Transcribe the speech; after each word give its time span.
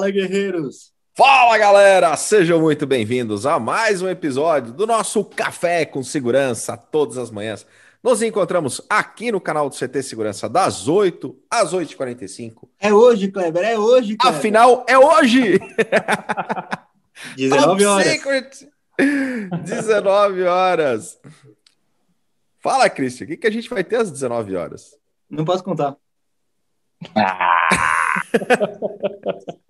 Fala, 0.00 0.10
guerreiros! 0.10 0.94
Fala, 1.14 1.58
galera! 1.58 2.16
Sejam 2.16 2.58
muito 2.58 2.86
bem-vindos 2.86 3.44
a 3.44 3.58
mais 3.58 4.00
um 4.00 4.08
episódio 4.08 4.72
do 4.72 4.86
nosso 4.86 5.22
Café 5.22 5.84
com 5.84 6.02
Segurança, 6.02 6.74
todas 6.74 7.18
as 7.18 7.30
manhãs. 7.30 7.66
Nos 8.02 8.22
encontramos 8.22 8.80
aqui 8.88 9.30
no 9.30 9.38
canal 9.38 9.68
do 9.68 9.76
CT 9.76 10.02
Segurança 10.02 10.48
das 10.48 10.88
8 10.88 11.36
às 11.50 11.74
8h45. 11.74 12.66
É 12.80 12.94
hoje, 12.94 13.30
Kleber, 13.30 13.62
é 13.62 13.78
hoje, 13.78 14.16
Kleber. 14.16 14.38
Afinal, 14.38 14.86
é 14.88 14.98
hoje! 14.98 15.60
19 17.36 17.84
horas. 17.84 18.06
Secret! 18.06 18.68
19 19.64 20.42
horas. 20.44 21.20
Fala, 22.58 22.88
Christian, 22.88 23.26
o 23.26 23.28
que, 23.28 23.36
que 23.36 23.46
a 23.46 23.52
gente 23.52 23.68
vai 23.68 23.84
ter 23.84 23.96
às 23.96 24.10
19 24.10 24.56
horas? 24.56 24.96
Não 25.28 25.44
posso 25.44 25.62
contar. 25.62 25.94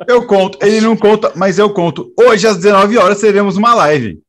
Eu 0.07 0.27
conto, 0.27 0.59
ele 0.63 0.81
não 0.81 0.97
conta, 0.97 1.33
mas 1.37 1.59
eu 1.59 1.73
conto. 1.73 2.13
Hoje 2.19 2.47
às 2.47 2.57
19 2.57 2.99
horas 2.99 3.21
teremos 3.21 3.57
uma 3.57 3.75
live. 3.75 4.23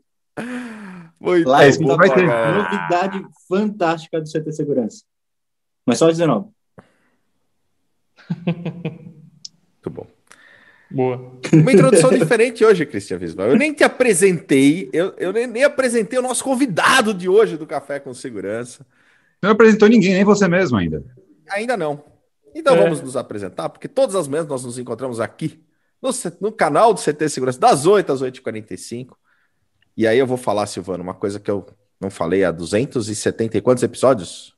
Muito 1.20 1.48
Live 1.48 1.78
bom, 1.84 1.96
vai 1.96 2.12
ter 2.12 2.26
novidade 2.26 3.24
fantástica 3.48 4.20
do 4.20 4.28
CT 4.28 4.52
Segurança. 4.54 5.04
Mas 5.86 6.00
só 6.00 6.10
às 6.10 6.18
19. 6.18 6.48
Muito 8.46 9.90
bom. 9.90 10.08
Boa. 10.90 11.32
Uma 11.54 11.72
introdução 11.72 12.10
diferente 12.10 12.66
hoje, 12.66 12.86
Cristian 12.86 13.18
Visval. 13.18 13.50
Eu 13.50 13.56
nem 13.56 13.72
te 13.72 13.84
apresentei, 13.84 14.90
eu, 14.92 15.14
eu 15.18 15.32
nem, 15.32 15.48
nem 15.48 15.64
apresentei 15.64 16.18
o 16.18 16.24
nosso 16.24 16.44
convidado 16.44 17.14
de 17.14 17.30
hoje 17.30 17.56
do 17.56 17.68
Café 17.68 18.00
com 18.00 18.14
Segurança. 18.14 18.86
Não 19.42 19.52
apresentou 19.52 19.88
ninguém, 19.88 20.14
nem 20.14 20.24
você 20.24 20.48
mesmo 20.48 20.78
ainda. 20.78 21.04
Ainda 21.50 21.78
não. 21.78 22.04
Então 22.54 22.76
É. 22.76 22.84
vamos 22.84 23.02
nos 23.02 23.16
apresentar, 23.16 23.70
porque 23.70 23.88
todas 23.88 24.16
as 24.16 24.28
manhãs 24.28 24.48
nós 24.48 24.64
nos 24.64 24.78
encontramos 24.78 25.20
aqui 25.20 25.64
no, 26.02 26.10
no 26.40 26.52
canal 26.52 26.94
do 26.94 27.00
CT 27.00 27.30
Segurança, 27.30 27.60
das 27.60 27.86
8 27.86 28.12
às 28.12 28.22
8h45. 28.22 29.16
E 29.96 30.08
aí 30.08 30.18
eu 30.18 30.26
vou 30.28 30.38
falar, 30.38 30.66
Silvano, 30.68 31.04
uma 31.04 31.14
coisa 31.14 31.40
que 31.40 31.52
eu 31.52 31.66
não 32.00 32.10
falei 32.10 32.44
há 32.44 32.52
270 32.52 33.58
e 33.58 33.62
quantos 33.62 33.84
episódios? 33.84 34.54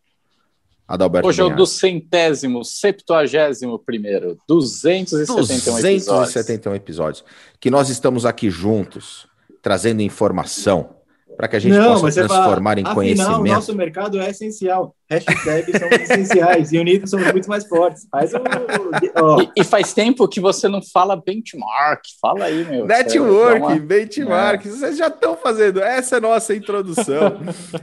Adalberto 0.88 1.28
Hoje 1.28 1.42
é 1.42 1.44
o 1.44 1.56
do 1.56 1.66
centésimo, 1.66 2.64
septuagésimo 2.64 3.80
primeiro, 3.80 4.38
271 4.48 5.40
episódios. 5.80 6.06
271 6.06 6.76
episódios. 6.76 7.26
Que 7.60 7.72
nós 7.72 7.90
estamos 7.90 8.26
aqui 8.26 8.50
juntos, 8.50 9.28
trazendo 9.62 10.02
informação, 10.02 10.96
para 11.36 11.48
que 11.48 11.56
a 11.56 11.60
gente 11.60 11.74
Não, 11.76 12.00
possa 12.00 12.12
fala, 12.28 12.28
transformar 12.28 12.78
em 12.78 12.82
afinal, 12.82 12.92
o 12.92 12.96
conhecimento. 12.96 13.44
nosso 13.56 13.76
mercado 13.76 14.20
é 14.22 14.30
essencial. 14.30 14.96
Hashtags 15.10 15.78
são 15.80 15.88
essenciais 15.90 16.72
e 16.72 16.78
unidos 16.80 17.10
somos 17.10 17.32
muito 17.32 17.48
mais 17.48 17.68
fortes. 17.68 18.08
Faz 18.10 18.34
o... 18.34 18.38
ó, 19.16 19.42
E, 19.42 19.52
e 19.58 19.64
faz 19.64 19.94
tempo 19.94 20.28
que 20.28 20.40
você 20.40 20.68
não 20.68 20.82
fala 20.82 21.16
benchmark. 21.16 22.02
Fala 22.22 22.46
aí, 22.46 22.64
meu. 22.66 22.86
Network, 22.86 23.62
uma- 23.62 23.76
benchmark, 23.80 24.66
vocês 24.66 24.98
já 24.98 25.08
estão 25.08 25.36
fazendo. 25.38 25.82
Essa 25.82 26.16
é 26.16 26.18
a 26.18 26.22
nossa 26.22 26.56
introdução. 26.56 27.40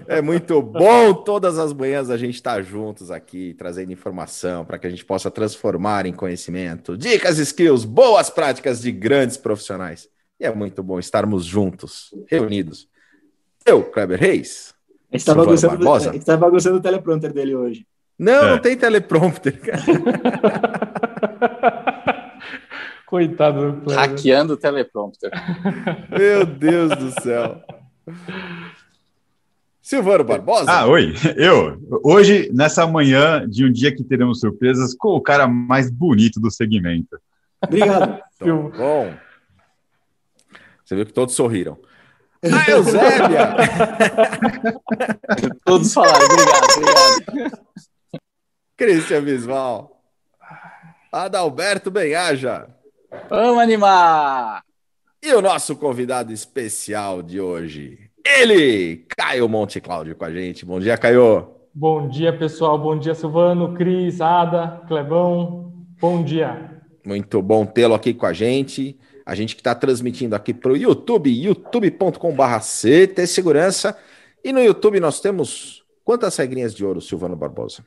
é 0.09 0.21
muito 0.21 0.61
bom. 0.63 1.13
Todas 1.15 1.59
as 1.59 1.73
manhãs 1.73 2.11
a 2.11 2.17
gente 2.17 2.35
está 2.35 2.61
juntos 2.63 3.11
aqui, 3.11 3.55
trazendo 3.59 3.93
informação 3.93 4.65
para 4.65 4.79
que 4.79 4.87
a 4.87 4.91
gente 4.91 5.05
possa 5.05 5.31
transformar 5.31 6.07
em 6.07 6.13
conhecimento. 6.13 6.97
Dicas, 6.97 7.39
skills, 7.39 7.85
boas 7.85 8.31
práticas 8.31 8.81
de 8.81 8.91
grandes 8.91 9.37
profissionais. 9.37 10.09
E 10.39 10.45
é 10.47 10.55
muito 10.55 10.83
bom 10.83 10.99
estarmos 10.99 11.45
juntos, 11.45 12.09
reunidos. 12.27 12.89
Eu, 13.67 13.83
Kleber 13.85 14.19
Reis. 14.19 14.75
a 15.13 15.17
gente 15.17 15.25
Silvano 15.35 15.47
bagunçando, 15.47 15.77
Barbosa? 15.77 16.13
tá 16.25 16.37
o 16.77 16.81
teleprompter 16.81 17.33
dele 17.33 17.55
hoje. 17.55 17.87
Não, 18.19 18.45
É. 18.45 18.51
não 18.51 18.59
tem 18.59 18.77
teleprompter. 18.77 19.61
cara. 19.61 19.81
Coitado 23.07 23.73
do 23.73 23.81
Kleber. 23.83 23.97
Hackeando 23.99 24.53
o 24.55 24.57
teleprompter. 24.57 25.31
Meu 26.11 26.47
Deus 26.47 26.91
do 26.97 27.21
céu. 27.23 27.61
Silvano 29.83 30.23
Barbosa? 30.23 30.71
Ah, 30.71 30.87
oi. 30.87 31.15
Eu, 31.37 31.81
hoje, 32.05 32.49
nessa 32.53 32.87
manhã 32.87 33.49
de 33.49 33.65
um 33.65 33.73
dia 33.73 33.95
que 33.95 34.05
teremos 34.05 34.39
surpresas 34.39 34.95
com 34.95 35.09
o 35.09 35.21
cara 35.21 35.49
mais 35.49 35.91
bonito 35.91 36.39
do 36.39 36.51
segmento. 36.51 37.19
Obrigado. 37.63 38.21
Então, 38.37 38.71
bom. 38.71 39.13
Você 40.85 40.95
viu 40.95 41.07
que 41.07 41.13
todos 41.13 41.35
sorriram. 41.35 41.77
A 42.43 42.71
Eusébia! 42.71 43.55
Todos 45.65 45.93
falaram, 45.93 46.25
obrigado, 46.25 46.65
obrigado. 46.77 47.59
Cristian 48.77 49.21
Visval. 49.21 50.01
Adalberto 51.13 51.91
Benhaja. 51.91 52.67
Vamos 53.29 53.59
animar! 53.63 54.63
E 55.23 55.35
o 55.35 55.43
nosso 55.43 55.77
convidado 55.77 56.33
especial 56.33 57.23
de 57.23 57.39
hoje, 57.39 58.11
ele, 58.25 59.05
Caio 59.19 59.47
Monte 59.49 59.79
Cláudio 59.79 60.17
com 60.17 60.25
a 60.25 60.33
gente. 60.33 60.65
Bom 60.65 60.81
dia, 60.81 60.97
Caio. 60.97 61.47
Bom 61.75 62.09
dia, 62.09 62.37
pessoal. 62.37 62.79
Bom 62.79 62.99
dia, 62.99 63.15
Silvano, 63.15 63.75
Cris, 63.75 64.23
Ada, 64.23 64.83
Clebão. 64.89 65.75
Bom 66.01 66.25
dia. 66.25 66.81
Muito 67.05 67.43
bom 67.43 67.67
tê-lo 67.67 67.95
aqui 67.95 68.15
com 68.15 68.25
a 68.25 68.33
gente. 68.33 68.99
A 69.25 69.35
gente 69.35 69.55
que 69.55 69.61
está 69.61 69.75
transmitindo 69.75 70.35
aqui 70.35 70.53
para 70.53 70.73
o 70.73 70.77
YouTube, 70.77 71.31
youtube.com.br 71.31 72.59
CT 72.61 73.27
Segurança. 73.27 73.97
E 74.45 74.53
no 74.53 74.61
YouTube 74.61 75.01
nós 75.01 75.21
temos 75.21 75.85
quantas 76.05 76.37
regrinhas 76.37 76.75
de 76.75 76.85
ouro, 76.85 77.01
Silvano 77.01 77.37
Barbosa? 77.37 77.85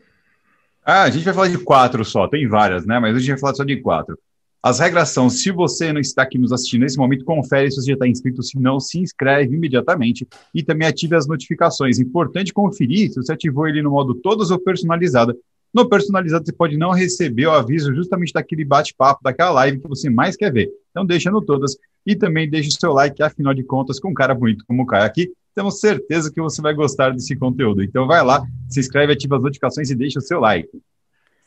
Ah, 0.85 1.03
a 1.03 1.09
gente 1.09 1.23
vai 1.23 1.33
falar 1.33 1.47
de 1.49 1.57
quatro 1.57 2.03
só, 2.03 2.27
tem 2.27 2.47
várias, 2.47 2.85
né? 2.85 2.99
Mas 2.99 3.15
a 3.15 3.19
gente 3.19 3.29
vai 3.29 3.39
falar 3.39 3.55
só 3.55 3.63
de 3.63 3.77
quatro. 3.81 4.17
As 4.61 4.79
regras 4.79 5.09
são: 5.09 5.29
se 5.29 5.51
você 5.51 5.91
não 5.91 5.99
está 5.99 6.23
aqui 6.23 6.37
nos 6.37 6.53
assistindo 6.53 6.81
nesse 6.81 6.97
momento, 6.97 7.25
confere 7.25 7.69
se 7.69 7.81
você 7.81 7.87
já 7.87 7.93
está 7.93 8.07
inscrito. 8.07 8.41
Se 8.41 8.57
não, 8.57 8.79
se 8.79 8.99
inscreve 8.99 9.53
imediatamente 9.55 10.25
e 10.53 10.63
também 10.63 10.87
ative 10.87 11.15
as 11.15 11.27
notificações. 11.27 11.99
Importante 11.99 12.53
conferir 12.53 13.09
se 13.09 13.15
você 13.15 13.33
ativou 13.33 13.67
ele 13.67 13.81
no 13.81 13.91
modo 13.91 14.15
todos 14.15 14.51
ou 14.51 14.59
personalizado. 14.59 15.37
No 15.73 15.89
personalizado, 15.89 16.45
você 16.45 16.53
pode 16.53 16.77
não 16.77 16.91
receber 16.91 17.47
o 17.47 17.51
aviso 17.51 17.93
justamente 17.93 18.31
daquele 18.31 18.63
bate-papo, 18.63 19.23
daquela 19.23 19.51
live 19.51 19.79
que 19.79 19.87
você 19.87 20.09
mais 20.09 20.37
quer 20.37 20.53
ver. 20.53 20.69
Então, 20.93 21.03
deixa 21.03 21.31
no 21.31 21.41
todas 21.41 21.75
e 22.05 22.15
também 22.15 22.47
deixa 22.47 22.69
o 22.69 22.79
seu 22.79 22.93
like, 22.93 23.21
afinal 23.23 23.53
de 23.53 23.63
contas, 23.63 23.99
com 23.99 24.11
um 24.11 24.13
cara 24.13 24.35
bonito 24.35 24.63
como 24.67 24.83
o 24.83 24.85
Caio 24.85 25.05
aqui, 25.05 25.31
temos 25.55 25.79
certeza 25.79 26.31
que 26.31 26.39
você 26.39 26.61
vai 26.61 26.73
gostar 26.73 27.11
desse 27.11 27.35
conteúdo. 27.35 27.83
Então, 27.83 28.05
vai 28.05 28.23
lá, 28.23 28.43
se 28.69 28.79
inscreve, 28.79 29.13
ativa 29.13 29.37
as 29.37 29.41
notificações 29.41 29.89
e 29.89 29.95
deixa 29.95 30.19
o 30.19 30.21
seu 30.21 30.39
like. 30.39 30.69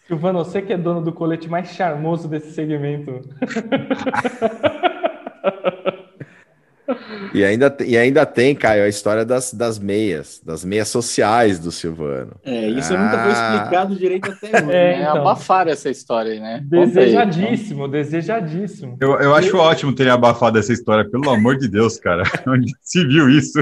Silvano, 0.09 0.41
você 0.41 0.61
que 0.61 0.73
é 0.73 0.79
dono 0.79 1.01
do 1.01 1.13
colete 1.13 1.49
mais 1.49 1.69
charmoso 1.71 2.29
desse 2.29 2.53
segmento. 2.53 3.21
E 7.35 7.45
ainda, 7.45 7.77
e 7.85 7.97
ainda 7.97 8.25
tem, 8.25 8.55
Caio, 8.55 8.85
a 8.85 8.89
história 8.89 9.25
das, 9.25 9.53
das 9.53 9.79
meias, 9.79 10.41
das 10.45 10.65
meias 10.65 10.89
sociais 10.89 11.59
do 11.59 11.71
Silvano. 11.73 12.33
É, 12.45 12.69
isso 12.69 12.93
nunca 12.97 13.19
foi 13.23 13.33
Ah. 13.33 13.55
explicado 13.57 13.97
direito 13.97 14.31
até 14.31 14.47
hoje. 14.65 14.71
É, 14.73 14.93
É, 14.93 15.01
então. 15.03 15.17
abafaram 15.21 15.71
essa 15.71 15.91
história 15.91 16.33
aí, 16.33 16.41
né? 16.41 16.61
Conta 16.63 16.77
aí. 16.77 16.87
Desejadíssimo, 16.87 17.89
desejadíssimo. 17.89 18.97
Eu, 19.01 19.19
eu 19.21 19.35
acho 19.35 19.57
ótimo 19.57 19.95
terem 19.95 20.13
abafado 20.13 20.59
essa 20.59 20.73
história, 20.73 21.09
pelo 21.09 21.29
amor 21.31 21.57
de 21.57 21.69
Deus, 21.69 21.99
cara. 21.99 22.23
Onde 22.47 22.73
se 22.83 23.05
viu 23.07 23.29
isso? 23.29 23.59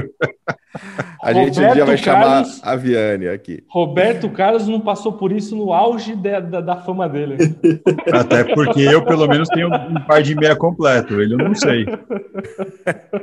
A 1.23 1.31
gente 1.33 1.57
um 1.59 1.61
Roberto 1.63 1.73
dia 1.75 1.85
vai 1.85 1.97
chamar 1.97 2.21
Carlos. 2.25 2.59
a 2.61 2.75
Viane 2.75 3.27
aqui. 3.29 3.63
Roberto 3.69 4.29
Carlos 4.29 4.67
não 4.67 4.79
passou 4.81 5.13
por 5.13 5.31
isso 5.31 5.55
no 5.55 5.71
auge 5.73 6.15
da, 6.15 6.39
da, 6.41 6.59
da 6.61 6.75
fama 6.75 7.07
dele. 7.07 7.37
Até 8.11 8.43
porque 8.43 8.81
eu, 8.81 9.03
pelo 9.05 9.25
menos, 9.27 9.47
tenho 9.49 9.69
um 9.69 10.01
par 10.05 10.21
de 10.21 10.35
meia 10.35 10.55
completo. 10.55 11.19
Ele 11.21 11.33
eu 11.33 11.37
não 11.37 11.55
sei. 11.55 11.85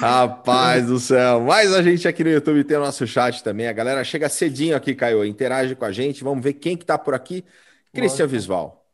Rapaz 0.00 0.86
do 0.86 0.98
céu. 0.98 1.40
Mas 1.40 1.72
a 1.72 1.82
gente 1.82 2.06
aqui 2.06 2.24
no 2.24 2.30
YouTube 2.30 2.64
tem 2.64 2.76
o 2.76 2.80
nosso 2.80 3.06
chat 3.06 3.42
também. 3.42 3.68
A 3.68 3.72
galera 3.72 4.02
chega 4.04 4.28
cedinho 4.28 4.76
aqui, 4.76 4.94
Caio. 4.94 5.24
Interage 5.24 5.74
com 5.74 5.84
a 5.84 5.92
gente. 5.92 6.24
Vamos 6.24 6.42
ver 6.42 6.54
quem 6.54 6.76
que 6.76 6.84
tá 6.84 6.98
por 6.98 7.14
aqui. 7.14 7.44
Cristian. 7.92 8.26
Visval. 8.26 8.84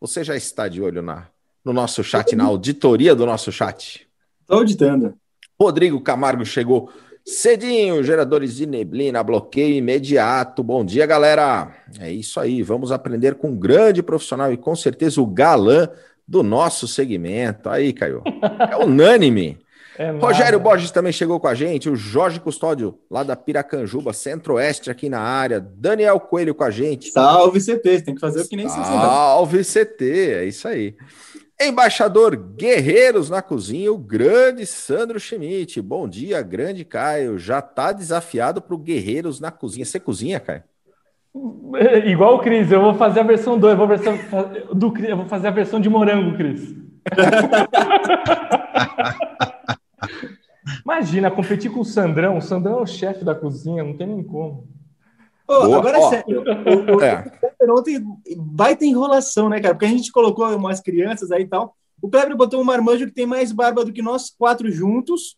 Você 0.00 0.22
já 0.22 0.36
está 0.36 0.68
de 0.68 0.82
olho 0.82 1.02
na, 1.02 1.28
no 1.64 1.72
nosso 1.72 2.04
chat, 2.04 2.36
na 2.36 2.44
auditoria 2.44 3.14
do 3.14 3.24
nosso 3.24 3.50
chat? 3.50 4.06
Tô 4.46 4.56
auditando. 4.56 5.14
Rodrigo 5.58 6.00
Camargo 6.00 6.44
chegou 6.44 6.90
cedinho, 7.24 8.04
geradores 8.04 8.54
de 8.54 8.66
neblina, 8.66 9.22
bloqueio 9.22 9.74
imediato. 9.74 10.62
Bom 10.62 10.84
dia, 10.84 11.06
galera. 11.06 11.74
É 11.98 12.12
isso 12.12 12.38
aí, 12.38 12.62
vamos 12.62 12.92
aprender 12.92 13.34
com 13.34 13.48
um 13.48 13.56
grande 13.56 14.02
profissional 14.02 14.52
e 14.52 14.56
com 14.56 14.76
certeza 14.76 15.20
o 15.20 15.26
galã 15.26 15.88
do 16.26 16.42
nosso 16.42 16.88
segmento. 16.88 17.68
Aí, 17.68 17.92
Caio. 17.92 18.22
É 18.70 18.76
unânime. 18.76 19.58
É. 19.98 20.10
Rogério 20.10 20.60
Borges 20.60 20.90
também 20.90 21.10
chegou 21.10 21.40
com 21.40 21.48
a 21.48 21.54
gente, 21.54 21.88
o 21.88 21.96
Jorge 21.96 22.38
Custódio, 22.38 22.98
lá 23.10 23.22
da 23.22 23.34
Piracanjuba, 23.34 24.12
Centro-Oeste 24.12 24.90
aqui 24.90 25.08
na 25.08 25.20
área. 25.20 25.58
Daniel 25.58 26.20
Coelho 26.20 26.54
com 26.54 26.64
a 26.64 26.70
gente. 26.70 27.10
Salve 27.10 27.58
CT, 27.60 28.02
tem 28.02 28.14
que 28.14 28.20
fazer 28.20 28.42
o 28.42 28.46
que 28.46 28.56
nem 28.56 28.68
sociedade. 28.68 28.90
Salve 28.90 29.64
CT, 29.64 30.04
é 30.34 30.44
isso 30.44 30.68
aí. 30.68 30.94
Embaixador 31.58 32.36
Guerreiros 32.36 33.30
na 33.30 33.40
cozinha, 33.40 33.90
o 33.90 33.96
grande 33.96 34.66
Sandro 34.66 35.18
Schmidt. 35.18 35.80
Bom 35.80 36.06
dia, 36.06 36.42
grande 36.42 36.84
Caio. 36.84 37.38
Já 37.38 37.62
tá 37.62 37.92
desafiado 37.92 38.60
para 38.60 38.74
o 38.74 38.78
Guerreiros 38.78 39.40
na 39.40 39.50
cozinha. 39.50 39.86
Você 39.86 39.98
cozinha, 39.98 40.38
Caio? 40.38 40.62
Igual 42.06 42.36
o 42.36 42.38
Cris, 42.40 42.70
eu 42.70 42.80
vou 42.80 42.94
fazer 42.94 43.20
a 43.20 43.24
versão 43.24 43.58
2, 43.58 43.72
eu 43.72 43.78
vou, 43.78 43.86
versão, 43.86 44.14
do, 44.72 44.96
eu 44.98 45.16
vou 45.16 45.26
fazer 45.26 45.48
a 45.48 45.52
versão 45.52 45.80
de 45.80 45.88
morango, 45.88 46.36
Cris. 46.36 46.74
Imagina, 50.84 51.30
competir 51.30 51.70
com 51.70 51.80
o 51.80 51.84
Sandrão. 51.84 52.38
O 52.38 52.42
Sandrão 52.42 52.78
é 52.78 52.82
o 52.82 52.86
chefe 52.86 53.24
da 53.24 53.34
cozinha, 53.34 53.84
não 53.84 53.96
tem 53.96 54.06
nem 54.06 54.22
como. 54.22 54.68
Oh, 55.48 55.74
agora 55.74 55.98
é 55.98 56.02
sério. 56.02 56.42
O, 56.42 56.96
o, 56.96 57.00
é. 57.02 57.24
Ontem 57.68 58.04
vai 58.54 58.76
ter 58.76 58.86
enrolação, 58.86 59.48
né, 59.48 59.60
cara? 59.60 59.74
Porque 59.74 59.86
a 59.86 59.90
gente 59.90 60.12
colocou 60.12 60.46
umas 60.56 60.80
crianças 60.80 61.30
aí 61.30 61.42
e 61.42 61.48
tal. 61.48 61.76
O 62.00 62.08
Kleber 62.08 62.36
botou 62.36 62.60
um 62.60 62.64
marmanjo 62.64 63.06
que 63.06 63.12
tem 63.12 63.26
mais 63.26 63.52
barba 63.52 63.84
do 63.84 63.92
que 63.92 64.02
nós 64.02 64.30
quatro 64.30 64.70
juntos 64.70 65.36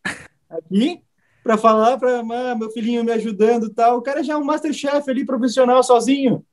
aqui 0.49 1.03
para 1.49 1.57
falar 1.57 1.97
para 1.97 2.19
ah, 2.21 2.55
meu 2.55 2.71
filhinho 2.71 3.03
me 3.03 3.11
ajudando 3.11 3.71
tal. 3.71 3.97
O 3.97 4.03
cara 4.03 4.23
já 4.23 4.35
é 4.35 4.37
um 4.37 4.45
masterchef 4.45 5.09
ali 5.09 5.25
profissional 5.25 5.83
sozinho. 5.83 6.45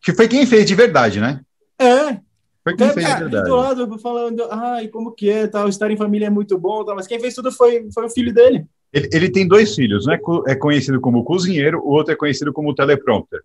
Que 0.00 0.14
foi 0.14 0.28
quem 0.28 0.46
fez 0.46 0.64
de 0.64 0.76
verdade, 0.76 1.20
né? 1.20 1.40
É. 1.76 2.20
Foi 2.62 2.76
quem 2.76 2.88
fez 2.90 3.04
de 3.04 3.14
verdade. 3.14 3.48
Do 3.48 3.56
lado 3.56 3.98
falando, 3.98 4.46
ai, 4.48 4.86
como 4.86 5.10
que 5.10 5.28
é, 5.28 5.48
tal, 5.48 5.68
estar 5.68 5.90
em 5.90 5.96
família 5.96 6.26
é 6.26 6.30
muito 6.30 6.56
bom, 6.56 6.84
tal, 6.84 6.94
mas 6.94 7.08
quem 7.08 7.18
fez 7.18 7.34
tudo 7.34 7.50
foi, 7.50 7.88
foi 7.92 8.06
o 8.06 8.10
filho 8.10 8.32
dele. 8.32 8.64
Ele, 8.92 9.08
ele 9.12 9.28
tem 9.28 9.48
dois 9.48 9.74
filhos, 9.74 10.06
né? 10.06 10.20
É 10.46 10.54
conhecido 10.54 11.00
como 11.00 11.24
cozinheiro, 11.24 11.80
o 11.80 11.90
outro 11.90 12.12
é 12.12 12.16
conhecido 12.16 12.52
como 12.52 12.72
teleprompter. 12.72 13.40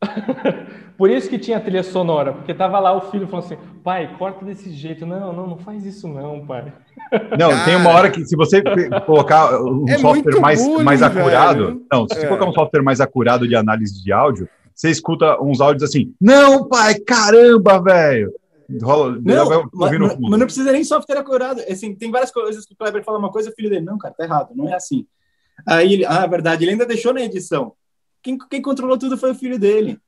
Por 0.96 1.10
isso 1.10 1.28
que 1.28 1.38
tinha 1.38 1.60
trilha 1.60 1.82
sonora, 1.82 2.32
porque 2.32 2.52
tava 2.52 2.80
lá 2.80 2.92
o 2.92 3.10
filho 3.10 3.28
falando 3.28 3.44
assim: 3.44 3.58
pai, 3.84 4.16
corta 4.18 4.44
desse 4.44 4.70
jeito. 4.72 5.06
Não, 5.06 5.32
não, 5.32 5.46
não 5.46 5.58
faz 5.58 5.86
isso, 5.86 6.08
não, 6.08 6.44
pai. 6.44 6.72
Não, 7.38 7.50
Cara, 7.50 7.64
tem 7.64 7.76
uma 7.76 7.90
hora 7.90 8.10
que, 8.10 8.24
se 8.24 8.36
você 8.36 8.62
colocar 9.06 9.60
um 9.62 9.84
é 9.88 9.98
software 9.98 10.40
mais, 10.40 10.64
bullying, 10.64 10.84
mais 10.84 11.02
acurado, 11.02 11.66
velho. 11.66 11.86
não, 11.90 12.08
se 12.08 12.14
você 12.14 12.26
é. 12.26 12.28
colocar 12.28 12.46
um 12.46 12.52
software 12.52 12.82
mais 12.82 13.00
acurado 13.00 13.46
de 13.46 13.54
análise 13.54 14.02
de 14.02 14.12
áudio, 14.12 14.48
você 14.74 14.90
escuta 14.90 15.40
uns 15.40 15.60
áudios 15.60 15.88
assim: 15.88 16.12
não, 16.20 16.68
pai, 16.68 16.96
caramba, 16.98 17.80
velho. 17.80 18.32
Rola, 18.82 19.18
não, 19.24 19.68
mas, 19.72 19.90
mas, 20.18 20.38
não 20.38 20.46
precisa 20.46 20.72
nem 20.72 20.84
software 20.84 21.18
acurado. 21.18 21.62
Assim, 21.70 21.94
tem 21.94 22.10
várias 22.10 22.30
coisas 22.30 22.66
que 22.66 22.74
o 22.74 22.76
Kleber 22.76 23.02
fala 23.02 23.18
uma 23.18 23.30
coisa, 23.30 23.48
o 23.48 23.54
filho 23.54 23.70
dele, 23.70 23.84
não, 23.84 23.96
cara, 23.96 24.14
tá 24.16 24.24
errado, 24.24 24.50
não 24.54 24.68
é 24.68 24.74
assim. 24.74 25.06
Aí 25.66 25.94
ele, 25.94 26.04
ah, 26.04 26.26
verdade, 26.26 26.64
ele 26.64 26.72
ainda 26.72 26.84
deixou 26.84 27.14
na 27.14 27.22
edição. 27.22 27.72
Quem, 28.28 28.36
quem 28.36 28.60
controlou 28.60 28.98
tudo 28.98 29.16
foi 29.16 29.30
o 29.30 29.34
filho 29.34 29.58
dele. 29.58 29.98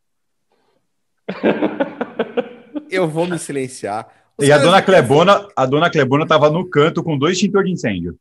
Eu 2.91 3.09
vou 3.09 3.27
me 3.27 3.39
silenciar. 3.39 4.07
Os 4.37 4.47
e 4.47 4.53
a 4.53 4.59
dona 4.59 4.83
Clebona, 4.83 5.49
a 5.57 5.65
dona 5.65 5.89
Clebona 5.89 6.25
estava 6.25 6.51
no 6.51 6.69
canto 6.69 7.03
com 7.03 7.17
dois 7.17 7.37
extintores 7.37 7.69
de 7.69 7.73
incêndio. 7.73 8.19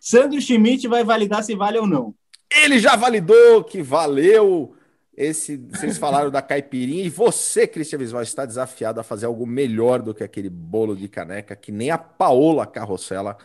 Sandro 0.00 0.40
Schmidt 0.40 0.86
vai 0.86 1.02
validar 1.02 1.42
se 1.42 1.56
vale 1.56 1.78
ou 1.78 1.86
não. 1.86 2.14
Ele 2.62 2.78
já 2.78 2.94
validou 2.94 3.64
que 3.64 3.82
valeu. 3.82 4.76
Esse, 5.16 5.56
vocês 5.56 5.98
falaram 5.98 6.30
da 6.30 6.40
caipirinha 6.40 7.02
e 7.02 7.10
você, 7.10 7.66
Cristian 7.66 7.98
Visual, 7.98 8.22
está 8.22 8.46
desafiado 8.46 9.00
a 9.00 9.02
fazer 9.02 9.26
algo 9.26 9.44
melhor 9.44 10.00
do 10.00 10.14
que 10.14 10.22
aquele 10.22 10.48
bolo 10.48 10.94
de 10.94 11.08
caneca 11.08 11.56
que 11.56 11.72
nem 11.72 11.90
a 11.90 11.98
Paola 11.98 12.66
Carrossela 12.66 13.36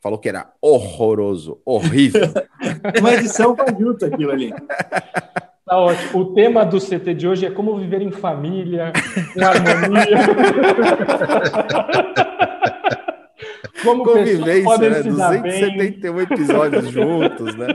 falou 0.00 0.18
que 0.18 0.30
era 0.30 0.54
horroroso, 0.58 1.60
horrível. 1.66 2.32
Uma 2.98 3.12
edição 3.12 3.54
fajuta 3.54 4.06
aquilo 4.06 4.30
ali. 4.32 4.50
Tá 5.70 5.78
ótimo. 5.78 6.20
O 6.20 6.34
tema 6.34 6.66
do 6.66 6.78
CT 6.80 7.14
de 7.14 7.28
hoje 7.28 7.46
é 7.46 7.50
como 7.50 7.78
viver 7.78 8.02
em 8.02 8.10
família, 8.10 8.92
com 9.32 9.44
harmonia. 9.44 10.18
como 13.84 14.02
Convivência, 14.02 14.78
né? 14.78 15.02
271 15.04 16.20
episódios 16.22 16.90
juntos, 16.90 17.54
né? 17.54 17.68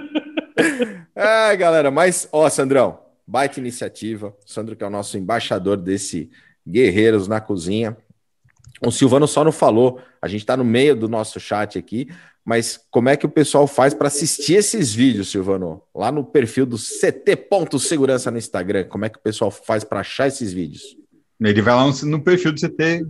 Ah, 1.18 1.56
galera, 1.56 1.89
mas, 1.89 2.27
ó, 2.31 2.47
Sandrão, 2.50 3.00
baita 3.25 3.59
iniciativa. 3.59 4.36
O 4.45 4.45
Sandro, 4.45 4.75
que 4.75 4.83
é 4.83 4.88
o 4.88 4.89
nosso 4.89 5.18
embaixador 5.18 5.77
desse 5.77 6.30
Guerreiros 6.68 7.30
na 7.30 7.39
Cozinha. 7.39 7.95
O 8.86 8.92
Silvano 8.92 9.25
só 9.25 9.42
não 9.44 9.53
falou, 9.53 10.01
a 10.21 10.27
gente 10.27 10.42
está 10.42 10.57
no 10.57 10.65
meio 10.65 10.95
do 10.95 11.07
nosso 11.07 11.39
chat 11.39 11.80
aqui, 11.80 12.09
mas 12.45 12.80
como 12.92 13.09
é 13.09 13.18
que 13.18 13.25
o 13.25 13.30
pessoal 13.30 13.65
faz 13.65 13.94
para 13.94 14.07
assistir 14.07 14.53
esses 14.53 14.94
vídeos, 14.94 15.31
Silvano? 15.31 15.81
Lá 15.94 16.12
no 16.12 16.24
perfil 16.24 16.68
do 16.68 16.77
CT 16.77 17.47
Segurança 17.80 18.30
no 18.30 18.38
Instagram, 18.38 18.83
como 18.83 19.03
é 19.03 19.09
que 19.09 19.18
o 19.18 19.21
pessoal 19.21 19.50
faz 19.50 19.83
para 19.83 20.01
achar 20.01 20.27
esses 20.27 20.53
vídeos? 20.53 20.95
Ele 21.42 21.62
vai 21.62 21.74
lá 21.74 21.86
no, 21.86 22.09
no 22.09 22.24
perfil 22.24 22.53
do 22.53 22.62
CT 22.62 23.03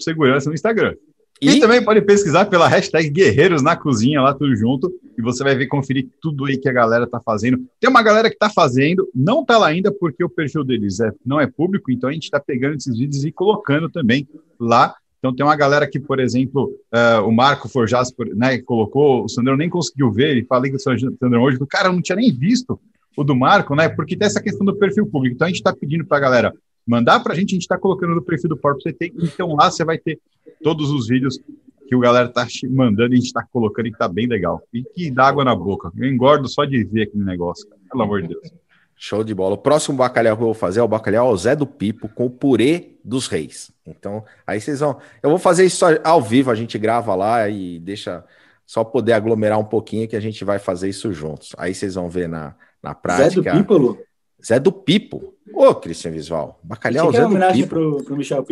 Segurança 0.00 0.50
no 0.50 0.54
Instagram. 0.54 0.94
E? 1.40 1.56
e? 1.56 1.60
também 1.60 1.82
pode 1.82 2.02
pesquisar 2.02 2.44
pela 2.44 2.68
hashtag 2.68 3.10
Guerreiros 3.10 3.62
na 3.62 3.74
Cozinha, 3.74 4.20
lá 4.20 4.32
tudo 4.32 4.54
junto, 4.54 4.92
e 5.18 5.22
você 5.22 5.42
vai 5.42 5.56
ver, 5.56 5.66
conferir 5.66 6.08
tudo 6.20 6.44
aí 6.44 6.56
que 6.56 6.68
a 6.68 6.72
galera 6.72 7.06
tá 7.06 7.18
fazendo. 7.18 7.58
Tem 7.80 7.90
uma 7.90 8.02
galera 8.02 8.30
que 8.30 8.36
tá 8.36 8.48
fazendo, 8.48 9.08
não 9.12 9.44
tá 9.44 9.58
lá 9.58 9.68
ainda 9.68 9.90
porque 9.90 10.22
o 10.22 10.28
perfil 10.28 10.62
deles 10.62 11.00
é, 11.00 11.10
não 11.26 11.40
é 11.40 11.46
público, 11.46 11.90
então 11.90 12.08
a 12.08 12.12
gente 12.12 12.30
tá 12.30 12.38
pegando 12.38 12.76
esses 12.76 12.96
vídeos 12.96 13.24
e 13.24 13.32
colocando 13.32 13.90
também 13.90 14.28
lá 14.60 14.94
então 15.22 15.32
tem 15.32 15.46
uma 15.46 15.54
galera 15.54 15.88
que, 15.88 16.00
por 16.00 16.18
exemplo, 16.18 16.74
uh, 16.92 17.24
o 17.24 17.30
Marco 17.30 17.68
Forjas, 17.68 18.12
né, 18.34 18.58
colocou, 18.58 19.22
o 19.22 19.28
Sandrão 19.28 19.56
nem 19.56 19.70
conseguiu 19.70 20.10
ver, 20.10 20.30
ele 20.30 20.44
falei 20.44 20.68
com 20.68 20.76
o 20.76 20.80
Sandrão 20.80 21.44
hoje, 21.44 21.60
cara, 21.70 21.86
eu 21.86 21.92
não 21.92 22.02
tinha 22.02 22.16
nem 22.16 22.36
visto 22.36 22.76
o 23.16 23.22
do 23.22 23.36
Marco, 23.36 23.76
né, 23.76 23.88
porque 23.88 24.16
tem 24.16 24.26
essa 24.26 24.42
questão 24.42 24.66
do 24.66 24.74
perfil 24.74 25.06
público. 25.06 25.36
Então 25.36 25.46
a 25.46 25.48
gente 25.48 25.58
está 25.58 25.72
pedindo 25.72 26.04
para 26.04 26.16
a 26.16 26.20
galera 26.20 26.52
mandar 26.84 27.20
para 27.20 27.34
a 27.34 27.36
gente, 27.36 27.50
a 27.50 27.54
gente 27.54 27.62
está 27.62 27.78
colocando 27.78 28.16
no 28.16 28.22
perfil 28.22 28.48
do 28.48 28.56
Porto 28.56 28.82
CT, 28.82 29.12
então 29.16 29.54
lá 29.54 29.70
você 29.70 29.84
vai 29.84 29.96
ter 29.96 30.18
todos 30.60 30.90
os 30.90 31.06
vídeos 31.06 31.38
que 31.86 31.94
o 31.94 32.00
galera 32.00 32.28
tá 32.28 32.44
mandando 32.68 33.12
e 33.12 33.14
a 33.14 33.16
gente 33.18 33.26
está 33.26 33.44
colocando 33.44 33.86
e 33.86 33.92
tá 33.92 34.08
bem 34.08 34.26
legal. 34.26 34.60
E 34.74 34.82
que 34.82 35.08
dá 35.08 35.28
água 35.28 35.44
na 35.44 35.54
boca. 35.54 35.92
Eu 35.96 36.08
engordo 36.08 36.48
só 36.48 36.64
de 36.64 36.82
ver 36.82 37.02
aquele 37.02 37.22
negócio, 37.22 37.68
pelo 37.88 38.02
amor 38.02 38.22
de 38.22 38.28
Deus. 38.28 38.61
Show 39.04 39.24
de 39.24 39.34
bola. 39.34 39.56
O 39.56 39.58
próximo 39.58 39.98
bacalhau 39.98 40.36
que 40.36 40.42
eu 40.44 40.46
vou 40.46 40.54
fazer 40.54 40.78
é 40.78 40.82
o 40.84 40.86
bacalhau 40.86 41.26
ao 41.26 41.36
Zé 41.36 41.56
do 41.56 41.66
Pipo 41.66 42.08
com 42.08 42.26
o 42.26 42.30
purê 42.30 42.90
dos 43.04 43.26
reis. 43.26 43.72
Então, 43.84 44.24
aí 44.46 44.60
vocês 44.60 44.78
vão. 44.78 44.96
Eu 45.20 45.28
vou 45.28 45.40
fazer 45.40 45.64
isso 45.64 45.84
ao 46.04 46.22
vivo, 46.22 46.52
a 46.52 46.54
gente 46.54 46.78
grava 46.78 47.12
lá 47.16 47.48
e 47.48 47.80
deixa 47.80 48.24
só 48.64 48.84
poder 48.84 49.14
aglomerar 49.14 49.58
um 49.58 49.64
pouquinho 49.64 50.06
que 50.06 50.14
a 50.14 50.20
gente 50.20 50.44
vai 50.44 50.60
fazer 50.60 50.88
isso 50.88 51.12
juntos. 51.12 51.50
Aí 51.58 51.74
vocês 51.74 51.96
vão 51.96 52.08
ver 52.08 52.28
na, 52.28 52.54
na 52.80 52.94
prática. 52.94 53.42
Zé 53.42 53.50
do 53.50 53.58
Pípolo? 53.58 53.98
Zé 54.46 54.60
do 54.60 54.70
Pipo. 54.70 55.34
Ô, 55.52 55.74
Cristian 55.74 56.12
Visual. 56.12 56.60
Bacalhau 56.62 57.06
Você 57.06 57.16
Zé 57.16 57.22
do 57.24 57.30
homenagem 57.30 57.62
Pipo. 57.64 58.04
Pro, 58.04 58.16
Michel? 58.16 58.46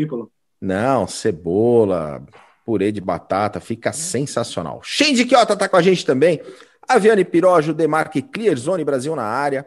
Não, 0.60 1.06
cebola, 1.06 2.26
purê 2.66 2.90
de 2.90 3.00
batata, 3.00 3.60
fica 3.60 3.92
sensacional. 3.92 4.80
Shinji 4.82 5.26
Kiota 5.26 5.56
tá 5.56 5.68
com 5.68 5.76
a 5.76 5.82
gente 5.82 6.04
também. 6.04 6.40
Aviane 6.88 7.24
Pirojo, 7.24 7.72
Demarque 7.72 8.20
Clearzone 8.20 8.82
Brasil 8.82 9.14
na 9.14 9.22
área. 9.22 9.64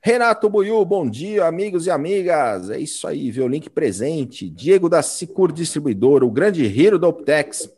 Renato 0.00 0.48
Buiu, 0.48 0.84
bom 0.84 1.08
dia, 1.08 1.44
amigos 1.46 1.86
e 1.86 1.90
amigas. 1.90 2.70
É 2.70 2.78
isso 2.78 3.06
aí, 3.06 3.30
viu? 3.30 3.48
Link 3.48 3.68
presente. 3.68 4.48
Diego 4.48 4.88
da 4.88 5.02
Sicur 5.02 5.52
Distribuidora, 5.52 6.24
o 6.24 6.30
grande 6.30 6.64
hero 6.64 6.98
da 6.98 7.08
Optex. 7.08 7.68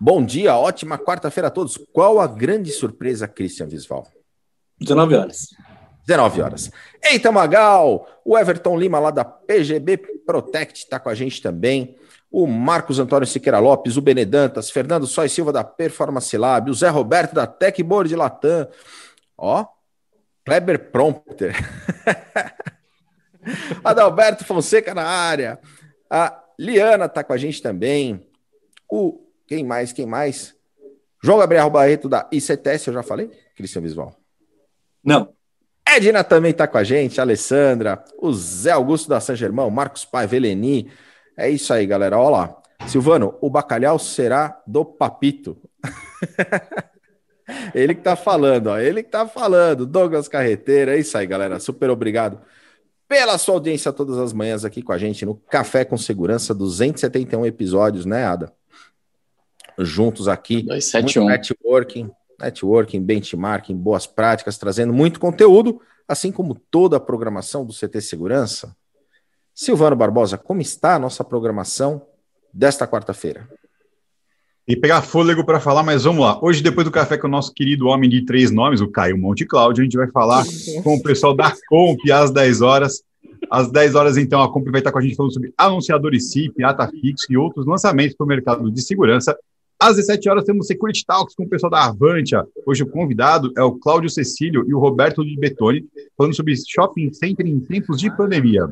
Bom 0.00 0.24
dia, 0.24 0.56
ótima 0.56 0.98
quarta-feira 0.98 1.48
a 1.48 1.50
todos. 1.50 1.78
Qual 1.92 2.18
a 2.20 2.26
grande 2.26 2.72
surpresa, 2.72 3.28
Christian 3.28 3.66
Visval? 3.66 4.06
19 4.80 5.14
horas. 5.14 5.48
19 6.06 6.42
horas. 6.42 6.70
Eita, 7.04 7.30
Magal! 7.30 8.08
O 8.24 8.36
Everton 8.36 8.76
Lima, 8.76 8.98
lá 8.98 9.10
da 9.10 9.24
PGB 9.24 9.98
Protect, 10.26 10.80
está 10.80 10.98
com 10.98 11.08
a 11.08 11.14
gente 11.14 11.40
também. 11.40 11.96
O 12.30 12.46
Marcos 12.46 12.98
Antônio 12.98 13.26
Siqueira 13.26 13.58
Lopes, 13.58 13.96
o 13.96 14.02
Benedantas, 14.02 14.70
Fernando 14.70 15.06
Sois 15.06 15.30
Silva 15.30 15.52
da 15.52 15.62
Performance 15.62 16.36
Lab, 16.36 16.70
o 16.70 16.74
Zé 16.74 16.88
Roberto 16.88 17.34
da 17.34 17.46
Techboard 17.46 18.16
Latam. 18.16 18.66
Ó, 19.36 19.66
Kleber 20.44 20.90
Prompter. 20.90 21.54
Adalberto 23.82 24.44
Fonseca 24.44 24.94
na 24.94 25.04
área. 25.04 25.58
A 26.10 26.42
Liana 26.58 27.08
tá 27.08 27.24
com 27.24 27.32
a 27.32 27.36
gente 27.36 27.62
também. 27.62 28.28
O 28.90 29.22
quem 29.46 29.64
mais? 29.64 29.92
Quem 29.92 30.06
mais? 30.06 30.54
João 31.22 31.38
Gabriel 31.38 31.70
Barreto 31.70 32.08
da 32.08 32.28
ICTS, 32.32 32.88
eu 32.88 32.94
já 32.94 33.02
falei? 33.02 33.30
Cristian 33.56 33.82
Visual. 33.82 34.16
Não. 35.04 35.34
Edna 35.86 36.24
também 36.24 36.52
tá 36.52 36.66
com 36.66 36.78
a 36.78 36.84
gente, 36.84 37.20
a 37.20 37.24
Alessandra, 37.24 38.02
o 38.18 38.32
Zé 38.32 38.70
Augusto 38.70 39.08
da 39.08 39.20
San 39.20 39.36
Germão, 39.36 39.68
Marcos 39.70 40.04
Pai, 40.04 40.26
Veleni. 40.26 40.90
É 41.36 41.50
isso 41.50 41.72
aí, 41.72 41.86
galera. 41.86 42.18
Olha 42.18 42.30
lá. 42.30 42.62
Silvano, 42.86 43.36
o 43.40 43.50
bacalhau 43.50 43.98
será 43.98 44.60
do 44.66 44.84
Papito. 44.84 45.56
Ele 47.74 47.94
que 47.94 48.02
tá 48.02 48.16
falando, 48.16 48.68
ó. 48.68 48.78
Ele 48.78 49.02
que 49.02 49.10
tá 49.10 49.26
falando. 49.26 49.86
Douglas 49.86 50.28
Carreteira. 50.28 50.96
É 50.96 51.00
isso 51.00 51.16
aí, 51.16 51.26
galera. 51.26 51.58
Super 51.58 51.90
obrigado 51.90 52.40
pela 53.12 53.36
sua 53.36 53.56
audiência 53.56 53.92
todas 53.92 54.16
as 54.16 54.32
manhãs 54.32 54.64
aqui 54.64 54.80
com 54.80 54.90
a 54.90 54.96
gente 54.96 55.26
no 55.26 55.34
Café 55.34 55.84
com 55.84 55.98
Segurança, 55.98 56.54
271 56.54 57.44
episódios, 57.44 58.06
né, 58.06 58.24
Ada? 58.24 58.50
Juntos 59.78 60.28
aqui. 60.28 60.62
271. 60.62 61.26
Networking, 61.26 62.10
networking, 62.40 63.02
benchmarking, 63.02 63.76
boas 63.76 64.06
práticas, 64.06 64.56
trazendo 64.56 64.94
muito 64.94 65.20
conteúdo, 65.20 65.78
assim 66.08 66.32
como 66.32 66.54
toda 66.54 66.96
a 66.96 67.00
programação 67.00 67.66
do 67.66 67.74
CT 67.74 68.00
Segurança. 68.00 68.74
Silvano 69.54 69.94
Barbosa, 69.94 70.38
como 70.38 70.62
está 70.62 70.94
a 70.94 70.98
nossa 70.98 71.22
programação 71.22 72.06
desta 72.50 72.86
quarta-feira? 72.86 73.46
E 74.66 74.76
pegar 74.76 75.02
fôlego 75.02 75.44
para 75.44 75.58
falar, 75.58 75.82
mas 75.82 76.04
vamos 76.04 76.24
lá. 76.24 76.38
Hoje, 76.40 76.62
depois 76.62 76.84
do 76.84 76.90
café 76.90 77.18
com 77.18 77.26
o 77.26 77.30
nosso 77.30 77.52
querido 77.52 77.88
homem 77.88 78.08
de 78.08 78.24
três 78.24 78.52
nomes, 78.52 78.80
o 78.80 78.88
Caio 78.88 79.18
Monte 79.18 79.44
Cláudio, 79.44 79.82
a 79.82 79.84
gente 79.84 79.96
vai 79.96 80.08
falar 80.08 80.44
com 80.84 80.94
o 80.94 81.02
pessoal 81.02 81.34
da 81.34 81.52
Comp 81.68 81.98
às 82.12 82.30
10 82.30 82.60
horas. 82.60 83.02
Às 83.50 83.70
10 83.72 83.96
horas, 83.96 84.16
então, 84.16 84.40
a 84.40 84.52
Comp 84.52 84.68
vai 84.70 84.80
estar 84.80 84.92
com 84.92 84.98
a 84.98 85.02
gente 85.02 85.16
falando 85.16 85.32
sobre 85.32 85.52
anunciadores 85.58 86.30
SIP, 86.30 86.62
Atafix 86.62 87.28
e 87.28 87.36
outros 87.36 87.66
lançamentos 87.66 88.16
para 88.16 88.24
o 88.24 88.28
mercado 88.28 88.70
de 88.70 88.82
segurança. 88.82 89.36
Às 89.80 89.96
17 89.96 90.28
horas 90.28 90.44
temos 90.44 90.68
Security 90.68 91.04
Talks 91.04 91.34
com 91.34 91.42
o 91.42 91.48
pessoal 91.48 91.68
da 91.68 91.86
Avantia. 91.86 92.46
Hoje 92.64 92.84
o 92.84 92.86
convidado 92.86 93.52
é 93.56 93.62
o 93.64 93.72
Cláudio 93.72 94.08
Cecílio 94.08 94.64
e 94.68 94.72
o 94.72 94.78
Roberto 94.78 95.24
de 95.24 95.36
Betoni, 95.36 95.84
falando 96.16 96.36
sobre 96.36 96.54
shopping 96.56 97.12
center 97.12 97.44
em 97.48 97.58
tempos 97.58 97.98
de 97.98 98.16
pandemia. 98.16 98.68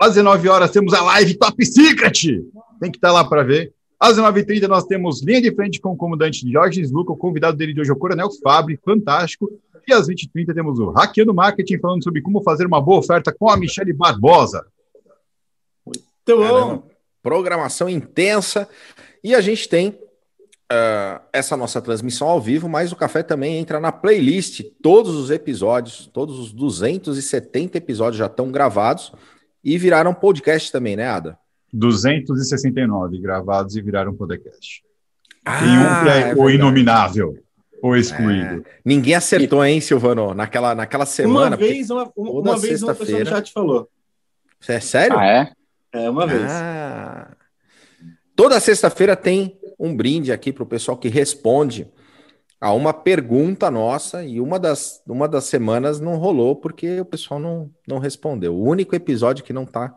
Às 0.00 0.14
19 0.14 0.48
horas 0.48 0.70
temos 0.70 0.94
a 0.94 1.02
live 1.02 1.34
Top 1.34 1.62
Secret. 1.62 2.42
Tem 2.80 2.90
que 2.90 2.96
estar 2.96 3.12
lá 3.12 3.22
para 3.22 3.42
ver. 3.42 3.74
Às 4.00 4.16
19h30 4.16 4.66
nós 4.66 4.84
temos 4.84 5.22
linha 5.22 5.42
de 5.42 5.54
frente 5.54 5.78
com 5.78 5.90
o 5.90 5.96
comandante 5.96 6.50
Jorge 6.50 6.80
Sluca, 6.80 7.12
o 7.12 7.16
convidado 7.16 7.56
dele 7.56 7.74
de 7.74 7.82
hoje 7.82 7.90
é 7.90 7.92
o 7.92 7.98
Coronel 7.98 8.30
Fabre, 8.42 8.80
fantástico. 8.82 9.50
E 9.86 9.92
às 9.92 10.08
20h30 10.08 10.54
temos 10.54 10.78
o 10.78 10.90
Hackeando 10.90 11.34
Marketing 11.34 11.78
falando 11.78 12.02
sobre 12.02 12.22
como 12.22 12.42
fazer 12.42 12.66
uma 12.66 12.80
boa 12.80 13.00
oferta 13.00 13.30
com 13.30 13.50
a 13.50 13.58
Michelle 13.58 13.92
Barbosa. 13.92 14.64
Muito 15.84 16.02
bom. 16.26 16.82
Programação 17.22 17.90
intensa. 17.90 18.66
E 19.22 19.34
a 19.34 19.40
gente 19.42 19.68
tem 19.68 19.90
uh, 20.70 21.20
essa 21.30 21.54
nossa 21.54 21.82
transmissão 21.82 22.26
ao 22.26 22.40
vivo, 22.40 22.70
mas 22.70 22.92
o 22.92 22.96
café 22.96 23.22
também 23.22 23.58
entra 23.58 23.78
na 23.78 23.92
playlist. 23.92 24.62
Todos 24.82 25.14
os 25.14 25.30
episódios, 25.30 26.06
todos 26.06 26.38
os 26.38 26.52
270 26.52 27.76
episódios 27.76 28.16
já 28.16 28.26
estão 28.26 28.50
gravados 28.50 29.12
e 29.62 29.76
viraram 29.76 30.14
podcast 30.14 30.72
também, 30.72 30.96
né, 30.96 31.06
Ada? 31.06 31.38
269 31.72 33.18
gravados 33.18 33.76
e 33.76 33.82
viraram 33.82 34.14
podcast. 34.14 34.82
Ah, 35.44 35.58
Tem 35.58 35.68
um 35.68 36.04
que 36.04 36.08
é, 36.10 36.30
é 36.30 36.34
o 36.34 36.50
inominável, 36.50 37.38
o 37.82 37.96
excluído. 37.96 38.64
É. 38.66 38.80
Ninguém 38.84 39.14
acertou, 39.14 39.64
hein, 39.64 39.80
Silvano? 39.80 40.34
Naquela, 40.34 40.74
naquela 40.74 41.06
semana. 41.06 41.56
Uma 41.56 41.56
vez, 41.56 41.90
uma, 41.90 42.12
uma 42.16 42.58
vez 42.58 42.82
uma 42.82 42.94
pessoa 42.94 43.20
no 43.20 43.26
chat 43.26 43.52
falou. 43.52 43.88
É 44.68 44.80
sério? 44.80 45.18
Ah, 45.18 45.26
é? 45.26 45.52
É, 45.92 46.10
uma 46.10 46.26
vez. 46.26 46.50
Ah. 46.50 47.30
Toda 48.36 48.60
sexta-feira 48.60 49.16
tem 49.16 49.58
um 49.78 49.94
brinde 49.96 50.32
aqui 50.32 50.52
para 50.52 50.62
o 50.62 50.66
pessoal 50.66 50.96
que 50.96 51.08
responde 51.08 51.88
a 52.60 52.72
uma 52.72 52.92
pergunta 52.92 53.70
nossa 53.70 54.22
e 54.22 54.40
uma 54.40 54.58
das, 54.58 55.02
uma 55.08 55.26
das 55.26 55.44
semanas 55.44 55.98
não 55.98 56.16
rolou 56.16 56.54
porque 56.54 57.00
o 57.00 57.04
pessoal 57.04 57.40
não, 57.40 57.70
não 57.88 57.98
respondeu. 57.98 58.54
O 58.54 58.68
único 58.68 58.94
episódio 58.94 59.42
que 59.42 59.52
não 59.52 59.62
está 59.62 59.94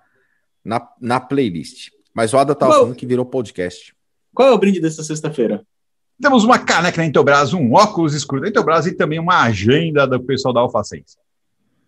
na, 0.63 0.87
na 0.99 1.19
playlist. 1.19 1.89
Mas 2.13 2.33
o 2.33 2.37
Ada 2.37 2.53
estava 2.53 2.73
falando 2.73 2.95
que 2.95 3.05
virou 3.05 3.25
podcast. 3.25 3.95
Qual 4.33 4.47
é 4.47 4.51
o 4.51 4.57
brinde 4.57 4.79
dessa 4.79 5.03
sexta-feira? 5.03 5.65
Temos 6.21 6.43
uma 6.43 6.59
caneca 6.59 7.01
na 7.01 7.07
Intelbras, 7.07 7.53
um 7.53 7.73
óculos 7.73 8.13
escuro 8.13 8.41
da 8.41 8.49
Intelbras 8.49 8.85
e 8.85 8.93
também 8.93 9.19
uma 9.19 9.43
agenda 9.43 10.07
do 10.07 10.23
pessoal 10.23 10.53
da 10.53 10.61
Alfacense. 10.61 11.17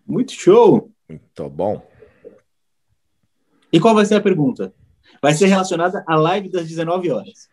Muito 0.05 0.31
show! 0.31 0.89
Muito 1.07 1.49
bom. 1.49 1.81
E 3.71 3.79
qual 3.79 3.93
vai 3.93 4.05
ser 4.05 4.15
a 4.15 4.21
pergunta? 4.21 4.73
Vai 5.21 5.33
ser 5.33 5.47
relacionada 5.47 6.03
à 6.07 6.15
live 6.15 6.49
das 6.49 6.67
19 6.67 7.11
horas. 7.11 7.47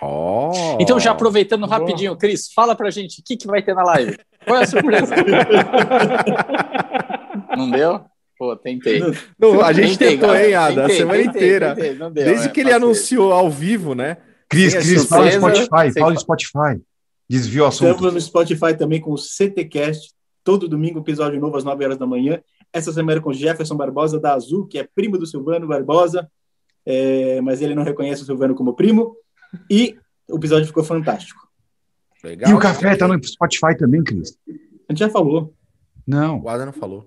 Oh. 0.00 0.76
Então, 0.78 1.00
já 1.00 1.10
aproveitando 1.10 1.66
rapidinho, 1.66 2.16
Cris, 2.16 2.52
fala 2.52 2.76
pra 2.76 2.90
gente 2.90 3.20
o 3.20 3.24
que, 3.24 3.36
que 3.36 3.46
vai 3.46 3.62
ter 3.62 3.74
na 3.74 3.82
live. 3.82 4.16
Qual 4.44 4.58
é 4.58 4.62
a 4.62 4.66
surpresa? 4.66 5.14
Não 7.56 7.70
deu? 7.70 8.04
Pô, 8.38 8.54
tentei. 8.54 9.00
Não, 9.38 9.60
a 9.60 9.72
gente 9.72 9.98
tentei, 9.98 10.16
tentou, 10.16 10.34
hein, 10.34 10.54
Ada, 10.54 10.86
a 10.86 10.88
semana 10.88 11.22
tentei, 11.24 11.42
inteira. 11.42 11.74
Tentei, 11.74 11.94
deu, 11.96 12.10
Desde 12.10 12.46
é, 12.46 12.50
que 12.50 12.60
ele 12.60 12.72
anunciou 12.72 13.32
ao 13.32 13.50
vivo, 13.50 13.94
né? 13.94 14.18
Cris, 14.48 14.74
Cris, 14.74 15.04
fala 15.06 15.26
do 15.26 15.32
Spotify, 15.32 15.98
fala 15.98 16.14
do 16.14 16.20
Spotify. 16.20 16.82
Desviou 17.28 17.66
o 17.66 17.68
assunto. 17.68 17.90
Estamos 17.90 18.14
no 18.14 18.20
Spotify 18.20 18.74
também 18.78 19.00
com 19.00 19.12
o 19.12 19.18
CTcast, 19.18 20.14
todo 20.44 20.68
domingo, 20.68 21.00
episódio 21.00 21.38
novo 21.40 21.56
às 21.56 21.64
9 21.64 21.84
horas 21.84 21.98
da 21.98 22.06
manhã. 22.06 22.40
Essa 22.72 22.92
semana 22.92 23.20
com 23.20 23.32
Jefferson 23.32 23.76
Barbosa, 23.76 24.20
da 24.20 24.34
Azul, 24.34 24.66
que 24.66 24.78
é 24.78 24.88
primo 24.94 25.18
do 25.18 25.26
Silvano 25.26 25.66
Barbosa, 25.66 26.30
é, 26.86 27.40
mas 27.40 27.60
ele 27.60 27.74
não 27.74 27.82
reconhece 27.82 28.22
o 28.22 28.24
Silvano 28.24 28.54
como 28.54 28.74
primo. 28.74 29.16
E 29.70 29.96
o 30.30 30.36
episódio 30.36 30.66
ficou 30.66 30.84
fantástico. 30.84 31.40
Legal. 32.22 32.50
E 32.50 32.54
o 32.54 32.58
café 32.58 32.96
tá 32.96 33.08
no 33.08 33.22
Spotify 33.22 33.76
também, 33.76 34.02
Cris? 34.02 34.38
A 34.88 34.92
gente 34.92 35.00
já 35.00 35.10
falou. 35.10 35.54
Não. 36.06 36.40
O 36.40 36.48
Ada 36.48 36.66
não 36.66 36.72
falou. 36.72 37.06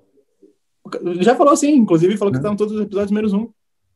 Já 1.21 1.35
falou 1.35 1.55
sim, 1.55 1.71
inclusive 1.71 2.17
falou 2.17 2.31
que 2.31 2.37
estavam 2.37 2.57
todos 2.57 2.73
os 2.75 2.81
episódios 2.81 3.11
menos 3.11 3.33
um. 3.33 3.49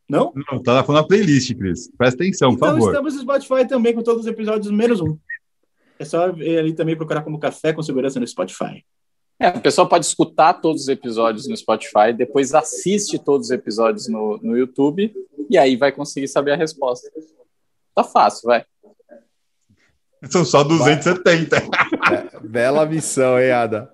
Não? 0.08 0.32
Não, 0.36 0.62
tá 0.62 0.84
falando 0.84 1.01
na 1.01 1.08
playlist, 1.08 1.56
Cris. 1.56 1.89
Presta 1.98 2.22
atenção, 2.22 2.51
então, 2.51 2.60
por 2.60 2.65
favor. 2.65 2.77
Então 2.77 3.08
estamos 3.08 3.15
no 3.15 3.22
Spotify 3.22 3.68
também 3.68 3.94
com 3.94 4.04
todos 4.04 4.22
os 4.22 4.27
episódios 4.27 4.72
menos 4.72 5.01
um. 5.01 5.18
É 5.98 6.06
só 6.06 6.25
ali 6.25 6.74
também 6.74 6.96
procurar 6.96 7.24
como 7.24 7.39
Café 7.39 7.74
com 7.74 7.82
Segurança 7.82 8.20
no 8.20 8.27
Spotify. 8.27 8.84
É, 9.39 9.50
o 9.50 9.62
pessoal 9.62 9.88
pode 9.88 10.06
escutar 10.06 10.54
todos 10.54 10.84
os 10.84 10.88
episódios 10.88 11.48
no 11.48 11.58
Spotify, 11.58 12.13
depois 12.15 12.54
assiste 12.54 13.20
todos 13.20 13.48
os 13.48 13.51
episódios 13.51 14.08
no, 14.08 14.39
no 14.42 14.58
YouTube 14.58 15.13
e 15.50 15.58
aí 15.58 15.75
vai 15.75 15.92
conseguir 15.92 16.27
saber 16.27 16.51
a 16.51 16.56
resposta. 16.56 17.10
Tá 17.94 18.04
fácil, 18.04 18.48
vai. 18.48 18.63
São 20.29 20.46
só 20.46 20.63
270. 20.63 21.58
É, 21.58 22.39
bela 22.41 22.86
missão, 22.86 23.39
hein, 23.39 23.51
Ada? 23.51 23.91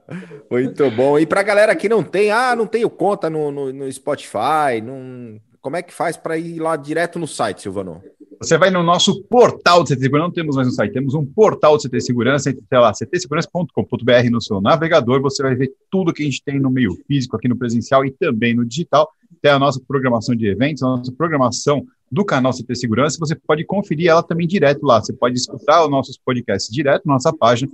Muito 0.50 0.90
bom. 0.92 1.18
E 1.20 1.26
pra 1.26 1.44
galera 1.44 1.76
que 1.76 1.90
não 1.90 2.04
tem, 2.04 2.32
ah, 2.32 2.56
não 2.56 2.68
tenho 2.68 2.90
conta 2.90 3.30
no, 3.30 3.52
no, 3.52 3.74
no 3.74 3.92
Spotify, 3.92 4.82
não... 4.84 5.40
como 5.62 5.76
é 5.76 5.82
que 5.82 5.94
faz 5.94 6.18
para 6.18 6.38
ir 6.38 6.60
lá 6.60 6.76
direto 6.76 7.20
no 7.20 7.28
site, 7.28 7.62
Silvano? 7.62 8.02
Você 8.42 8.58
vai 8.58 8.72
no 8.72 8.82
nosso 8.82 9.22
portal 9.26 9.84
de 9.84 9.94
CT 9.94 10.02
Segurança, 10.02 10.28
não 10.28 10.34
temos 10.34 10.56
mais 10.56 10.68
um 10.68 10.72
site, 10.72 10.94
temos 10.94 11.14
um 11.14 11.24
portal 11.24 11.78
de 11.78 11.88
CT 11.88 12.02
Segurança, 12.02 12.52
sei 12.52 12.80
lá, 12.80 12.92
ctsegurança.com.br 12.92 14.30
no 14.32 14.42
seu 14.42 14.60
navegador, 14.60 15.22
você 15.22 15.44
vai 15.44 15.54
ver 15.54 15.72
tudo 15.92 16.12
que 16.12 16.24
a 16.24 16.26
gente 16.26 16.44
tem 16.44 16.60
no 16.60 16.72
meio 16.72 16.96
físico, 17.08 17.38
aqui 17.38 17.48
no 17.48 17.56
presencial 17.56 18.04
e 18.04 18.10
também 18.10 18.56
no 18.56 18.66
digital. 18.66 19.08
Tem 19.44 19.52
a 19.52 19.60
nossa 19.60 19.80
programação 19.88 20.36
de 20.36 20.48
eventos, 20.48 20.82
a 20.82 20.88
nossa 20.88 21.12
programação 21.12 21.86
do 22.12 22.26
canal 22.26 22.52
CT 22.52 22.76
Segurança, 22.76 23.20
você 23.20 23.36
pode 23.36 23.64
conferir 23.64 24.10
ela 24.10 24.24
também 24.24 24.48
direto 24.48 24.84
lá. 24.88 25.00
Você 25.00 25.14
pode 25.14 25.36
escutar 25.36 25.84
os 25.84 25.92
nossos 25.92 26.18
podcasts 26.18 26.74
direto 26.74 27.06
na 27.06 27.14
nossa 27.14 27.32
página. 27.32 27.72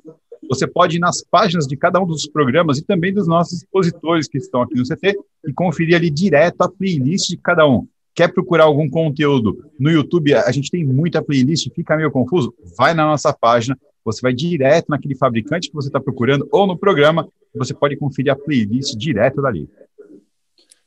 Você 0.50 0.68
pode 0.68 0.98
ir 0.98 1.00
nas 1.00 1.24
páginas 1.24 1.66
de 1.66 1.78
cada 1.78 1.98
um 2.02 2.06
dos 2.06 2.28
programas 2.28 2.78
e 2.78 2.84
também 2.84 3.14
dos 3.14 3.26
nossos 3.26 3.64
expositores 3.64 4.28
que 4.28 4.38
estão 4.38 4.64
aqui 4.64 4.76
no 4.76 4.84
CT 4.84 5.18
e 5.48 5.54
conferir 5.54 5.96
ali 5.96 6.10
direto 6.10 6.62
a 6.62 6.70
playlist 6.70 7.30
de 7.30 7.38
cada 7.38 7.66
um. 7.66 7.88
Quer 8.18 8.34
procurar 8.34 8.64
algum 8.64 8.90
conteúdo 8.90 9.70
no 9.80 9.92
YouTube? 9.92 10.34
A 10.34 10.52
gente 10.52 10.72
tem 10.72 10.84
muita 10.84 11.22
playlist, 11.22 11.70
fica 11.76 11.96
meio 11.96 12.10
confuso? 12.10 12.52
Vai 12.76 12.96
na 12.96 13.06
nossa 13.06 13.32
página, 13.32 13.78
você 14.04 14.22
vai 14.24 14.34
direto 14.34 14.90
naquele 14.90 15.16
fabricante 15.16 15.70
que 15.70 15.76
você 15.76 15.88
está 15.88 16.00
procurando 16.00 16.50
ou 16.52 16.66
no 16.66 16.76
programa, 16.76 17.30
você 17.54 17.76
pode 17.76 17.96
conferir 17.96 18.34
a 18.34 18.36
playlist 18.36 18.96
direto 18.96 19.40
dali. 19.40 19.70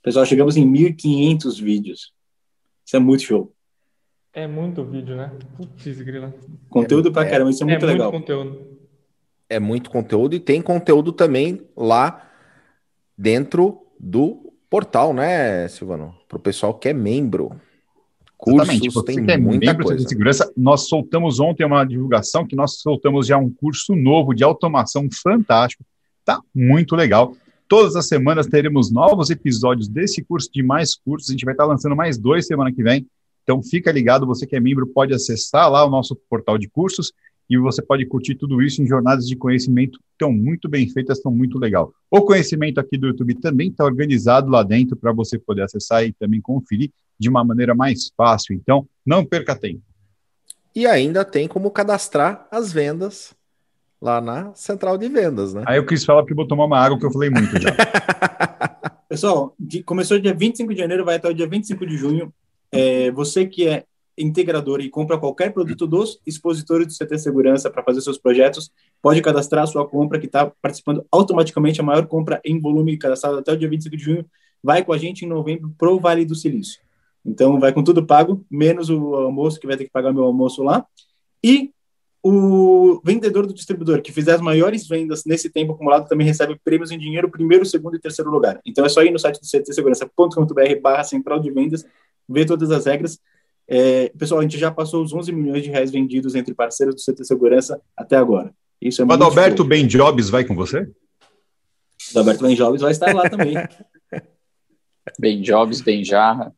Pessoal, 0.02 0.26
chegamos 0.26 0.56
em 0.56 0.68
1.500 0.68 1.62
vídeos. 1.62 2.12
Isso 2.84 2.96
é 2.96 2.98
muito 2.98 3.22
show. 3.22 3.52
É 4.32 4.48
muito 4.48 4.84
vídeo, 4.84 5.14
né? 5.14 5.30
Putz, 5.56 6.02
grila. 6.02 6.34
Conteúdo 6.68 7.10
é, 7.10 7.12
pra 7.12 7.30
caramba, 7.30 7.50
isso 7.50 7.62
é 7.62 7.66
muito 7.66 7.84
é 7.84 7.88
legal. 7.92 8.10
Muito 8.10 8.22
conteúdo. 8.22 8.78
É 9.48 9.60
muito 9.60 9.88
conteúdo 9.88 10.34
e 10.34 10.40
tem 10.40 10.60
conteúdo 10.60 11.12
também 11.12 11.60
lá 11.76 12.28
dentro 13.16 13.86
do 14.00 14.49
portal, 14.70 15.12
né, 15.12 15.66
Silvano? 15.68 16.14
Para 16.28 16.38
o 16.38 16.40
pessoal 16.40 16.72
que 16.72 16.88
é 16.88 16.92
membro. 16.92 17.50
Cursos, 18.38 18.62
Exatamente. 18.62 18.94
Você 18.94 19.04
tem 19.04 19.26
que 19.26 19.32
é 19.32 19.36
muita 19.36 19.66
membro 19.66 19.84
coisa. 19.84 20.02
de 20.02 20.08
segurança. 20.08 20.50
Nós 20.56 20.88
soltamos 20.88 21.40
ontem 21.40 21.66
uma 21.66 21.84
divulgação 21.84 22.46
que 22.46 22.56
nós 22.56 22.80
soltamos 22.80 23.26
já 23.26 23.36
um 23.36 23.50
curso 23.50 23.94
novo 23.94 24.32
de 24.32 24.42
automação 24.42 25.06
fantástico. 25.22 25.84
Tá 26.24 26.40
muito 26.54 26.96
legal. 26.96 27.36
Todas 27.68 27.96
as 27.96 28.08
semanas 28.08 28.46
teremos 28.46 28.90
novos 28.90 29.28
episódios 29.28 29.88
desse 29.88 30.24
curso 30.24 30.48
de 30.50 30.62
mais 30.62 30.96
cursos. 30.96 31.28
A 31.28 31.32
gente 31.32 31.44
vai 31.44 31.52
estar 31.52 31.66
lançando 31.66 31.94
mais 31.94 32.16
dois 32.16 32.46
semana 32.46 32.72
que 32.72 32.82
vem. 32.82 33.06
Então 33.42 33.62
fica 33.62 33.92
ligado, 33.92 34.26
você 34.26 34.46
que 34.46 34.56
é 34.56 34.60
membro 34.60 34.86
pode 34.86 35.12
acessar 35.12 35.70
lá 35.70 35.84
o 35.84 35.90
nosso 35.90 36.16
portal 36.28 36.56
de 36.56 36.68
cursos 36.68 37.12
e 37.50 37.58
você 37.58 37.82
pode 37.82 38.06
curtir 38.06 38.36
tudo 38.36 38.62
isso 38.62 38.80
em 38.80 38.86
jornadas 38.86 39.26
de 39.26 39.34
conhecimento 39.34 39.98
que 39.98 40.04
estão 40.12 40.32
muito 40.32 40.68
bem 40.68 40.88
feitas, 40.88 41.18
estão 41.18 41.32
muito 41.32 41.58
legal. 41.58 41.92
O 42.08 42.22
conhecimento 42.22 42.78
aqui 42.78 42.96
do 42.96 43.08
YouTube 43.08 43.34
também 43.34 43.70
está 43.70 43.84
organizado 43.84 44.48
lá 44.48 44.62
dentro 44.62 44.96
para 44.96 45.12
você 45.12 45.36
poder 45.36 45.62
acessar 45.62 46.04
e 46.04 46.12
também 46.12 46.40
conferir 46.40 46.92
de 47.18 47.28
uma 47.28 47.44
maneira 47.44 47.74
mais 47.74 48.12
fácil. 48.16 48.54
Então, 48.54 48.86
não 49.04 49.24
perca 49.26 49.56
tempo. 49.56 49.82
E 50.72 50.86
ainda 50.86 51.24
tem 51.24 51.48
como 51.48 51.72
cadastrar 51.72 52.46
as 52.52 52.72
vendas 52.72 53.34
lá 54.00 54.20
na 54.20 54.54
central 54.54 54.96
de 54.96 55.08
vendas, 55.08 55.52
né? 55.52 55.64
Aí 55.66 55.76
eu 55.76 55.84
quis 55.84 56.04
falar 56.04 56.22
porque 56.22 56.34
vou 56.34 56.46
tomar 56.46 56.66
uma 56.66 56.78
água 56.78 56.98
que 56.98 57.04
eu 57.04 57.12
falei 57.12 57.30
muito 57.30 57.60
já. 57.60 57.70
Pessoal, 59.08 59.56
de, 59.58 59.82
começou 59.82 60.20
dia 60.20 60.32
25 60.32 60.72
de 60.72 60.78
janeiro, 60.78 61.04
vai 61.04 61.16
até 61.16 61.28
o 61.28 61.34
dia 61.34 61.48
25 61.48 61.84
de 61.84 61.96
junho. 61.96 62.32
É, 62.70 63.10
você 63.10 63.44
que 63.44 63.66
é 63.66 63.84
integrador 64.20 64.80
e 64.80 64.88
compra 64.88 65.18
qualquer 65.18 65.52
produto 65.52 65.86
dos 65.86 66.20
expositores 66.26 66.86
do 66.86 66.92
CT 66.92 67.18
Segurança 67.18 67.70
para 67.70 67.82
fazer 67.82 68.00
seus 68.00 68.18
projetos, 68.18 68.70
pode 69.02 69.20
cadastrar 69.22 69.66
sua 69.66 69.86
compra, 69.88 70.18
que 70.18 70.26
está 70.26 70.50
participando 70.62 71.04
automaticamente, 71.10 71.80
a 71.80 71.84
maior 71.84 72.06
compra 72.06 72.40
em 72.44 72.60
volume 72.60 72.96
cadastrada 72.96 73.38
até 73.38 73.52
o 73.52 73.56
dia 73.56 73.68
25 73.68 73.96
de 73.96 74.02
junho, 74.02 74.26
vai 74.62 74.84
com 74.84 74.92
a 74.92 74.98
gente 74.98 75.24
em 75.24 75.28
novembro 75.28 75.74
para 75.78 75.90
o 75.90 75.98
Vale 75.98 76.24
do 76.24 76.34
Silício. 76.34 76.80
Então, 77.24 77.58
vai 77.58 77.72
com 77.72 77.82
tudo 77.82 78.06
pago, 78.06 78.44
menos 78.50 78.88
o 78.90 79.14
almoço, 79.14 79.60
que 79.60 79.66
vai 79.66 79.76
ter 79.76 79.84
que 79.84 79.90
pagar 79.90 80.12
meu 80.12 80.24
almoço 80.24 80.62
lá. 80.62 80.86
E 81.42 81.70
o 82.22 83.00
vendedor 83.02 83.46
do 83.46 83.54
distribuidor 83.54 84.02
que 84.02 84.12
fizer 84.12 84.34
as 84.34 84.40
maiores 84.40 84.86
vendas 84.86 85.24
nesse 85.24 85.48
tempo 85.48 85.72
acumulado 85.72 86.06
também 86.06 86.26
recebe 86.26 86.58
prêmios 86.62 86.90
em 86.90 86.98
dinheiro, 86.98 87.30
primeiro, 87.30 87.64
segundo 87.64 87.96
e 87.96 88.00
terceiro 88.00 88.30
lugar. 88.30 88.60
Então, 88.64 88.84
é 88.84 88.88
só 88.88 89.02
ir 89.02 89.10
no 89.10 89.18
site 89.18 89.40
do 89.40 89.46
ctsegurança.com.br 89.46 90.80
barra 90.82 91.04
central 91.04 91.40
de 91.40 91.50
vendas, 91.50 91.84
ver 92.28 92.46
todas 92.46 92.70
as 92.70 92.86
regras. 92.86 93.18
É, 93.72 94.08
pessoal, 94.18 94.40
a 94.40 94.42
gente 94.42 94.58
já 94.58 94.68
passou 94.68 95.00
os 95.00 95.12
11 95.12 95.30
milhões 95.30 95.62
de 95.62 95.70
reais 95.70 95.92
vendidos 95.92 96.34
entre 96.34 96.52
parceiros 96.52 96.96
do 96.96 97.00
CT 97.00 97.24
Segurança 97.24 97.80
até 97.96 98.16
agora. 98.16 98.52
Isso 98.82 99.00
é 99.00 99.04
o 99.04 99.12
Adalberto 99.12 99.62
Ben 99.62 99.86
Jobs 99.86 100.28
vai 100.28 100.44
com 100.44 100.56
você? 100.56 100.80
O 100.80 100.90
Adalberto 102.10 102.42
Ben 102.42 102.56
Jobs 102.56 102.80
vai 102.80 102.90
estar 102.90 103.14
lá 103.14 103.30
também. 103.30 103.54
Ben 105.20 105.40
Jobs, 105.40 105.80
Ben 105.82 106.04
Jarra. 106.04 106.52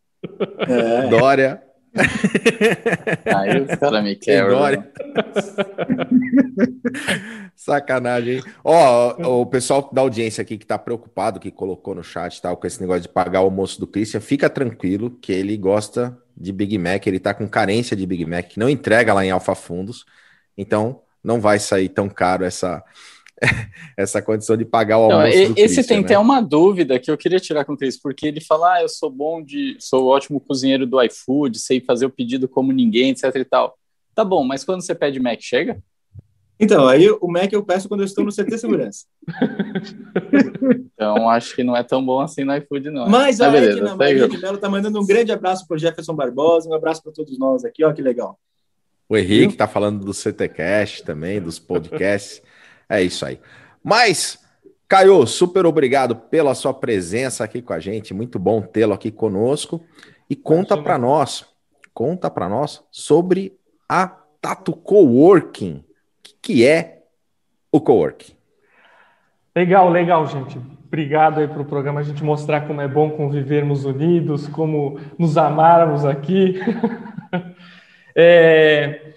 É. 0.60 1.08
Dória. 1.08 1.62
Aí 3.36 3.60
os 3.60 3.78
caras 3.78 4.02
me 4.02 4.16
quebram. 4.16 4.60
Sacanagem, 7.54 8.36
hein? 8.36 8.42
Ó, 8.64 9.40
o 9.40 9.46
pessoal 9.46 9.90
da 9.92 10.00
audiência 10.00 10.40
aqui 10.40 10.56
que 10.56 10.64
tá 10.64 10.78
preocupado, 10.78 11.38
que 11.38 11.50
colocou 11.50 11.94
no 11.94 12.02
chat 12.02 12.40
tal, 12.40 12.56
com 12.56 12.66
esse 12.66 12.80
negócio 12.80 13.02
de 13.02 13.08
pagar 13.10 13.42
o 13.42 13.44
almoço 13.44 13.78
do 13.78 13.86
Christian, 13.86 14.20
fica 14.20 14.48
tranquilo 14.48 15.10
que 15.10 15.30
ele 15.30 15.56
gosta 15.58 16.18
de 16.36 16.52
Big 16.52 16.76
Mac, 16.78 17.06
ele 17.06 17.18
tá 17.18 17.34
com 17.34 17.48
carência 17.48 17.96
de 17.96 18.06
Big 18.06 18.24
Mac, 18.26 18.48
que 18.48 18.58
não 18.58 18.68
entrega 18.68 19.14
lá 19.14 19.24
em 19.24 19.30
Alfa 19.30 19.54
Fundos, 19.54 20.04
então 20.56 21.02
não 21.22 21.40
vai 21.40 21.58
sair 21.58 21.88
tão 21.88 22.08
caro 22.08 22.44
essa, 22.44 22.82
essa 23.96 24.20
condição 24.20 24.56
de 24.56 24.64
pagar 24.64 24.98
o 24.98 25.02
almoço. 25.04 25.20
Não, 25.20 25.26
esse 25.26 25.54
Christian, 25.54 25.84
tem 25.84 25.98
né? 25.98 26.04
até 26.04 26.18
uma 26.18 26.40
dúvida 26.40 26.98
que 26.98 27.10
eu 27.10 27.16
queria 27.16 27.40
tirar 27.40 27.64
com 27.64 27.74
o 27.74 27.76
Cris, 27.76 28.00
porque 28.00 28.26
ele 28.26 28.40
fala: 28.40 28.74
ah, 28.74 28.82
eu 28.82 28.88
sou 28.88 29.10
bom 29.10 29.42
de. 29.42 29.76
sou 29.78 30.06
ótimo 30.06 30.40
cozinheiro 30.40 30.86
do 30.86 31.02
iFood, 31.02 31.58
sei 31.58 31.80
fazer 31.80 32.06
o 32.06 32.10
pedido 32.10 32.48
como 32.48 32.72
ninguém, 32.72 33.10
etc 33.10 33.34
e 33.34 33.44
tal. 33.44 33.78
Tá 34.14 34.24
bom, 34.24 34.44
mas 34.44 34.64
quando 34.64 34.82
você 34.82 34.94
pede 34.94 35.20
Mac, 35.20 35.40
chega? 35.40 35.82
Então, 36.62 36.86
aí 36.86 37.10
o 37.10 37.26
Mac 37.26 37.52
eu 37.52 37.64
peço 37.64 37.88
quando 37.88 38.02
eu 38.02 38.06
estou 38.06 38.24
no 38.24 38.30
CT 38.30 38.56
Segurança. 38.56 39.04
então, 40.94 41.28
acho 41.28 41.56
que 41.56 41.64
não 41.64 41.76
é 41.76 41.82
tão 41.82 42.04
bom 42.06 42.20
assim 42.20 42.44
no 42.44 42.56
iFood, 42.56 42.88
não. 42.88 43.08
Mas 43.08 43.40
a 43.40 43.50
beleza, 43.50 43.78
Edna 43.78 43.96
Maria 43.96 44.28
de 44.28 44.38
Mello 44.38 44.58
tá 44.58 44.70
mandando 44.70 45.00
um 45.00 45.04
grande 45.04 45.32
abraço 45.32 45.66
para 45.66 45.74
o 45.74 45.78
Jefferson 45.78 46.14
Barbosa, 46.14 46.70
um 46.70 46.74
abraço 46.74 47.02
para 47.02 47.10
todos 47.10 47.36
nós 47.36 47.64
aqui, 47.64 47.84
ó, 47.84 47.92
que 47.92 48.00
legal. 48.00 48.38
O 49.08 49.16
Henrique 49.16 49.54
está 49.54 49.66
falando 49.66 50.04
do 50.04 50.14
CTCast 50.14 51.02
também, 51.02 51.42
dos 51.42 51.58
podcasts. 51.58 52.40
É 52.88 53.02
isso 53.02 53.26
aí. 53.26 53.40
Mas, 53.82 54.38
Caio, 54.86 55.26
super 55.26 55.66
obrigado 55.66 56.14
pela 56.14 56.54
sua 56.54 56.72
presença 56.72 57.42
aqui 57.42 57.60
com 57.60 57.72
a 57.72 57.80
gente. 57.80 58.14
Muito 58.14 58.38
bom 58.38 58.62
tê-lo 58.62 58.92
aqui 58.92 59.10
conosco. 59.10 59.84
E 60.30 60.36
conta 60.36 60.80
para 60.80 60.96
nós, 60.96 61.44
conta 61.92 62.30
para 62.30 62.48
nós 62.48 62.84
sobre 62.92 63.58
a 63.88 64.06
Tato 64.40 64.72
Coworking. 64.72 65.84
Que 66.42 66.66
é 66.66 67.04
o 67.70 67.80
Coworking? 67.80 68.32
Legal, 69.54 69.88
legal, 69.88 70.26
gente. 70.26 70.58
Obrigado 70.84 71.38
aí 71.38 71.46
para 71.46 71.62
o 71.62 71.64
programa, 71.64 72.00
a 72.00 72.02
gente 72.02 72.24
mostrar 72.24 72.66
como 72.66 72.80
é 72.80 72.88
bom 72.88 73.10
convivermos 73.10 73.84
unidos, 73.84 74.48
como 74.48 74.98
nos 75.16 75.38
amarmos 75.38 76.04
aqui. 76.04 76.58
é, 78.16 79.12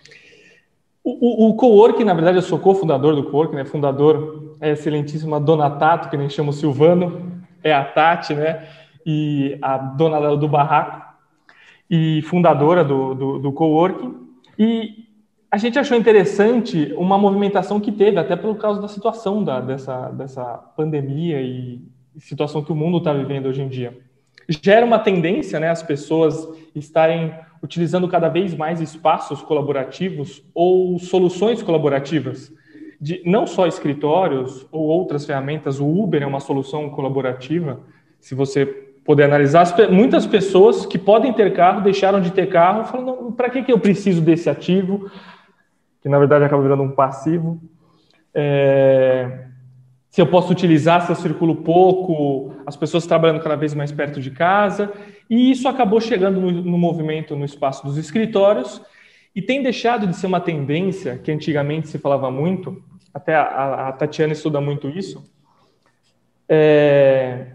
o, 1.03 1.47
o, 1.47 1.49
o 1.49 1.55
co-work, 1.55 2.03
na 2.03 2.13
verdade, 2.13 2.37
eu 2.37 2.43
sou 2.43 2.59
cofundador 2.59 3.15
do 3.15 3.23
co-work, 3.23 3.55
né? 3.55 3.65
Fundador 3.65 4.55
é 4.61 4.69
a 4.69 4.73
excelentíssima 4.73 5.39
Dona 5.39 5.69
Tato, 5.71 6.09
que 6.09 6.17
nem 6.17 6.29
chama 6.29 6.51
o 6.51 6.53
Silvano, 6.53 7.43
é 7.63 7.73
a 7.73 7.83
Tati, 7.83 8.35
né? 8.35 8.67
E 9.03 9.57
a 9.61 9.77
dona 9.77 10.37
do 10.37 10.47
barraco, 10.47 11.03
e 11.89 12.21
fundadora 12.21 12.83
do, 12.83 13.15
do, 13.15 13.39
do 13.39 13.51
co-work. 13.51 14.15
E 14.57 15.04
a 15.55 15.57
gente 15.57 15.79
achou 15.79 15.97
interessante 15.97 16.93
uma 16.97 17.17
movimentação 17.17 17.79
que 17.79 17.89
teve, 17.89 18.19
até 18.19 18.35
por 18.35 18.57
causa 18.57 18.81
da 18.81 18.89
situação 18.89 19.41
da, 19.41 19.61
dessa, 19.61 20.09
dessa 20.09 20.43
pandemia 20.75 21.41
e 21.41 21.81
situação 22.19 22.61
que 22.61 22.73
o 22.73 22.75
mundo 22.75 22.97
está 22.97 23.13
vivendo 23.13 23.45
hoje 23.45 23.61
em 23.61 23.69
dia. 23.69 23.97
Gera 24.49 24.85
uma 24.85 24.99
tendência, 24.99 25.57
né? 25.57 25.69
As 25.69 25.81
pessoas 25.81 26.45
estarem 26.75 27.33
utilizando 27.63 28.05
cada 28.09 28.27
vez 28.27 28.53
mais 28.53 28.81
espaços 28.81 29.41
colaborativos 29.41 30.43
ou 30.53 30.99
soluções 30.99 31.63
colaborativas, 31.63 32.51
de 32.99 33.21
não 33.25 33.47
só 33.47 33.65
escritórios 33.65 34.67
ou 34.73 34.81
outras 34.81 35.25
ferramentas. 35.25 35.79
O 35.79 35.87
Uber 35.87 36.21
é 36.21 36.27
uma 36.27 36.41
solução 36.41 36.89
colaborativa. 36.89 37.79
Se 38.19 38.35
você 38.35 38.65
poder 39.05 39.23
analisar, 39.23 39.73
muitas 39.89 40.25
pessoas 40.25 40.85
que 40.85 40.97
podem 40.97 41.31
ter 41.31 41.53
carro 41.53 41.79
deixaram 41.79 42.19
de 42.19 42.31
ter 42.31 42.49
carro, 42.49 42.83
falando 42.83 43.31
para 43.31 43.49
que, 43.49 43.63
que 43.63 43.71
eu 43.71 43.79
preciso 43.79 44.19
desse 44.19 44.49
ativo, 44.49 45.09
que 46.05 46.09
na 46.09 46.19
verdade 46.19 46.45
acaba 46.45 46.61
virando 46.61 46.83
um 46.83 46.91
passivo. 46.91 47.59
É, 48.31 49.47
se 50.07 50.21
eu 50.21 50.27
posso 50.27 50.51
utilizar, 50.51 51.01
se 51.01 51.11
eu 51.11 51.15
circulo 51.15 51.55
pouco, 51.55 52.53
as 52.63 52.77
pessoas 52.77 53.07
trabalhando 53.07 53.41
cada 53.41 53.55
vez 53.55 53.73
mais 53.73 53.91
perto 53.91 54.21
de 54.21 54.29
casa, 54.29 54.93
e 55.27 55.49
isso 55.49 55.67
acabou 55.67 55.99
chegando 55.99 56.39
no, 56.39 56.51
no 56.51 56.77
movimento 56.77 57.35
no 57.35 57.43
espaço 57.43 57.83
dos 57.83 57.97
escritórios 57.97 58.79
e 59.35 59.41
tem 59.41 59.63
deixado 59.63 60.05
de 60.05 60.15
ser 60.15 60.27
uma 60.27 60.39
tendência 60.39 61.17
que 61.17 61.31
antigamente 61.31 61.87
se 61.87 61.97
falava 61.97 62.29
muito, 62.29 62.79
até 63.11 63.33
a, 63.33 63.87
a 63.87 63.91
Tatiana 63.91 64.33
estuda 64.33 64.61
muito 64.61 64.87
isso. 64.87 65.27
É, 66.47 67.47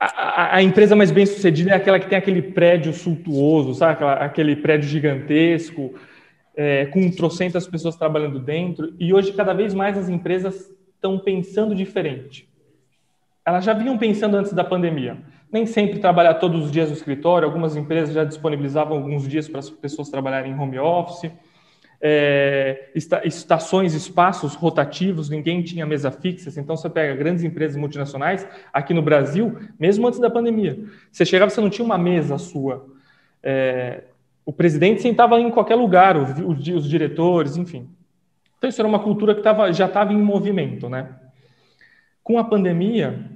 a, 0.00 0.56
a, 0.56 0.62
empresa 0.62 0.96
mais 0.96 1.10
bem 1.10 1.26
sucedida 1.26 1.72
é 1.72 1.74
aquela 1.74 2.00
que 2.00 2.08
tem 2.08 2.16
aquele 2.16 2.40
prédio 2.40 2.94
suntuoso, 2.94 3.74
sabe? 3.74 4.02
Aquele 4.06 4.56
prédio 4.56 4.88
gigantesco, 4.88 5.92
é, 6.56 6.86
com 6.86 7.10
trocentas 7.10 7.68
pessoas 7.68 7.96
trabalhando 7.96 8.40
dentro, 8.40 8.94
e 8.98 9.12
hoje 9.12 9.32
cada 9.32 9.52
vez 9.52 9.74
mais 9.74 9.98
as 9.98 10.08
empresas 10.08 10.74
estão 10.94 11.18
pensando 11.18 11.74
diferente. 11.74 12.48
Elas 13.44 13.64
já 13.64 13.74
vinham 13.74 13.96
pensando 13.98 14.36
antes 14.36 14.52
da 14.52 14.64
pandemia. 14.64 15.18
Nem 15.52 15.66
sempre 15.66 16.00
trabalhar 16.00 16.34
todos 16.34 16.64
os 16.64 16.72
dias 16.72 16.88
no 16.88 16.96
escritório, 16.96 17.46
algumas 17.46 17.76
empresas 17.76 18.12
já 18.12 18.24
disponibilizavam 18.24 18.96
alguns 18.96 19.28
dias 19.28 19.48
para 19.48 19.60
as 19.60 19.70
pessoas 19.70 20.08
trabalharem 20.08 20.50
em 20.50 20.58
home 20.58 20.78
office. 20.78 21.30
É, 22.00 22.90
estações, 23.24 23.94
espaços 23.94 24.54
rotativos, 24.54 25.30
ninguém 25.30 25.62
tinha 25.62 25.86
mesa 25.86 26.10
fixa. 26.10 26.58
Então, 26.60 26.76
você 26.76 26.90
pega 26.90 27.14
grandes 27.14 27.44
empresas 27.44 27.76
multinacionais 27.76 28.46
aqui 28.72 28.92
no 28.92 29.00
Brasil, 29.02 29.56
mesmo 29.78 30.06
antes 30.08 30.18
da 30.18 30.28
pandemia. 30.28 30.84
Você 31.12 31.24
chegava, 31.24 31.50
você 31.50 31.60
não 31.60 31.70
tinha 31.70 31.84
uma 31.84 31.96
mesa 31.96 32.38
sua. 32.38 32.86
É, 33.42 34.02
o 34.46 34.52
presidente 34.52 35.02
sentava 35.02 35.40
em 35.40 35.50
qualquer 35.50 35.74
lugar, 35.74 36.16
os 36.16 36.88
diretores, 36.88 37.56
enfim. 37.56 37.90
Então, 38.56 38.70
isso 38.70 38.80
era 38.80 38.86
uma 38.86 39.00
cultura 39.00 39.34
que 39.34 39.42
tava, 39.42 39.72
já 39.72 39.86
estava 39.86 40.12
em 40.12 40.22
movimento, 40.22 40.88
né? 40.88 41.18
Com 42.22 42.38
a 42.38 42.44
pandemia, 42.44 43.28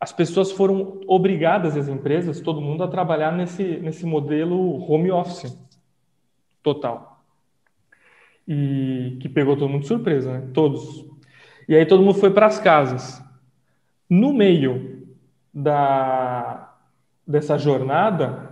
as 0.00 0.12
pessoas 0.12 0.50
foram 0.50 1.00
obrigadas, 1.06 1.76
as 1.76 1.86
empresas, 1.86 2.40
todo 2.40 2.60
mundo, 2.60 2.82
a 2.82 2.88
trabalhar 2.88 3.30
nesse, 3.30 3.62
nesse 3.78 4.04
modelo 4.04 4.82
home 4.90 5.12
office 5.12 5.56
total. 6.60 7.24
E 8.46 9.18
que 9.20 9.28
pegou 9.28 9.56
todo 9.56 9.70
mundo 9.70 9.82
de 9.82 9.88
surpresa, 9.88 10.32
né? 10.32 10.50
Todos. 10.52 11.06
E 11.68 11.76
aí 11.76 11.86
todo 11.86 12.02
mundo 12.02 12.18
foi 12.18 12.32
para 12.32 12.46
as 12.46 12.58
casas. 12.58 13.22
No 14.10 14.32
meio 14.32 15.06
da, 15.54 16.74
dessa 17.24 17.56
jornada, 17.56 18.51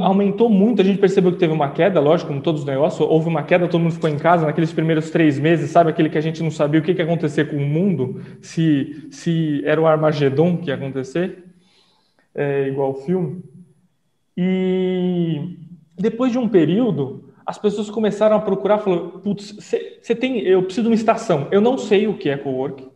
aumentou 0.00 0.48
muito. 0.48 0.82
A 0.82 0.84
gente 0.84 0.98
percebeu 0.98 1.32
que 1.32 1.38
teve 1.38 1.52
uma 1.52 1.70
queda, 1.70 2.00
lógico, 2.00 2.28
como 2.28 2.42
todos 2.42 2.62
os 2.62 2.66
negócios, 2.66 3.00
houve 3.00 3.28
uma 3.28 3.42
queda, 3.42 3.68
todo 3.68 3.80
mundo 3.80 3.94
ficou 3.94 4.10
em 4.10 4.18
casa 4.18 4.46
naqueles 4.46 4.72
primeiros 4.72 5.10
três 5.10 5.38
meses, 5.38 5.70
sabe? 5.70 5.90
Aquele 5.90 6.10
que 6.10 6.18
a 6.18 6.20
gente 6.20 6.42
não 6.42 6.50
sabia 6.50 6.80
o 6.80 6.82
que, 6.82 6.94
que 6.94 7.00
ia 7.00 7.04
acontecer 7.04 7.50
com 7.50 7.56
o 7.56 7.66
mundo, 7.66 8.20
se, 8.40 9.08
se 9.10 9.62
era 9.64 9.80
o 9.80 9.86
Armagedon 9.86 10.56
que 10.58 10.68
ia 10.68 10.74
acontecer, 10.74 11.44
é, 12.34 12.68
igual 12.68 12.90
o 12.90 12.94
filme. 12.94 13.42
E 14.36 15.56
depois 15.96 16.32
de 16.32 16.38
um 16.38 16.48
período, 16.48 17.32
as 17.46 17.58
pessoas 17.58 17.88
começaram 17.88 18.36
a 18.36 18.40
procurar, 18.40 18.78
falou, 18.78 19.20
putz, 19.20 19.52
você 19.52 20.14
tem, 20.14 20.40
eu 20.40 20.62
preciso 20.62 20.82
de 20.82 20.88
uma 20.88 20.94
estação. 20.94 21.48
Eu 21.50 21.60
não 21.60 21.78
sei 21.78 22.06
o 22.06 22.18
que 22.18 22.28
é 22.28 22.36
co-work. 22.36 22.88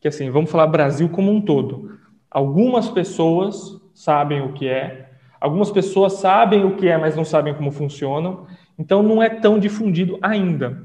Que 0.00 0.08
assim, 0.08 0.30
vamos 0.30 0.50
falar 0.50 0.66
Brasil 0.66 1.08
como 1.08 1.30
um 1.30 1.40
todo. 1.40 1.98
Algumas 2.30 2.90
pessoas 2.90 3.80
sabem 3.94 4.42
o 4.42 4.52
que 4.52 4.66
é, 4.66 5.13
Algumas 5.44 5.70
pessoas 5.70 6.14
sabem 6.14 6.64
o 6.64 6.74
que 6.74 6.88
é, 6.88 6.96
mas 6.96 7.14
não 7.14 7.22
sabem 7.22 7.52
como 7.52 7.70
funcionam, 7.70 8.46
então 8.78 9.02
não 9.02 9.22
é 9.22 9.28
tão 9.28 9.58
difundido 9.58 10.18
ainda. 10.22 10.82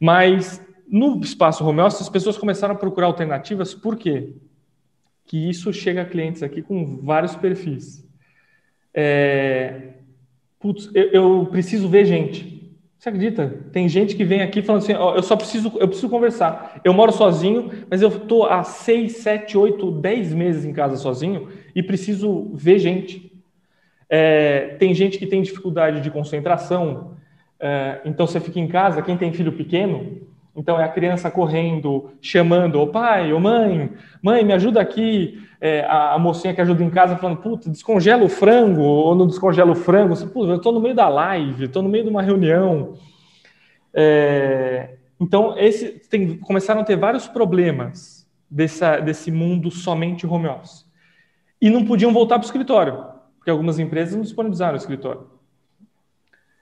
Mas 0.00 0.58
no 0.88 1.20
espaço 1.20 1.62
home 1.62 1.82
office, 1.82 2.00
as 2.00 2.08
pessoas 2.08 2.38
começaram 2.38 2.74
a 2.74 2.78
procurar 2.78 3.08
alternativas, 3.08 3.74
por 3.74 3.98
quê? 3.98 4.36
Que 5.26 5.50
isso 5.50 5.70
chega 5.70 6.00
a 6.00 6.04
clientes 6.06 6.42
aqui 6.42 6.62
com 6.62 6.96
vários 7.02 7.36
perfis. 7.36 8.08
É, 8.94 9.96
putz, 10.58 10.90
eu, 10.94 11.10
eu, 11.10 11.46
preciso 11.50 11.86
ver 11.86 12.06
gente. 12.06 12.74
Você 12.98 13.10
acredita? 13.10 13.66
Tem 13.70 13.86
gente 13.86 14.16
que 14.16 14.24
vem 14.24 14.40
aqui 14.40 14.62
falando 14.62 14.80
assim, 14.80 14.94
eu 14.94 15.22
só 15.22 15.36
preciso, 15.36 15.70
eu 15.78 15.88
preciso 15.88 16.08
conversar. 16.08 16.80
Eu 16.82 16.94
moro 16.94 17.12
sozinho, 17.12 17.70
mas 17.90 18.00
eu 18.00 18.08
estou 18.08 18.46
há 18.46 18.64
seis, 18.64 19.18
sete, 19.18 19.58
oito, 19.58 19.90
dez 19.90 20.32
meses 20.32 20.64
em 20.64 20.72
casa 20.72 20.96
sozinho 20.96 21.50
e 21.74 21.82
preciso 21.82 22.50
ver 22.54 22.78
gente. 22.78 23.33
É, 24.16 24.76
tem 24.78 24.94
gente 24.94 25.18
que 25.18 25.26
tem 25.26 25.42
dificuldade 25.42 26.00
de 26.00 26.08
concentração, 26.08 27.16
é, 27.58 28.00
então 28.04 28.28
você 28.28 28.38
fica 28.38 28.60
em 28.60 28.68
casa, 28.68 29.02
quem 29.02 29.16
tem 29.16 29.32
filho 29.32 29.50
pequeno, 29.50 30.20
então 30.54 30.78
é 30.78 30.84
a 30.84 30.88
criança 30.88 31.28
correndo, 31.32 32.12
chamando, 32.20 32.80
ô 32.80 32.86
pai, 32.86 33.32
ô 33.32 33.40
mãe, 33.40 33.90
mãe, 34.22 34.44
me 34.44 34.52
ajuda 34.52 34.80
aqui. 34.80 35.42
É, 35.60 35.80
a, 35.80 36.12
a, 36.12 36.18
mocinha 36.18 36.54
que 36.54 36.60
ajuda 36.60 36.84
em 36.84 36.90
casa 36.90 37.16
falando, 37.16 37.38
puta, 37.38 37.68
descongela 37.68 38.22
o 38.22 38.28
frango, 38.28 38.82
ou 38.82 39.16
não 39.16 39.26
descongela 39.26 39.72
o 39.72 39.74
frango. 39.74 40.14
Puta, 40.28 40.52
eu 40.52 40.56
estou 40.58 40.72
no 40.72 40.78
meio 40.80 40.94
da 40.94 41.08
live, 41.08 41.64
estou 41.64 41.82
no 41.82 41.88
meio 41.88 42.04
de 42.04 42.10
uma 42.10 42.22
reunião. 42.22 42.94
É, 43.92 44.90
então, 45.20 45.58
esse, 45.58 46.08
tem, 46.08 46.38
começaram 46.38 46.82
a 46.82 46.84
ter 46.84 46.94
vários 46.94 47.26
problemas 47.26 48.24
dessa, 48.48 49.00
desse 49.00 49.32
mundo 49.32 49.72
somente 49.72 50.24
home 50.24 50.46
office. 50.46 50.86
E 51.60 51.68
não 51.68 51.84
podiam 51.84 52.12
voltar 52.12 52.38
para 52.38 52.44
o 52.44 52.46
escritório, 52.46 53.13
porque 53.44 53.50
algumas 53.50 53.78
empresas 53.78 54.14
não 54.14 54.22
disponibilizaram 54.22 54.72
o 54.72 54.78
escritório. 54.78 55.26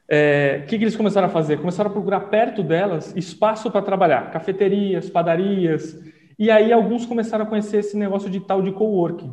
É, 0.09 0.63
o 0.65 0.67
que, 0.67 0.77
que 0.77 0.83
eles 0.83 0.97
começaram 0.97 1.29
a 1.29 1.31
fazer? 1.31 1.59
Começaram 1.59 1.89
a 1.89 1.93
procurar 1.93 2.23
perto 2.23 2.61
delas 2.61 3.15
espaço 3.17 3.71
para 3.71 3.83
trabalhar, 3.83 4.33
cafeterias, 4.33 5.09
padarias, 5.09 5.97
e 6.37 6.51
aí 6.51 6.73
alguns 6.73 7.07
começaram 7.07 7.45
a 7.45 7.49
conhecer 7.49 7.77
esse 7.77 7.97
negócio 7.97 8.29
de 8.29 8.41
tal 8.41 8.61
de 8.61 8.73
coworking. 8.73 9.33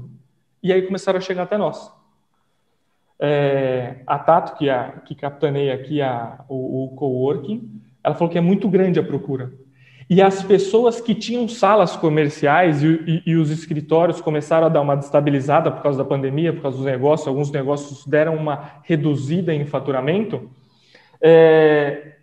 E 0.62 0.72
aí 0.72 0.84
começaram 0.84 1.18
a 1.18 1.22
chegar 1.22 1.42
até 1.42 1.58
nós. 1.58 1.92
É, 3.20 4.04
a 4.06 4.20
Tato, 4.20 4.56
que, 4.56 4.70
a, 4.70 4.92
que 5.04 5.16
capitaneia 5.16 5.74
aqui 5.74 6.04
a, 6.04 6.46
o, 6.48 6.84
o 6.84 6.96
coworking, 6.96 7.82
ela 8.04 8.14
falou 8.14 8.32
que 8.32 8.38
é 8.38 8.42
muito 8.42 8.70
grande 8.70 9.00
a 9.00 9.04
procura. 9.04 9.52
E 10.10 10.24
as 10.24 10.42
pessoas 10.42 11.00
que 11.00 11.14
tinham 11.14 11.48
salas 11.48 11.96
comerciais 11.96 12.82
e, 12.82 12.88
e, 12.88 13.24
e, 13.28 13.36
os 13.36 13.52
escritórios 13.52 14.20
começaram 14.20 14.66
a 14.66 14.70
dar 14.70 14.82
uma 14.82 14.96
destabilizada 14.96 15.70
por 15.70 15.84
causa 15.84 16.00
da 16.00 16.04
pandemia, 16.04 16.52
por 16.52 16.64
causa 16.64 16.78
dos 16.78 16.86
negócios, 16.86 17.28
alguns 17.28 17.52
negócios 17.52 18.04
deram 18.08 18.36
uma 18.36 18.82
reduzida 18.84 19.54
em 19.54 19.66
faturamento, 19.66 20.50
é, 21.22 22.16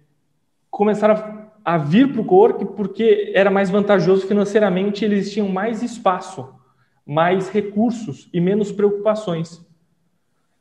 começaram 0.68 1.48
a, 1.64 1.78
vir 1.78 2.12
para 2.12 2.20
o 2.20 2.24
Cork 2.24 2.64
porque 2.76 3.30
era 3.32 3.52
mais 3.52 3.70
vantajoso 3.70 4.26
financeiramente, 4.26 5.04
eles 5.04 5.32
tinham 5.32 5.48
mais 5.48 5.80
espaço, 5.80 6.52
mais 7.06 7.48
recursos 7.48 8.28
e 8.32 8.40
menos 8.40 8.72
preocupações. 8.72 9.64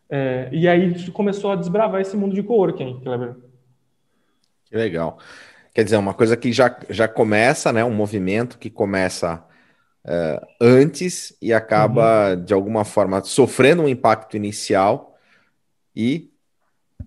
É, 0.07 0.49
e 0.51 0.67
aí 0.67 1.09
começou 1.09 1.51
a 1.51 1.55
desbravar 1.55 2.01
esse 2.01 2.15
mundo 2.15 2.35
de 2.35 2.43
coworking, 2.43 2.99
Kleber. 2.99 3.35
Que 4.65 4.77
legal. 4.77 5.17
Quer 5.75 5.83
dizer, 5.83 5.97
uma 5.97 6.13
coisa 6.13 6.37
que 6.37 6.53
já, 6.53 6.73
já 6.89 7.05
começa, 7.05 7.73
né? 7.73 7.83
Um 7.83 7.93
movimento 7.93 8.57
que 8.57 8.69
começa 8.69 9.43
uh, 10.05 10.47
antes 10.61 11.35
e 11.41 11.51
acaba, 11.51 12.29
uhum. 12.29 12.45
de 12.45 12.53
alguma 12.53 12.85
forma, 12.85 13.21
sofrendo 13.25 13.83
um 13.83 13.89
impacto 13.89 14.37
inicial 14.37 15.17
e 15.93 16.31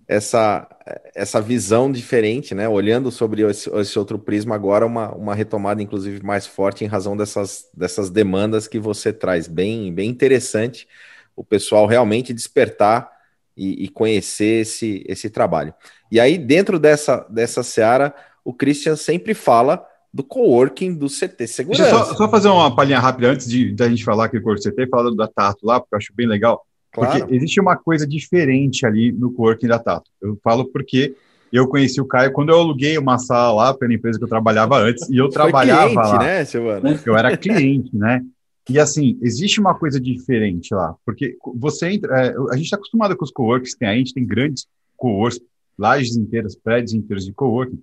essa, 0.07 0.67
essa 1.15 1.41
visão 1.41 1.91
diferente, 1.91 2.53
né? 2.53 2.69
Olhando 2.69 3.09
sobre 3.09 3.41
esse, 3.41 3.67
esse, 3.75 3.97
outro 3.97 4.19
prisma 4.19 4.53
agora, 4.53 4.85
uma, 4.85 5.15
uma 5.15 5.33
retomada, 5.33 5.81
inclusive, 5.81 6.23
mais 6.23 6.45
forte 6.45 6.85
em 6.85 6.87
razão 6.87 7.17
dessas, 7.17 7.67
dessas 7.73 8.11
demandas 8.11 8.67
que 8.67 8.77
você 8.77 9.11
traz. 9.11 9.47
Bem, 9.47 9.91
bem 9.91 10.11
interessante 10.11 10.87
o 11.35 11.43
pessoal 11.43 11.87
realmente 11.87 12.33
despertar 12.33 13.09
e, 13.57 13.85
e 13.85 13.87
conhecer 13.89 14.61
esse, 14.61 15.03
esse 15.07 15.27
trabalho. 15.27 15.73
E 16.11 16.19
aí, 16.19 16.37
dentro 16.37 16.77
dessa, 16.77 17.25
dessa 17.29 17.63
seara, 17.63 18.13
o 18.43 18.53
Christian 18.53 18.95
sempre 18.95 19.33
fala 19.33 19.85
do 20.13 20.23
coworking 20.23 20.93
do 20.95 21.07
CT 21.07 21.47
Segurança. 21.47 21.83
Deixa 21.83 21.95
eu 21.95 22.05
só, 22.05 22.15
só 22.15 22.29
fazer 22.29 22.47
uma 22.47 22.75
palhinha 22.75 22.99
rápida 22.99 23.31
antes 23.31 23.47
de 23.47 23.71
da 23.73 23.87
gente 23.87 24.03
falar 24.03 24.25
aqui 24.25 24.39
do 24.39 24.55
CT, 24.55 24.87
falar 24.87 25.13
da 25.15 25.27
Tato 25.27 25.65
lá, 25.65 25.79
porque 25.79 25.95
eu 25.95 25.97
acho 25.97 26.13
bem 26.15 26.27
legal. 26.27 26.65
Claro. 26.91 27.19
Porque 27.19 27.35
existe 27.35 27.59
uma 27.59 27.75
coisa 27.75 28.07
diferente 28.07 28.85
ali 28.85 29.11
no 29.11 29.31
coworking 29.31 29.67
da 29.67 29.77
Tato. 29.77 30.09
Eu 30.21 30.37
falo 30.43 30.65
porque 30.65 31.15
eu 31.51 31.67
conheci 31.67 31.99
o 32.01 32.05
Caio 32.05 32.31
quando 32.31 32.49
eu 32.49 32.59
aluguei 32.59 32.97
uma 32.97 33.17
sala 33.17 33.53
lá 33.53 33.73
pela 33.73 33.93
empresa 33.93 34.17
que 34.17 34.23
eu 34.23 34.29
trabalhava 34.29 34.77
antes, 34.77 35.09
e 35.09 35.17
eu 35.17 35.29
trabalhava 35.29 35.89
cliente, 35.89 36.07
lá. 36.07 36.19
né, 36.19 36.45
Silvana? 36.45 36.99
Eu 37.05 37.17
era 37.17 37.37
cliente, 37.37 37.95
né? 37.95 38.21
E 38.69 38.79
assim, 38.79 39.17
existe 39.21 39.59
uma 39.59 39.73
coisa 39.73 39.99
diferente 39.99 40.73
lá, 40.73 40.95
porque 41.03 41.35
você 41.55 41.89
entra. 41.89 42.27
É, 42.27 42.35
a 42.51 42.55
gente 42.55 42.65
está 42.65 42.77
acostumado 42.77 43.17
com 43.17 43.25
os 43.25 43.31
coworks 43.31 43.73
que 43.73 43.79
tem, 43.79 43.89
a 43.89 43.95
gente 43.95 44.13
tem 44.13 44.25
grandes 44.25 44.67
coworks, 44.95 45.39
lajes 45.77 46.15
inteiras, 46.15 46.55
prédios 46.55 46.93
inteiros 46.93 47.25
de 47.25 47.33
coworking, 47.33 47.81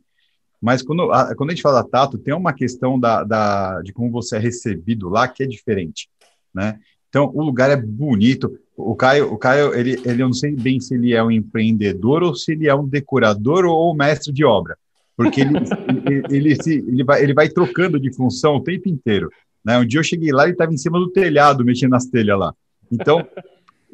mas 0.67 0.83
quando 0.83 1.13
a, 1.13 1.33
quando 1.37 1.51
a 1.51 1.53
gente 1.53 1.63
fala 1.63 1.89
tato, 1.89 2.19
tem 2.19 2.35
uma 2.35 2.53
questão 2.53 2.99
da, 2.99 3.23
da, 3.23 3.81
de 3.83 3.93
como 3.93 4.11
você 4.11 4.35
é 4.35 4.41
recebido 4.41 5.09
lá 5.09 5.29
que 5.29 5.45
é 5.45 5.47
diferente, 5.47 6.09
né? 6.53 6.81
Então, 7.09 7.31
o 7.33 7.41
lugar 7.41 7.71
é 7.71 7.77
bonito. 7.77 8.59
O 8.77 8.97
Caio, 8.97 9.33
o 9.33 9.39
Caio 9.39 9.73
ele, 9.75 9.93
ele, 10.05 10.23
eu 10.23 10.27
não 10.27 10.33
sei 10.33 10.57
bem 10.57 10.81
se 10.81 10.93
ele 10.97 11.15
é 11.15 11.23
um 11.23 11.31
empreendedor 11.31 12.25
ou 12.25 12.35
se 12.35 12.51
ele 12.51 12.67
é 12.67 12.75
um 12.75 12.85
decorador 12.85 13.65
ou, 13.65 13.93
um 13.93 13.97
mestre 13.97 14.33
de 14.33 14.45
obra, 14.45 14.77
porque 15.17 15.43
ele, 15.43 15.53
ele, 16.05 16.23
ele, 16.31 16.61
se, 16.61 16.79
ele, 16.79 17.05
vai, 17.05 17.23
ele 17.23 17.33
vai 17.33 17.49
trocando 17.49 18.01
de 18.01 18.13
função 18.13 18.57
o 18.57 18.65
tempo 18.65 18.89
inteiro. 18.89 19.31
Né? 19.65 19.79
Um 19.79 19.87
dia 19.87 20.01
eu 20.01 20.05
cheguei 20.05 20.33
lá 20.33 20.49
e 20.49 20.51
estava 20.51 20.75
em 20.75 20.79
cima 20.79 20.99
do 20.99 21.13
telhado, 21.13 21.65
mexendo 21.65 21.93
nas 21.93 22.07
telhas 22.07 22.41
lá. 22.41 22.53
Então, 22.91 23.25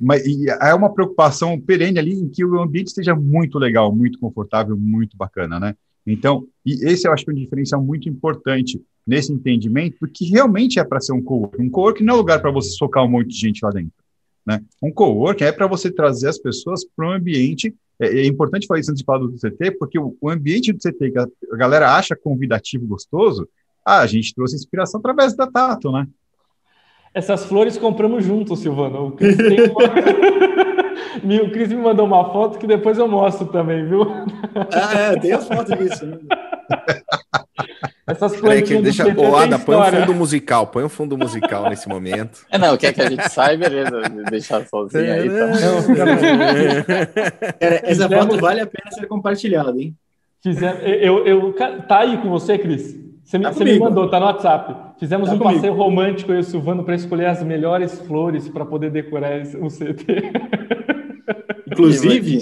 mas, 0.01 0.23
é 0.63 0.73
uma 0.73 0.91
preocupação 0.91 1.61
perene 1.61 1.99
ali 1.99 2.15
em 2.15 2.31
que 2.31 2.43
o 2.43 2.59
ambiente 2.59 2.87
esteja 2.87 3.15
muito 3.15 3.59
legal, 3.59 3.95
muito 3.95 4.19
confortável, 4.19 4.75
muito 4.75 5.19
bacana, 5.19 5.61
né? 5.61 5.77
Então, 6.07 6.47
e 6.65 6.73
esse 6.87 7.07
eu 7.07 7.13
acho 7.13 7.25
que 7.25 7.31
é 7.31 7.35
um 7.35 7.37
diferencial 7.37 7.83
muito 7.83 8.09
importante 8.09 8.81
nesse 9.07 9.33
entendimento, 9.33 9.97
porque 9.99 10.25
realmente 10.25 10.79
é 10.79 10.85
para 10.85 11.01
ser 11.01 11.13
um 11.13 11.23
coworking. 11.23 11.63
Um 11.63 11.71
coworking 11.71 12.05
não 12.05 12.15
é 12.15 12.17
lugar 12.17 12.41
para 12.41 12.51
você 12.51 12.71
socar 12.71 13.05
um 13.05 13.09
monte 13.09 13.29
de 13.29 13.37
gente 13.37 13.65
lá 13.65 13.71
dentro. 13.71 13.93
Né? 14.45 14.61
Um 14.83 14.93
coworking 14.93 15.45
é 15.45 15.53
para 15.53 15.67
você 15.67 15.91
trazer 15.91 16.29
as 16.29 16.39
pessoas 16.39 16.85
para 16.85 17.09
um 17.09 17.13
ambiente. 17.13 17.75
É, 18.01 18.21
é, 18.21 18.27
importante 18.27 18.67
falar 18.67 18.81
isso 18.81 18.91
antes 18.91 19.01
de 19.01 19.05
falar 19.05 19.19
do 19.19 19.35
CT, 19.35 19.73
porque 19.79 19.99
o, 19.99 20.17
o 20.21 20.29
ambiente 20.29 20.73
do 20.73 20.79
CT 20.79 21.11
que 21.11 21.19
a, 21.19 21.27
a 21.53 21.57
galera 21.57 21.95
acha 21.95 22.17
convidativo, 22.17 22.87
gostoso, 22.87 23.49
ah, 23.85 24.01
a 24.01 24.07
gente 24.07 24.35
trouxe 24.35 24.57
inspiração 24.57 24.99
através 24.99 25.35
da 25.35 25.47
Tato, 25.47 25.93
né? 25.93 26.07
Essas 27.15 27.45
flores 27.45 27.77
compramos 27.77 28.25
juntos, 28.25 28.61
Silvano. 28.61 29.09
O 29.09 29.13
Cris, 29.13 29.37
me... 29.37 29.57
o 31.45 31.51
Cris 31.51 31.69
me 31.69 31.77
mandou 31.77 32.07
uma 32.07 32.31
foto 32.33 32.59
que 32.59 32.67
depois 32.67 32.99
eu 32.99 33.09
mostro 33.09 33.47
também, 33.47 33.87
viu? 33.87 34.07
Ah, 34.73 34.99
é, 34.99 35.17
tem 35.17 35.33
a 35.33 35.39
foto 35.39 35.77
disso. 35.77 36.07
Né? 36.07 36.19
Essas 38.07 38.41
Peraí, 38.41 38.63
que 38.63 38.77
deixa, 38.83 39.05
ô, 39.07 39.37
Ada, 39.37 39.59
põe 39.59 39.77
um 39.77 39.85
fundo 39.85 40.15
musical, 40.15 40.67
põe 40.67 40.85
um 40.85 40.89
fundo 40.89 41.17
musical 41.17 41.69
nesse 41.71 41.89
momento. 41.89 42.45
É, 42.51 42.59
não, 42.59 42.77
quer 42.77 42.93
que 42.93 43.01
a 43.01 43.09
gente 43.09 43.29
saia, 43.29 43.57
beleza, 43.57 44.03
deixar 44.29 44.67
sozinho 44.67 45.13
aí. 45.13 45.29
Tá. 45.29 45.95
Cara, 45.95 47.81
essa 47.85 48.09
foto 48.09 48.39
vale 48.39 48.61
a 48.61 48.67
pena 48.67 48.91
ser 48.91 49.07
compartilhada, 49.07 49.81
hein? 49.81 49.95
Fizemos, 50.43 50.81
eu, 50.83 51.25
eu, 51.25 51.53
tá 51.87 52.01
aí 52.01 52.19
com 52.19 52.29
você, 52.29 52.59
Cris? 52.59 53.03
Você 53.23 53.39
me, 53.39 53.45
tá 53.45 53.53
você 53.53 53.65
me 53.65 53.79
mandou, 53.79 54.11
tá 54.11 54.19
no 54.19 54.27
WhatsApp. 54.27 54.99
Fizemos 54.99 55.29
tá 55.29 55.35
um 55.35 55.39
comigo. 55.39 55.55
passeio 55.55 55.75
romântico 55.75 56.33
eu 56.33 56.37
e 56.37 56.41
o 56.41 56.45
Silvano 56.45 56.85
para 56.85 56.97
escolher 56.97 57.27
as 57.27 57.43
melhores 57.43 57.99
flores 58.01 58.49
para 58.49 58.65
poder 58.65 58.91
decorar 58.91 59.41
o 59.61 59.69
CT. 59.69 60.33
Inclusive, 61.73 62.39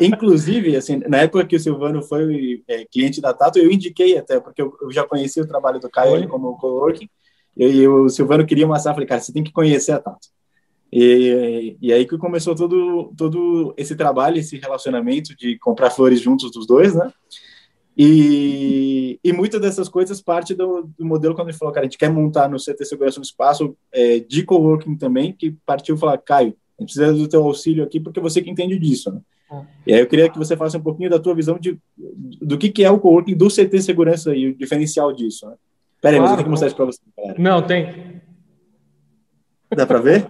inclusive, 0.00 0.76
assim, 0.76 0.96
na 1.08 1.18
época 1.18 1.46
que 1.46 1.56
o 1.56 1.60
Silvano 1.60 2.02
foi 2.02 2.62
é, 2.66 2.84
cliente 2.84 3.20
da 3.20 3.32
Tato, 3.32 3.58
eu 3.58 3.70
indiquei 3.70 4.18
até, 4.18 4.40
porque 4.40 4.60
eu, 4.60 4.76
eu 4.82 4.90
já 4.90 5.04
conheci 5.04 5.40
o 5.40 5.46
trabalho 5.46 5.78
do 5.78 5.88
Caio 5.88 6.14
ali 6.14 6.26
como 6.26 6.56
coworking, 6.58 7.08
e, 7.56 7.64
e 7.64 7.88
o 7.88 8.08
Silvano 8.08 8.46
queria 8.46 8.66
uma 8.66 8.78
safra, 8.78 8.94
falei, 8.94 9.06
cara, 9.08 9.20
você 9.20 9.32
tem 9.32 9.44
que 9.44 9.52
conhecer 9.52 9.92
a 9.92 10.00
Tato. 10.00 10.28
E, 10.92 11.76
e 11.80 11.92
aí 11.92 12.06
que 12.06 12.16
começou 12.16 12.54
todo, 12.54 13.12
todo 13.16 13.74
esse 13.76 13.94
trabalho, 13.96 14.38
esse 14.38 14.56
relacionamento 14.56 15.36
de 15.36 15.58
comprar 15.58 15.90
flores 15.90 16.20
juntos 16.20 16.50
dos 16.50 16.66
dois, 16.66 16.94
né? 16.94 17.12
E, 17.98 19.18
e 19.24 19.32
muitas 19.32 19.60
dessas 19.60 19.88
coisas 19.88 20.20
parte 20.20 20.54
do, 20.54 20.90
do, 20.98 21.04
modelo 21.04 21.34
quando 21.34 21.50
gente 21.50 21.58
falou, 21.58 21.72
cara, 21.72 21.86
a 21.86 21.88
gente 21.88 21.98
quer 21.98 22.10
montar 22.10 22.48
no 22.48 22.58
CT 22.58 22.84
Segurança 22.84 23.18
um 23.18 23.22
espaço 23.22 23.74
é, 23.90 24.20
de 24.20 24.42
coworking 24.42 24.96
também, 24.96 25.32
que 25.32 25.56
partiu 25.64 25.96
falar, 25.96 26.18
Caio, 26.18 26.54
a 26.78 26.82
gente 26.82 26.94
precisa 26.94 27.12
do 27.12 27.28
teu 27.28 27.42
auxílio 27.42 27.84
aqui 27.84 27.98
porque 27.98 28.20
você 28.20 28.42
que 28.42 28.50
entende 28.50 28.78
disso, 28.78 29.10
né? 29.10 29.20
E 29.86 29.94
aí 29.94 30.00
eu 30.00 30.06
queria 30.06 30.28
que 30.28 30.38
você 30.38 30.56
falasse 30.56 30.76
um 30.76 30.82
pouquinho 30.82 31.08
da 31.08 31.18
tua 31.18 31.34
visão 31.34 31.58
de, 31.58 31.78
do 32.42 32.58
que, 32.58 32.68
que 32.68 32.84
é 32.84 32.90
o 32.90 32.98
coworking 32.98 33.36
do 33.36 33.48
CT 33.48 33.80
Segurança 33.80 34.34
e 34.34 34.48
o 34.48 34.56
diferencial 34.56 35.12
disso, 35.12 35.48
né? 35.48 35.54
Pera 36.02 36.16
aí, 36.16 36.18
claro. 36.18 36.22
mas 36.22 36.30
eu 36.30 36.36
tenho 36.36 36.44
que 36.44 36.50
mostrar 36.50 36.66
isso 36.66 36.76
para 36.76 36.84
você. 36.84 37.00
Não, 37.38 37.62
tem. 37.62 38.20
Dá 39.74 39.86
para 39.86 40.00
ver? 40.00 40.26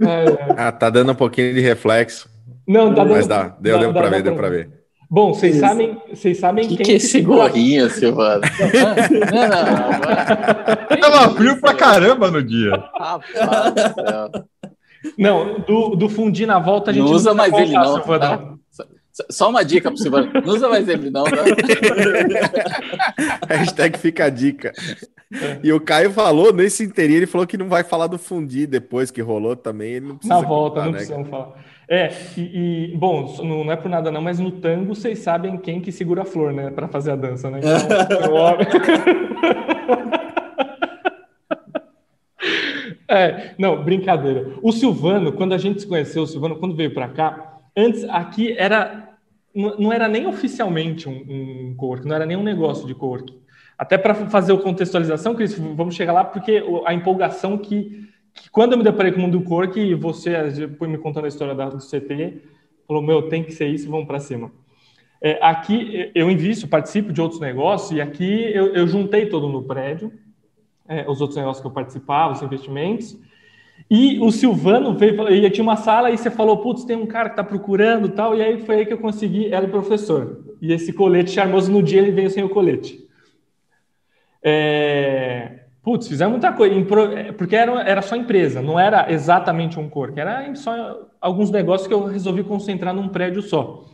É, 0.00 0.24
é. 0.24 0.54
Ah, 0.56 0.72
tá 0.72 0.90
dando 0.90 1.12
um 1.12 1.14
pouquinho 1.14 1.54
de 1.54 1.60
reflexo. 1.60 2.28
Não, 2.66 2.94
tá 2.94 3.04
dando. 3.04 3.12
Mas 3.12 3.26
dá, 3.26 3.48
deu, 3.48 3.74
dá, 3.76 3.80
deu 3.80 3.92
para 3.92 4.08
ver, 4.08 4.22
deu 4.22 4.34
para 4.34 4.48
ver. 4.48 4.81
Bom, 5.12 5.34
vocês 5.34 5.56
sabem, 5.56 6.00
vocês 6.08 6.38
sabem 6.38 6.66
que 6.66 6.74
quem 6.74 6.86
que 6.86 6.92
é 6.92 6.94
esse 6.94 7.20
gorrinho, 7.20 7.90
Silvano? 7.90 8.40
não, 9.30 9.46
não, 9.46 10.98
Tava 10.98 11.34
frio 11.34 11.60
pra 11.60 11.74
caramba 11.74 12.30
no 12.30 12.42
dia. 12.42 12.70
Rapaz, 12.98 13.74
não, 15.18 15.60
do, 15.60 15.96
do 15.96 16.08
fundir 16.08 16.46
na 16.46 16.58
volta 16.58 16.90
a 16.90 16.94
gente 16.94 17.04
não 17.04 17.12
usa 17.12 17.34
mais 17.34 17.52
ele 17.52 17.74
não. 17.74 18.00
Tá? 18.00 18.54
Só 19.28 19.50
uma 19.50 19.62
dica 19.62 19.90
pro 19.90 20.00
Silvano, 20.00 20.32
não 20.32 20.54
usa 20.54 20.66
mais 20.70 20.88
ele 20.88 21.10
não. 21.10 21.24
Tá? 21.24 21.44
Hashtag 23.54 23.98
fica 23.98 24.24
a 24.24 24.30
dica. 24.30 24.72
E 25.62 25.70
o 25.74 25.80
Caio 25.80 26.10
falou 26.10 26.54
nesse 26.54 26.84
inteirinho, 26.84 27.18
ele 27.18 27.26
falou 27.26 27.46
que 27.46 27.58
não 27.58 27.68
vai 27.68 27.84
falar 27.84 28.06
do 28.06 28.16
fundi 28.18 28.66
depois 28.66 29.10
que 29.10 29.20
rolou 29.20 29.54
também. 29.56 29.92
Ele 29.92 30.06
não 30.06 30.16
precisa 30.16 30.40
Na 30.40 30.40
volta, 30.40 30.76
contar, 30.76 30.84
não 30.86 30.92
né? 30.92 30.96
precisamos 30.96 31.28
falar. 31.28 31.52
É, 31.94 32.10
e, 32.38 32.92
e, 32.94 32.96
bom, 32.96 33.36
não 33.44 33.70
é 33.70 33.76
por 33.76 33.90
nada 33.90 34.10
não, 34.10 34.22
mas 34.22 34.38
no 34.38 34.50
tango 34.50 34.94
vocês 34.94 35.18
sabem 35.18 35.58
quem 35.58 35.78
que 35.78 35.92
segura 35.92 36.22
a 36.22 36.24
flor, 36.24 36.50
né, 36.50 36.70
para 36.70 36.88
fazer 36.88 37.10
a 37.10 37.16
dança, 37.16 37.50
né? 37.50 37.60
Então, 37.60 38.48
é, 43.06 43.54
não, 43.58 43.84
brincadeira. 43.84 44.54
O 44.62 44.72
Silvano, 44.72 45.32
quando 45.32 45.52
a 45.52 45.58
gente 45.58 45.82
se 45.82 45.86
conheceu, 45.86 46.22
o 46.22 46.26
Silvano, 46.26 46.56
quando 46.56 46.74
veio 46.74 46.94
para 46.94 47.08
cá, 47.08 47.58
antes 47.76 48.04
aqui 48.04 48.56
era 48.56 49.10
não 49.54 49.92
era 49.92 50.08
nem 50.08 50.26
oficialmente 50.26 51.06
um, 51.10 51.12
um 51.12 51.74
co 51.76 51.96
não 52.06 52.16
era 52.16 52.24
nem 52.24 52.38
um 52.38 52.42
negócio 52.42 52.86
de 52.86 52.94
co-work. 52.94 53.38
Até 53.76 53.98
para 53.98 54.14
fazer 54.14 54.54
a 54.54 54.56
contextualização, 54.56 55.34
Cris, 55.34 55.58
vamos 55.58 55.94
chegar 55.94 56.14
lá, 56.14 56.24
porque 56.24 56.64
a 56.86 56.94
empolgação 56.94 57.58
que, 57.58 58.08
que 58.34 58.50
quando 58.50 58.72
eu 58.72 58.78
me 58.78 58.84
deparei 58.84 59.12
com 59.12 59.18
o 59.18 59.22
mundo 59.22 59.38
do 59.38 59.44
co 59.44 59.64
e 59.78 59.94
você 59.94 60.50
depois 60.50 60.90
me 60.90 60.98
contando 60.98 61.24
a 61.24 61.28
história 61.28 61.54
da, 61.54 61.68
do 61.68 61.78
CT, 61.78 62.42
falou, 62.86 63.02
meu, 63.02 63.28
tem 63.28 63.42
que 63.42 63.52
ser 63.52 63.68
isso, 63.68 63.90
vamos 63.90 64.06
para 64.06 64.20
cima. 64.20 64.50
É, 65.20 65.38
aqui 65.40 66.10
eu 66.14 66.30
invisto, 66.30 66.66
participo 66.66 67.12
de 67.12 67.20
outros 67.20 67.40
negócios, 67.40 67.92
e 67.92 68.00
aqui 68.00 68.50
eu, 68.52 68.74
eu 68.74 68.86
juntei 68.86 69.26
todo 69.26 69.48
no 69.48 69.62
prédio, 69.62 70.12
é, 70.88 71.08
os 71.08 71.20
outros 71.20 71.36
negócios 71.36 71.60
que 71.60 71.66
eu 71.66 71.72
participava, 71.72 72.32
os 72.32 72.42
investimentos, 72.42 73.16
e 73.90 74.18
o 74.20 74.30
Silvano 74.30 74.96
veio, 74.96 75.30
e 75.30 75.48
tinha 75.50 75.62
uma 75.62 75.76
sala 75.76 76.10
e 76.10 76.18
você 76.18 76.30
falou, 76.30 76.58
putz, 76.58 76.84
tem 76.84 76.96
um 76.96 77.06
cara 77.06 77.28
que 77.28 77.34
está 77.34 77.44
procurando 77.44 78.08
tal, 78.08 78.36
e 78.36 78.42
aí 78.42 78.60
foi 78.60 78.76
aí 78.76 78.86
que 78.86 78.92
eu 78.92 78.98
consegui, 78.98 79.52
ela 79.52 79.68
professor. 79.68 80.44
E 80.60 80.72
esse 80.72 80.92
colete 80.92 81.30
charmoso, 81.30 81.70
no 81.70 81.82
dia 81.82 82.00
ele 82.00 82.10
veio 82.10 82.30
sem 82.30 82.42
o 82.42 82.48
colete. 82.48 83.06
É, 84.42 85.61
putz, 85.82 86.06
fizemos 86.06 86.32
muita 86.32 86.52
coisa, 86.52 86.74
é, 87.18 87.32
porque 87.32 87.56
era, 87.56 87.82
era 87.82 88.02
só 88.02 88.14
empresa, 88.14 88.62
não 88.62 88.78
era 88.78 89.12
exatamente 89.12 89.78
um 89.78 89.88
corpo, 89.88 90.18
era 90.18 90.54
só 90.54 91.08
alguns 91.20 91.50
negócios 91.50 91.88
que 91.88 91.94
eu 91.94 92.04
resolvi 92.04 92.44
concentrar 92.44 92.94
num 92.94 93.08
prédio 93.08 93.42
só. 93.42 93.84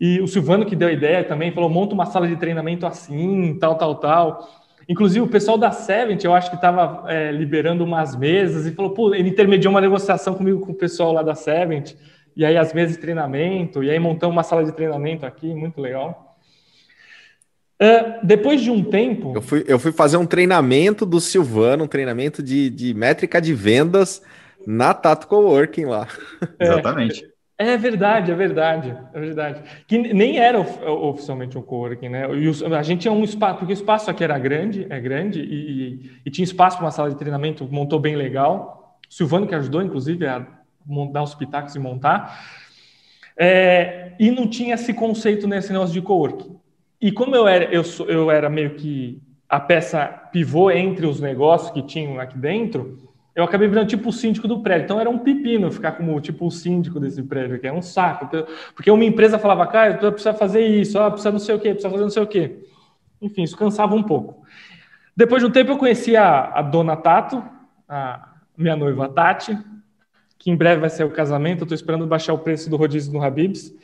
E 0.00 0.20
o 0.20 0.26
Silvano 0.26 0.66
que 0.66 0.74
deu 0.74 0.88
a 0.88 0.92
ideia 0.92 1.22
também, 1.22 1.52
falou, 1.52 1.70
monta 1.70 1.94
uma 1.94 2.06
sala 2.06 2.26
de 2.26 2.36
treinamento 2.36 2.84
assim, 2.84 3.56
tal, 3.60 3.76
tal, 3.76 3.94
tal. 3.96 4.48
Inclusive, 4.88 5.24
o 5.24 5.28
pessoal 5.28 5.56
da 5.56 5.70
Sevent, 5.70 6.22
eu 6.24 6.34
acho 6.34 6.50
que 6.50 6.56
estava 6.56 7.04
é, 7.10 7.30
liberando 7.30 7.84
umas 7.84 8.14
mesas 8.16 8.66
e 8.66 8.72
falou, 8.72 8.90
pô, 8.92 9.14
ele 9.14 9.28
intermediou 9.28 9.72
uma 9.72 9.80
negociação 9.80 10.34
comigo 10.34 10.60
com 10.60 10.72
o 10.72 10.74
pessoal 10.74 11.12
lá 11.12 11.22
da 11.22 11.34
Sevent, 11.34 11.94
e 12.36 12.44
aí 12.44 12.56
as 12.56 12.74
mesas 12.74 12.96
de 12.96 13.00
treinamento, 13.00 13.82
e 13.82 13.90
aí 13.90 13.98
montamos 13.98 14.34
uma 14.34 14.42
sala 14.42 14.64
de 14.64 14.72
treinamento 14.72 15.24
aqui, 15.24 15.54
muito 15.54 15.80
legal. 15.80 16.23
Uh, 17.80 18.24
depois 18.24 18.60
de 18.60 18.70
um 18.70 18.84
tempo. 18.84 19.32
Eu 19.34 19.42
fui, 19.42 19.64
eu 19.66 19.78
fui 19.78 19.92
fazer 19.92 20.16
um 20.16 20.26
treinamento 20.26 21.04
do 21.04 21.20
Silvano, 21.20 21.84
um 21.84 21.88
treinamento 21.88 22.42
de, 22.42 22.70
de 22.70 22.94
métrica 22.94 23.40
de 23.40 23.52
vendas 23.52 24.22
na 24.66 24.94
Tato 24.94 25.26
Coworking 25.26 25.86
lá. 25.86 26.06
É, 26.58 26.68
Exatamente. 26.68 27.34
É 27.56 27.76
verdade, 27.76 28.32
é 28.32 28.34
verdade, 28.34 28.96
é 29.12 29.20
verdade. 29.20 29.62
Que 29.86 29.96
nem 29.96 30.38
era 30.38 30.58
oficialmente 30.58 31.56
um 31.56 31.62
coworking, 31.62 32.08
né? 32.08 32.26
E 32.34 32.74
a 32.74 32.82
gente 32.82 33.02
tinha 33.02 33.12
um 33.12 33.22
espaço, 33.22 33.58
porque 33.58 33.72
o 33.72 33.74
espaço 33.74 34.10
aqui 34.10 34.24
era 34.24 34.36
grande, 34.40 34.86
é 34.90 34.98
grande, 34.98 35.40
e, 35.40 36.10
e 36.26 36.30
tinha 36.30 36.44
espaço 36.44 36.76
para 36.76 36.86
uma 36.86 36.90
sala 36.90 37.10
de 37.10 37.16
treinamento, 37.16 37.68
montou 37.70 38.00
bem 38.00 38.16
legal. 38.16 38.98
O 39.08 39.14
Silvano 39.14 39.46
que 39.46 39.54
ajudou, 39.54 39.80
inclusive, 39.82 40.26
a 40.26 40.44
dar 41.12 41.22
os 41.22 41.34
pitacos 41.36 41.76
e 41.76 41.78
montar. 41.78 42.44
É, 43.36 44.14
e 44.18 44.32
não 44.32 44.48
tinha 44.48 44.74
esse 44.74 44.92
conceito 44.92 45.46
nesse 45.46 45.72
negócio 45.72 45.94
de 45.94 46.02
coworking. 46.02 46.56
E 47.04 47.12
como 47.12 47.36
eu 47.36 47.46
era, 47.46 47.66
eu, 47.66 47.82
eu 48.08 48.30
era 48.30 48.48
meio 48.48 48.76
que 48.76 49.20
a 49.46 49.60
peça 49.60 50.06
pivô 50.32 50.70
entre 50.70 51.04
os 51.04 51.20
negócios 51.20 51.70
que 51.70 51.82
tinham 51.82 52.18
aqui 52.18 52.38
dentro, 52.38 52.96
eu 53.36 53.44
acabei 53.44 53.68
virando 53.68 53.88
tipo 53.88 54.08
o 54.08 54.12
síndico 54.12 54.48
do 54.48 54.62
prédio. 54.62 54.84
Então 54.84 54.98
era 54.98 55.10
um 55.10 55.18
pepino 55.18 55.70
ficar 55.70 55.92
como 55.92 56.18
tipo 56.18 56.46
o 56.46 56.50
síndico 56.50 56.98
desse 56.98 57.22
prédio, 57.22 57.60
que 57.60 57.66
é 57.66 57.72
um 57.74 57.82
saco. 57.82 58.24
Então, 58.24 58.46
porque 58.74 58.90
uma 58.90 59.04
empresa 59.04 59.38
falava, 59.38 59.66
cara, 59.66 59.98
tu 59.98 60.10
precisa 60.12 60.32
fazer 60.32 60.66
isso, 60.66 60.98
ah, 60.98 61.10
precisa 61.10 61.30
não 61.30 61.38
sei 61.38 61.54
o 61.54 61.58
quê, 61.58 61.72
precisa 61.72 61.90
fazer 61.90 62.02
não 62.04 62.10
sei 62.10 62.22
o 62.22 62.26
quê. 62.26 62.64
Enfim, 63.20 63.42
isso 63.42 63.54
cansava 63.58 63.94
um 63.94 64.02
pouco. 64.02 64.42
Depois 65.14 65.42
de 65.42 65.46
um 65.46 65.52
tempo 65.52 65.72
eu 65.72 65.76
conheci 65.76 66.16
a, 66.16 66.52
a 66.54 66.62
dona 66.62 66.96
Tato, 66.96 67.44
a 67.86 68.30
minha 68.56 68.76
noiva 68.76 69.10
Tati, 69.10 69.58
que 70.38 70.50
em 70.50 70.56
breve 70.56 70.80
vai 70.80 70.88
ser 70.88 71.04
o 71.04 71.10
casamento. 71.10 71.60
Eu 71.60 71.64
estou 71.64 71.76
esperando 71.76 72.06
baixar 72.06 72.32
o 72.32 72.38
preço 72.38 72.70
do 72.70 72.78
rodízio 72.78 73.12
no 73.12 73.22
Habibs. 73.22 73.74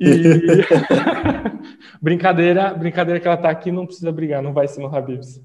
E 0.00 0.64
brincadeira, 2.00 2.74
brincadeira 2.74 3.20
que 3.20 3.26
ela 3.26 3.36
está 3.36 3.50
aqui, 3.50 3.70
não 3.70 3.86
precisa 3.86 4.12
brigar, 4.12 4.42
não 4.42 4.52
vai 4.52 4.68
ser 4.68 4.80
no 4.80 4.94
Habibs. 4.94 5.40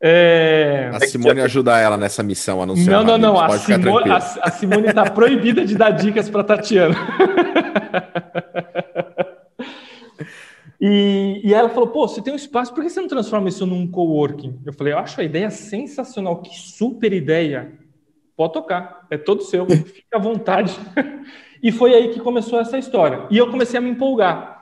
É... 0.00 0.90
A 0.92 1.00
Simone 1.00 1.40
ajuda 1.40 1.78
ela 1.78 1.96
nessa 1.96 2.22
missão 2.22 2.62
anunciar. 2.62 3.02
Não, 3.02 3.18
não, 3.18 3.18
não. 3.18 3.40
A 3.40 3.58
Simone, 3.58 4.10
a, 4.10 4.16
a 4.16 4.50
Simone 4.50 4.88
está 4.88 5.10
proibida 5.10 5.64
de 5.64 5.76
dar 5.76 5.90
dicas 5.90 6.30
para 6.30 6.44
Tatiana. 6.44 6.94
e, 10.80 11.40
e 11.42 11.52
ela 11.52 11.68
falou: 11.68 11.88
pô, 11.88 12.06
você 12.06 12.22
tem 12.22 12.32
um 12.32 12.36
espaço, 12.36 12.72
por 12.72 12.84
que 12.84 12.90
você 12.90 13.00
não 13.00 13.08
transforma 13.08 13.48
isso 13.48 13.66
num 13.66 13.90
coworking? 13.90 14.60
Eu 14.64 14.72
falei: 14.72 14.92
eu 14.92 14.98
acho 14.98 15.20
a 15.20 15.24
ideia 15.24 15.50
sensacional, 15.50 16.42
que 16.42 16.56
super 16.56 17.12
ideia. 17.12 17.72
Pode 18.36 18.52
tocar, 18.52 19.04
é 19.10 19.18
todo 19.18 19.42
seu, 19.42 19.66
fica 19.66 20.16
à 20.16 20.20
vontade. 20.20 20.78
e 21.62 21.72
foi 21.72 21.94
aí 21.94 22.08
que 22.08 22.20
começou 22.20 22.60
essa 22.60 22.78
história. 22.78 23.26
E 23.30 23.38
eu 23.38 23.50
comecei 23.50 23.78
a 23.78 23.80
me 23.80 23.90
empolgar. 23.90 24.58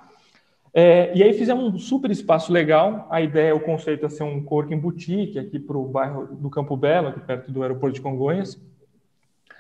É, 0.79 1.11
e 1.17 1.23
aí 1.23 1.33
fizemos 1.33 1.73
um 1.73 1.79
super 1.79 2.11
espaço 2.11 2.53
legal. 2.53 3.07
A 3.11 3.23
ideia, 3.23 3.57
o 3.57 3.61
conceito 3.61 4.05
é 4.05 4.11
ser 4.11 4.25
um 4.25 4.43
coworking 4.43 4.79
boutique 4.79 5.39
aqui 5.39 5.59
para 5.59 5.77
o 5.77 5.89
bairro 5.89 6.27
do 6.37 6.51
Campo 6.51 6.77
Belo, 6.77 7.09
aqui 7.09 7.21
perto 7.21 7.51
do 7.51 7.63
aeroporto 7.63 7.95
de 7.95 8.03
Congonhas. 8.03 8.61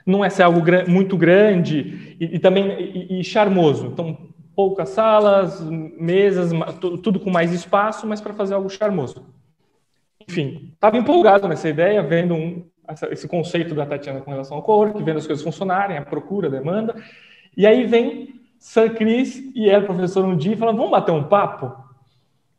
Não 0.04 0.22
é 0.22 0.28
ser 0.28 0.42
algo 0.42 0.60
muito 0.86 1.16
grande 1.16 2.16
e, 2.20 2.36
e 2.36 2.38
também 2.38 2.70
e, 2.78 3.20
e, 3.20 3.24
charmoso. 3.24 3.86
Então, 3.86 4.16
poucas 4.54 4.90
salas, 4.90 5.60
mesas, 5.60 6.50
tudo 7.02 7.18
com 7.18 7.30
mais 7.30 7.50
espaço, 7.50 8.06
mas 8.06 8.20
para 8.20 8.34
fazer 8.34 8.52
algo 8.52 8.68
charmoso. 8.68 9.26
Enfim, 10.28 10.72
estava 10.74 10.98
empolgado 10.98 11.48
nessa 11.48 11.68
ideia, 11.68 12.02
vendo 12.02 12.34
um, 12.34 12.62
esse 13.10 13.26
conceito 13.26 13.74
da 13.74 13.86
Tatiana 13.86 14.20
com 14.20 14.30
relação 14.30 14.58
ao 14.58 14.62
coworking, 14.62 15.02
vendo 15.02 15.18
as 15.18 15.26
coisas 15.26 15.42
funcionarem, 15.42 15.96
a 15.96 16.02
procura, 16.02 16.48
a 16.48 16.50
demanda. 16.50 16.94
E 17.56 17.66
aí 17.66 17.86
vem 17.86 18.40
Sir 18.58 18.94
Chris 18.94 19.38
e 19.54 19.68
ela, 19.68 19.84
professor, 19.84 20.24
um 20.24 20.36
dia, 20.36 20.56
falaram, 20.56 20.76
vamos 20.76 20.92
bater 20.92 21.12
um 21.12 21.24
papo? 21.24 21.72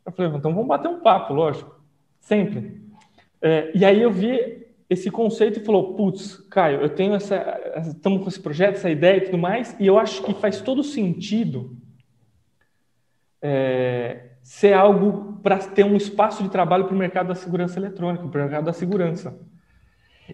Eu 0.04 0.12
falei, 0.12 0.32
então 0.34 0.52
vamos 0.52 0.68
bater 0.68 0.88
um 0.88 1.00
papo, 1.00 1.34
lógico, 1.34 1.78
sempre. 2.18 2.82
É, 3.40 3.70
e 3.74 3.84
aí 3.84 4.02
eu 4.02 4.10
vi 4.10 4.66
esse 4.88 5.10
conceito 5.10 5.60
e 5.60 5.64
falou, 5.64 5.94
putz, 5.94 6.36
Caio, 6.48 6.80
eu 6.80 6.88
tenho 6.88 7.14
essa, 7.14 7.60
estamos 7.86 8.22
com 8.22 8.28
esse 8.28 8.40
projeto, 8.40 8.76
essa 8.76 8.90
ideia 8.90 9.18
e 9.18 9.20
tudo 9.22 9.38
mais, 9.38 9.76
e 9.78 9.86
eu 9.86 9.98
acho 9.98 10.22
que 10.22 10.32
faz 10.34 10.60
todo 10.60 10.82
sentido 10.82 11.76
é, 13.42 14.30
ser 14.42 14.72
algo 14.72 15.38
para 15.42 15.58
ter 15.58 15.84
um 15.84 15.94
espaço 15.94 16.42
de 16.42 16.48
trabalho 16.48 16.86
para 16.86 16.94
o 16.94 16.98
mercado 16.98 17.28
da 17.28 17.34
segurança 17.34 17.78
eletrônica, 17.78 18.26
para 18.26 18.40
o 18.40 18.42
mercado 18.44 18.64
da 18.64 18.72
segurança. 18.72 19.38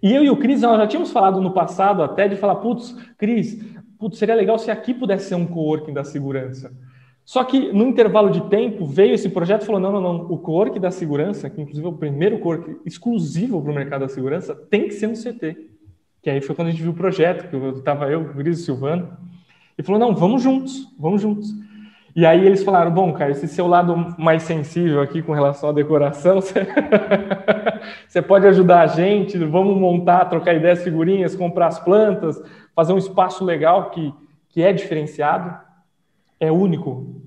E 0.02 0.12
eu 0.12 0.24
e 0.24 0.30
o 0.30 0.36
Cris, 0.36 0.62
nós 0.62 0.78
já 0.78 0.86
tínhamos 0.86 1.12
falado 1.12 1.40
no 1.40 1.52
passado 1.52 2.02
até 2.02 2.26
de 2.26 2.36
falar, 2.36 2.56
putz, 2.56 2.92
Cris, 3.16 3.60
putz, 4.04 4.18
seria 4.18 4.34
legal 4.34 4.58
se 4.58 4.70
aqui 4.70 4.92
pudesse 4.92 5.28
ser 5.28 5.34
um 5.34 5.46
coworking 5.46 5.94
da 5.94 6.04
segurança. 6.04 6.70
Só 7.24 7.42
que 7.42 7.72
no 7.72 7.86
intervalo 7.86 8.30
de 8.30 8.42
tempo 8.50 8.84
veio 8.84 9.14
esse 9.14 9.30
projeto 9.30 9.62
e 9.62 9.66
falou: 9.66 9.80
não, 9.80 9.92
não, 9.92 10.00
não, 10.00 10.16
o 10.30 10.36
coworking 10.36 10.78
da 10.78 10.90
segurança, 10.90 11.48
que 11.48 11.58
inclusive 11.58 11.86
é 11.86 11.88
o 11.88 11.94
primeiro 11.94 12.38
coworking 12.38 12.76
exclusivo 12.84 13.62
para 13.62 13.72
o 13.72 13.74
mercado 13.74 14.02
da 14.02 14.08
segurança, 14.08 14.54
tem 14.54 14.82
que 14.82 14.90
ser 14.92 15.06
um 15.06 15.14
CT. 15.14 15.56
Que 16.22 16.28
aí 16.28 16.42
foi 16.42 16.54
quando 16.54 16.68
a 16.68 16.70
gente 16.70 16.82
viu 16.82 16.92
o 16.92 16.94
projeto, 16.94 17.48
que 17.48 17.78
estava 17.78 18.10
eu, 18.10 18.20
o 18.20 18.34
Gris 18.34 18.58
e 18.58 18.62
o 18.62 18.64
Silvano, 18.64 19.16
e 19.78 19.82
falou: 19.82 19.98
não, 19.98 20.14
vamos 20.14 20.42
juntos, 20.42 20.86
vamos 20.98 21.22
juntos. 21.22 21.48
E 22.14 22.26
aí 22.26 22.44
eles 22.44 22.62
falaram: 22.62 22.90
bom, 22.90 23.10
cara, 23.14 23.30
esse 23.30 23.48
seu 23.48 23.66
lado 23.66 24.14
mais 24.18 24.42
sensível 24.42 25.00
aqui 25.00 25.22
com 25.22 25.32
relação 25.32 25.70
à 25.70 25.72
decoração, 25.72 26.42
você, 26.42 26.66
você 28.06 28.20
pode 28.20 28.46
ajudar 28.48 28.82
a 28.82 28.86
gente, 28.86 29.38
vamos 29.38 29.78
montar, 29.78 30.26
trocar 30.26 30.54
ideias, 30.54 30.84
figurinhas, 30.84 31.34
comprar 31.34 31.68
as 31.68 31.78
plantas, 31.78 32.38
fazer 32.74 32.92
um 32.92 32.98
espaço 32.98 33.44
legal 33.44 33.90
que, 33.90 34.12
que 34.48 34.62
é 34.62 34.72
diferenciado, 34.72 35.56
é 36.40 36.50
único. 36.50 37.22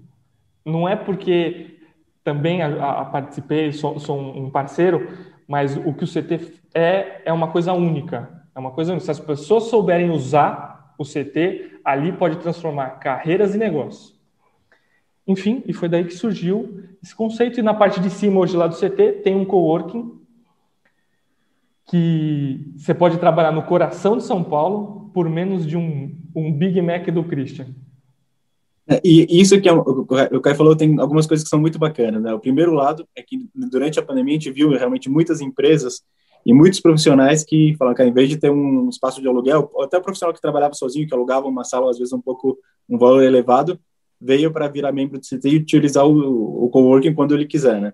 Não 0.65 0.87
é 0.87 0.95
porque 0.95 1.79
também 2.23 2.61
a, 2.61 3.01
a 3.01 3.05
participei, 3.05 3.71
sou, 3.71 3.99
sou, 3.99 4.19
um 4.19 4.49
parceiro, 4.49 5.07
mas 5.47 5.77
o 5.77 5.93
que 5.93 6.03
o 6.03 6.07
CT 6.07 6.53
é, 6.73 7.21
é 7.25 7.31
uma 7.31 7.47
coisa 7.47 7.71
única. 7.73 8.43
É 8.53 8.59
uma 8.59 8.71
coisa 8.71 8.91
única. 8.91 9.05
Se 9.05 9.11
as 9.11 9.19
pessoas 9.19 9.65
souberem 9.65 10.09
usar 10.09 10.93
o 10.97 11.03
CT, 11.05 11.79
ali 11.85 12.11
pode 12.11 12.37
transformar 12.37 12.99
carreiras 12.99 13.55
e 13.55 13.57
negócios. 13.57 14.17
Enfim, 15.25 15.63
e 15.65 15.73
foi 15.73 15.87
daí 15.87 16.05
que 16.05 16.13
surgiu 16.13 16.83
esse 17.03 17.15
conceito. 17.15 17.59
E 17.59 17.63
na 17.63 17.73
parte 17.73 17.99
de 17.99 18.09
cima, 18.09 18.39
hoje 18.39 18.57
lá 18.57 18.67
do 18.67 18.75
CT, 18.75 19.21
tem 19.23 19.35
um 19.35 19.45
coworking 19.45 20.17
que 21.85 22.73
você 22.75 22.93
pode 22.93 23.17
trabalhar 23.17 23.51
no 23.51 23.63
coração 23.63 24.17
de 24.17 24.23
São 24.23 24.43
Paulo 24.43 25.06
por 25.17 25.27
menos 25.27 25.65
de 25.65 25.75
um, 25.75 26.15
um 26.35 26.53
Big 26.53 26.79
Mac 26.79 27.09
do 27.09 27.23
Christian. 27.23 27.65
É, 28.87 29.01
e 29.03 29.41
isso 29.41 29.59
que 29.59 29.67
é, 29.67 29.73
o 29.73 30.39
Caio 30.39 30.55
falou 30.55 30.75
tem 30.75 30.99
algumas 30.99 31.25
coisas 31.25 31.43
que 31.43 31.49
são 31.49 31.59
muito 31.59 31.79
bacanas. 31.79 32.21
Né? 32.21 32.31
O 32.31 32.39
primeiro 32.39 32.71
lado 32.71 33.03
é 33.15 33.23
que 33.23 33.49
durante 33.55 33.97
a 33.97 34.03
pandemia 34.03 34.33
a 34.33 34.37
gente 34.39 34.51
viu 34.51 34.69
realmente 34.69 35.09
muitas 35.09 35.41
empresas 35.41 36.03
e 36.45 36.53
muitos 36.53 36.79
profissionais 36.79 37.43
que 37.43 37.75
falam 37.79 37.95
que, 37.95 38.03
em 38.03 38.13
vez 38.13 38.29
de 38.29 38.37
ter 38.37 38.51
um 38.51 38.89
espaço 38.89 39.19
de 39.19 39.27
aluguel, 39.27 39.71
até 39.81 39.97
o 39.97 40.03
profissional 40.03 40.35
que 40.35 40.39
trabalhava 40.39 40.75
sozinho, 40.75 41.07
que 41.07 41.15
alugava 41.15 41.47
uma 41.47 41.63
sala, 41.63 41.89
às 41.89 41.97
vezes, 41.97 42.13
um 42.13 42.21
pouco, 42.21 42.55
um 42.87 42.99
valor 42.99 43.23
elevado, 43.23 43.79
veio 44.21 44.53
para 44.53 44.67
virar 44.67 44.91
membro 44.91 45.19
do 45.19 45.25
CT 45.25 45.49
e 45.49 45.57
utilizar 45.57 46.05
o, 46.05 46.63
o 46.63 46.69
coworking 46.69 47.15
quando 47.15 47.33
ele 47.33 47.47
quiser, 47.47 47.81
né? 47.81 47.91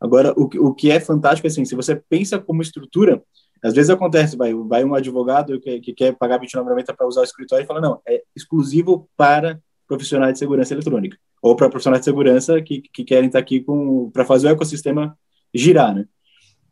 Agora, 0.00 0.32
o, 0.34 0.44
o 0.68 0.74
que 0.74 0.90
é 0.90 1.00
fantástico, 1.00 1.46
assim, 1.48 1.66
se 1.66 1.76
você 1.76 1.94
pensa 1.94 2.38
como 2.38 2.62
estrutura, 2.62 3.22
às 3.62 3.74
vezes 3.74 3.90
acontece, 3.90 4.36
vai, 4.36 4.52
vai 4.54 4.84
um 4.84 4.94
advogado 4.94 5.60
que, 5.60 5.80
que 5.80 5.92
quer 5.92 6.14
pagar 6.14 6.40
29,90 6.40 6.94
para 6.94 7.06
usar 7.06 7.22
o 7.22 7.24
escritório 7.24 7.64
e 7.64 7.66
fala, 7.66 7.80
não, 7.80 8.00
é 8.06 8.22
exclusivo 8.34 9.08
para 9.16 9.60
profissionais 9.88 10.34
de 10.34 10.38
segurança 10.38 10.74
eletrônica, 10.74 11.16
ou 11.40 11.54
para 11.56 11.68
profissionais 11.68 12.00
de 12.00 12.04
segurança 12.04 12.60
que, 12.60 12.82
que 12.82 13.04
querem 13.04 13.26
estar 13.26 13.38
aqui 13.38 13.64
para 14.12 14.24
fazer 14.24 14.48
o 14.48 14.50
ecossistema 14.50 15.16
girar, 15.54 15.94
né? 15.94 16.06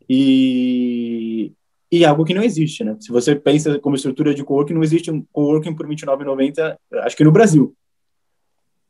E, 0.07 1.53
e 1.91 2.05
algo 2.05 2.25
que 2.25 2.33
não 2.33 2.43
existe, 2.43 2.83
né? 2.83 2.95
Se 2.99 3.11
você 3.11 3.35
pensa 3.35 3.79
como 3.79 3.95
estrutura 3.95 4.33
de 4.33 4.43
coworking, 4.43 4.73
não 4.73 4.83
existe 4.83 5.09
um 5.09 5.25
coworking 5.31 5.73
por 5.73 5.87
R$ 5.87 5.95
29,90, 5.95 6.77
acho 7.03 7.17
que 7.17 7.23
no 7.23 7.31
Brasil. 7.31 7.75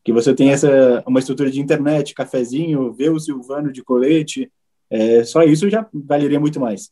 Que 0.04 0.12
você 0.12 0.34
tem 0.34 0.52
essa 0.52 1.04
uma 1.08 1.20
estrutura 1.20 1.50
de 1.50 1.62
internet, 1.62 2.14
cafezinho, 2.14 2.94
vê 2.94 3.10
o 3.10 3.20
Silvano 3.20 3.72
de 3.72 3.84
colete, 3.84 4.52
é, 4.90 5.24
só 5.24 5.44
isso 5.44 5.70
já 5.70 5.88
valeria 5.94 6.40
muito 6.40 6.60
mais. 6.60 6.92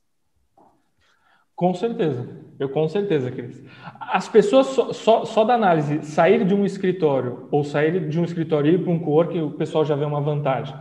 Com 1.56 1.74
certeza, 1.74 2.28
eu 2.60 2.70
com 2.70 2.88
certeza, 2.88 3.30
Cris. 3.30 3.63
As 4.00 4.28
pessoas 4.28 4.68
só, 4.68 4.94
só, 4.94 5.26
só, 5.26 5.44
da 5.44 5.54
análise 5.54 6.04
sair 6.04 6.46
de 6.46 6.54
um 6.54 6.66
escritório 6.66 7.48
ou 7.52 7.63
sair 7.63 8.08
de 8.08 8.20
um 8.20 8.24
escritório 8.24 8.72
e 8.72 8.76
ir 8.76 8.84
para 8.84 8.92
um 8.92 9.00
coworking, 9.00 9.42
o 9.42 9.52
pessoal 9.52 9.86
já 9.86 9.96
vê 9.96 10.06
uma 10.06 10.22
vantagem. 10.22 10.76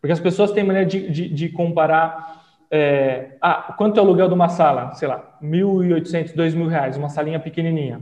Porque 0.00 0.12
as 0.12 0.20
pessoas 0.20 0.52
têm 0.52 0.64
maneira 0.64 0.88
de, 0.88 1.10
de, 1.10 1.28
de 1.28 1.48
comparar 1.48 2.42
é, 2.74 3.36
ah, 3.38 3.74
quanto 3.76 3.98
é 3.98 4.02
o 4.02 4.06
aluguel 4.06 4.28
de 4.28 4.34
uma 4.34 4.48
sala? 4.48 4.92
Sei 4.94 5.06
lá, 5.06 5.36
1.800, 5.42 6.34
2.000 6.34 6.68
reais, 6.68 6.96
uma 6.96 7.10
salinha 7.10 7.38
pequenininha. 7.38 8.00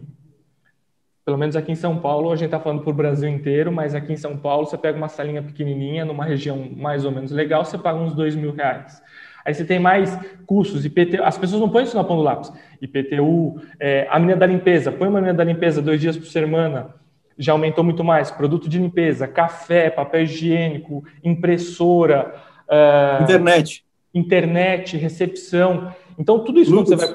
Pelo 1.24 1.36
menos 1.36 1.56
aqui 1.56 1.72
em 1.72 1.76
São 1.76 1.98
Paulo, 1.98 2.30
a 2.30 2.36
gente 2.36 2.46
está 2.46 2.60
falando 2.60 2.82
por 2.82 2.94
Brasil 2.94 3.28
inteiro, 3.28 3.72
mas 3.72 3.96
aqui 3.96 4.12
em 4.12 4.16
São 4.16 4.36
Paulo 4.36 4.66
você 4.66 4.78
pega 4.78 4.96
uma 4.96 5.08
salinha 5.08 5.42
pequenininha, 5.42 6.04
numa 6.04 6.24
região 6.24 6.70
mais 6.76 7.04
ou 7.04 7.10
menos 7.10 7.32
legal, 7.32 7.64
você 7.64 7.76
paga 7.76 7.98
uns 7.98 8.14
2 8.14 8.36
mil 8.36 8.52
reais. 8.52 9.02
Aí 9.44 9.54
você 9.54 9.64
tem 9.64 9.78
mais 9.78 10.18
custos, 10.46 10.84
IPTU, 10.84 11.22
as 11.22 11.38
pessoas 11.38 11.60
não 11.60 11.68
põem 11.68 11.84
isso 11.84 11.96
na 11.96 12.04
ponta 12.04 12.16
do 12.16 12.22
lápis. 12.22 12.52
IPTU, 12.80 13.60
é, 13.78 14.06
a 14.10 14.18
menina 14.18 14.38
da 14.38 14.46
limpeza, 14.46 14.92
põe 14.92 15.08
uma 15.08 15.20
menina 15.20 15.36
da 15.36 15.44
limpeza 15.44 15.80
dois 15.80 16.00
dias 16.00 16.16
por 16.16 16.26
semana, 16.26 16.94
já 17.38 17.52
aumentou 17.52 17.82
muito 17.82 18.04
mais. 18.04 18.30
Produto 18.30 18.68
de 18.68 18.78
limpeza, 18.78 19.26
café, 19.26 19.88
papel 19.90 20.22
higiênico, 20.22 21.04
impressora. 21.24 22.34
Uh, 22.68 23.22
internet 23.22 23.84
internet, 24.14 24.96
recepção. 24.96 25.94
Então, 26.18 26.40
tudo 26.40 26.60
isso 26.60 26.74
você 26.74 26.96
vai. 26.96 27.08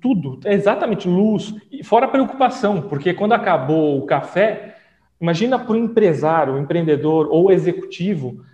Tudo, 0.00 0.38
é 0.44 0.52
exatamente, 0.52 1.08
luz. 1.08 1.54
Fora 1.84 2.06
a 2.06 2.08
preocupação, 2.08 2.82
porque 2.82 3.14
quando 3.14 3.32
acabou 3.32 3.98
o 3.98 4.04
café, 4.04 4.76
imagina 5.20 5.58
para 5.58 5.72
o 5.72 5.76
empresário, 5.76 6.54
o 6.54 6.58
empreendedor 6.58 7.28
ou 7.30 7.50
executivo 7.50 8.44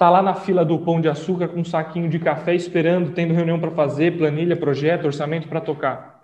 tá 0.00 0.08
lá 0.08 0.22
na 0.22 0.32
fila 0.32 0.64
do 0.64 0.78
pão 0.78 0.98
de 0.98 1.10
açúcar 1.10 1.48
com 1.48 1.60
um 1.60 1.64
saquinho 1.64 2.08
de 2.08 2.18
café 2.18 2.54
esperando, 2.54 3.12
tendo 3.12 3.34
reunião 3.34 3.60
para 3.60 3.70
fazer, 3.70 4.16
planilha, 4.16 4.56
projeto, 4.56 5.04
orçamento 5.04 5.46
para 5.46 5.60
tocar. 5.60 6.22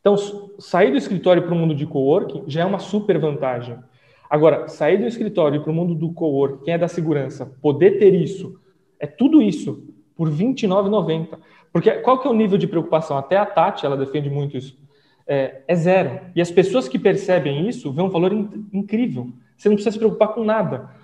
Então, 0.00 0.16
sair 0.58 0.90
do 0.90 0.96
escritório 0.96 1.44
para 1.44 1.54
o 1.54 1.56
mundo 1.56 1.76
de 1.76 1.86
coworking 1.86 2.42
já 2.48 2.62
é 2.62 2.64
uma 2.64 2.80
super 2.80 3.20
vantagem. 3.20 3.78
Agora, 4.28 4.66
sair 4.66 4.96
do 4.96 5.06
escritório 5.06 5.62
para 5.62 5.70
o 5.70 5.74
mundo 5.74 5.94
do 5.94 6.12
coworking, 6.12 6.64
quem 6.64 6.74
é 6.74 6.78
da 6.78 6.88
segurança, 6.88 7.46
poder 7.62 8.00
ter 8.00 8.14
isso 8.14 8.60
é 8.98 9.06
tudo 9.06 9.40
isso 9.40 9.84
por 10.16 10.28
R$ 10.28 10.44
29,90. 10.44 11.38
Porque 11.72 11.88
qual 12.00 12.18
que 12.18 12.26
é 12.26 12.30
o 12.32 12.34
nível 12.34 12.58
de 12.58 12.66
preocupação? 12.66 13.16
Até 13.16 13.36
a 13.36 13.46
Tati, 13.46 13.86
ela 13.86 13.96
defende 13.96 14.28
muito 14.28 14.56
isso. 14.56 14.76
É, 15.24 15.62
é 15.68 15.74
zero. 15.76 16.20
E 16.34 16.40
as 16.40 16.50
pessoas 16.50 16.88
que 16.88 16.98
percebem 16.98 17.68
isso 17.68 17.92
vêem 17.92 18.08
um 18.08 18.10
valor 18.10 18.32
in 18.32 18.66
incrível. 18.72 19.32
Você 19.56 19.68
não 19.68 19.76
precisa 19.76 19.92
se 19.92 19.98
preocupar 19.98 20.34
com 20.34 20.42
nada. 20.42 21.00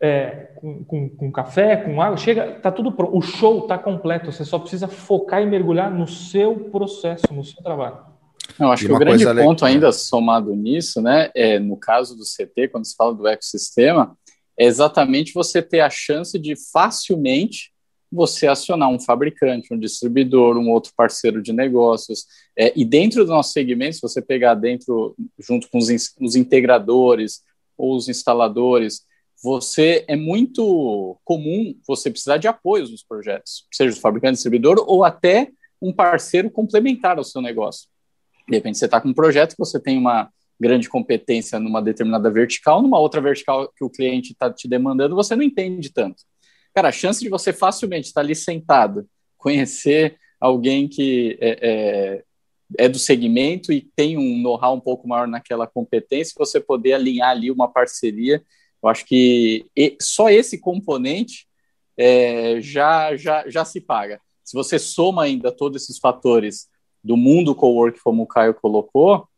É, 0.00 0.52
com, 0.56 0.84
com, 0.84 1.08
com, 1.08 1.32
café, 1.32 1.76
com 1.76 2.00
água, 2.00 2.16
chega, 2.16 2.52
tá 2.60 2.70
tudo 2.70 2.92
pronto. 2.92 3.16
O 3.16 3.20
show 3.20 3.62
está 3.62 3.76
completo. 3.76 4.30
Você 4.30 4.44
só 4.44 4.58
precisa 4.58 4.86
focar 4.86 5.42
e 5.42 5.46
mergulhar 5.46 5.90
no 5.90 6.06
seu 6.06 6.54
processo, 6.70 7.32
no 7.32 7.44
seu 7.44 7.62
trabalho. 7.62 7.98
Eu 8.58 8.70
acho 8.70 8.84
e 8.84 8.86
que 8.86 8.92
o 8.92 8.98
grande 8.98 9.24
ponto 9.24 9.64
ainda 9.64 9.90
somado 9.92 10.54
nisso, 10.54 11.02
né, 11.02 11.30
é 11.34 11.58
no 11.58 11.76
caso 11.76 12.16
do 12.16 12.22
CT, 12.24 12.68
quando 12.68 12.86
se 12.86 12.96
fala 12.96 13.14
do 13.14 13.26
ecossistema, 13.26 14.16
é 14.58 14.64
exatamente 14.64 15.34
você 15.34 15.60
ter 15.62 15.80
a 15.80 15.90
chance 15.90 16.38
de 16.38 16.54
facilmente 16.72 17.72
você 18.10 18.46
acionar 18.46 18.88
um 18.88 18.98
fabricante, 18.98 19.72
um 19.72 19.78
distribuidor, 19.78 20.56
um 20.56 20.70
outro 20.70 20.92
parceiro 20.96 21.42
de 21.42 21.52
negócios. 21.52 22.24
É, 22.56 22.72
e 22.74 22.84
dentro 22.84 23.24
do 23.24 23.30
nosso 23.30 23.52
segmento, 23.52 23.96
se 23.96 24.02
você 24.02 24.22
pegar 24.22 24.54
dentro, 24.54 25.14
junto 25.38 25.68
com 25.70 25.78
os, 25.78 25.88
os 26.20 26.34
integradores 26.34 27.42
ou 27.76 27.94
os 27.94 28.08
instaladores, 28.08 29.02
você 29.42 30.04
é 30.08 30.16
muito 30.16 31.18
comum 31.24 31.74
você 31.86 32.10
precisar 32.10 32.38
de 32.38 32.48
apoio 32.48 32.88
nos 32.88 33.02
projetos, 33.02 33.66
seja 33.72 33.96
o 33.96 34.00
fabricante, 34.00 34.34
distribuidor 34.34 34.84
ou 34.86 35.04
até 35.04 35.50
um 35.80 35.92
parceiro 35.92 36.50
complementar 36.50 37.18
ao 37.18 37.24
seu 37.24 37.40
negócio. 37.40 37.88
De 38.48 38.56
repente, 38.56 38.78
você 38.78 38.86
está 38.86 39.00
com 39.00 39.08
um 39.08 39.14
projeto 39.14 39.50
que 39.52 39.58
você 39.58 39.78
tem 39.78 39.96
uma 39.96 40.30
grande 40.60 40.88
competência 40.88 41.60
numa 41.60 41.80
determinada 41.80 42.30
vertical, 42.30 42.82
numa 42.82 42.98
outra 42.98 43.20
vertical 43.20 43.72
que 43.76 43.84
o 43.84 43.90
cliente 43.90 44.32
está 44.32 44.52
te 44.52 44.66
demandando, 44.66 45.14
você 45.14 45.36
não 45.36 45.42
entende 45.42 45.92
tanto. 45.92 46.24
Cara, 46.74 46.88
a 46.88 46.92
chance 46.92 47.20
de 47.20 47.28
você 47.28 47.52
facilmente 47.52 48.08
estar 48.08 48.20
ali 48.20 48.34
sentado, 48.34 49.08
conhecer 49.36 50.16
alguém 50.40 50.88
que 50.88 51.38
é, 51.40 51.58
é, 51.60 52.24
é 52.76 52.88
do 52.88 52.98
segmento 52.98 53.72
e 53.72 53.88
tem 53.94 54.16
um 54.18 54.38
know-how 54.38 54.74
um 54.74 54.80
pouco 54.80 55.06
maior 55.06 55.28
naquela 55.28 55.66
competência, 55.66 56.34
você 56.36 56.58
poder 56.58 56.94
alinhar 56.94 57.30
ali 57.30 57.50
uma 57.50 57.68
parceria, 57.70 58.42
eu 58.82 58.88
acho 58.88 59.04
que 59.04 59.66
só 60.00 60.28
esse 60.28 60.58
componente 60.58 61.46
é, 61.96 62.60
já, 62.60 63.16
já, 63.16 63.48
já 63.48 63.64
se 63.64 63.80
paga. 63.80 64.20
Se 64.44 64.56
você 64.56 64.78
soma 64.78 65.24
ainda 65.24 65.52
todos 65.52 65.82
esses 65.82 65.98
fatores 65.98 66.68
do 67.02 67.16
mundo 67.16 67.54
co-work, 67.54 68.00
como 68.00 68.22
o 68.22 68.26
Caio 68.26 68.54
colocou, 68.54 69.28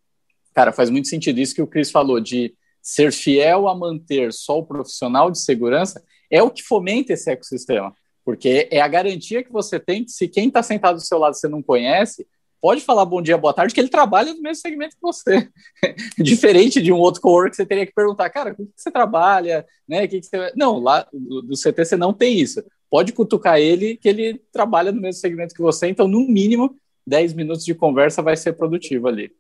Cara, 0.55 0.73
faz 0.73 0.91
muito 0.91 1.09
sentido 1.09 1.39
isso 1.39 1.55
que 1.55 1.63
o 1.63 1.67
Cris 1.67 1.91
falou, 1.91 2.21
de 2.21 2.55
ser 2.83 3.13
fiel 3.13 3.69
a 3.69 3.75
manter 3.75 4.33
só 4.33 4.59
o 4.59 4.67
profissional 4.67 5.31
de 5.31 5.39
segurança, 5.39 6.03
é 6.31 6.43
o 6.43 6.51
que 6.51 6.63
fomenta 6.63 7.13
esse 7.13 7.31
ecossistema. 7.31 7.95
Porque 8.25 8.69
é 8.71 8.81
a 8.81 8.89
garantia 8.89 9.43
que 9.43 9.53
você 9.53 9.79
tem 9.79 10.05
que, 10.05 10.11
se 10.11 10.29
quem 10.29 10.49
está 10.49 10.63
sentado 10.63 10.97
do 10.97 11.01
seu 11.01 11.19
lado 11.19 11.35
você 11.35 11.49
não 11.49 11.63
conhece, 11.63 12.27
pode 12.61 12.83
falar 12.83 13.05
bom 13.05 13.23
dia, 13.23 13.39
boa 13.39 13.55
tarde, 13.55 13.75
que 13.75 13.81
ele 13.81 13.89
trabalha 13.89 14.35
no 14.35 14.43
mesmo 14.43 14.61
segmento 14.61 14.95
que 14.95 15.03
você. 15.03 15.49
Diferente 16.19 16.83
de 16.83 16.93
um 16.93 16.99
outro 16.99 17.21
coworker, 17.21 17.55
você 17.55 17.65
teria 17.65 17.87
que 17.87 17.95
perguntar, 17.95 18.29
cara, 18.31 18.55
com 18.55 18.67
que 18.67 18.73
você 18.77 18.91
trabalha? 18.91 19.65
Né? 19.89 20.07
Que 20.07 20.21
que 20.21 20.27
você... 20.27 20.53
Não, 20.55 20.79
lá 20.79 21.07
do, 21.13 21.43
do 21.43 21.57
CT 21.57 21.85
você 21.85 21.97
não 21.97 22.13
tem 22.13 22.39
isso. 22.39 22.63
Pode 22.91 23.13
cutucar 23.13 23.59
ele, 23.59 23.97
que 23.97 24.09
ele 24.09 24.41
trabalha 24.53 24.93
no 24.93 25.01
mesmo 25.01 25.21
segmento 25.21 25.55
que 25.55 25.63
você, 25.63 25.87
então, 25.87 26.07
no 26.07 26.27
mínimo, 26.29 26.77
10 27.07 27.33
minutos 27.35 27.65
de 27.65 27.75
conversa 27.75 28.23
vai 28.23 28.37
ser 28.37 28.53
produtivo 28.53 29.09
ali. 29.09 29.33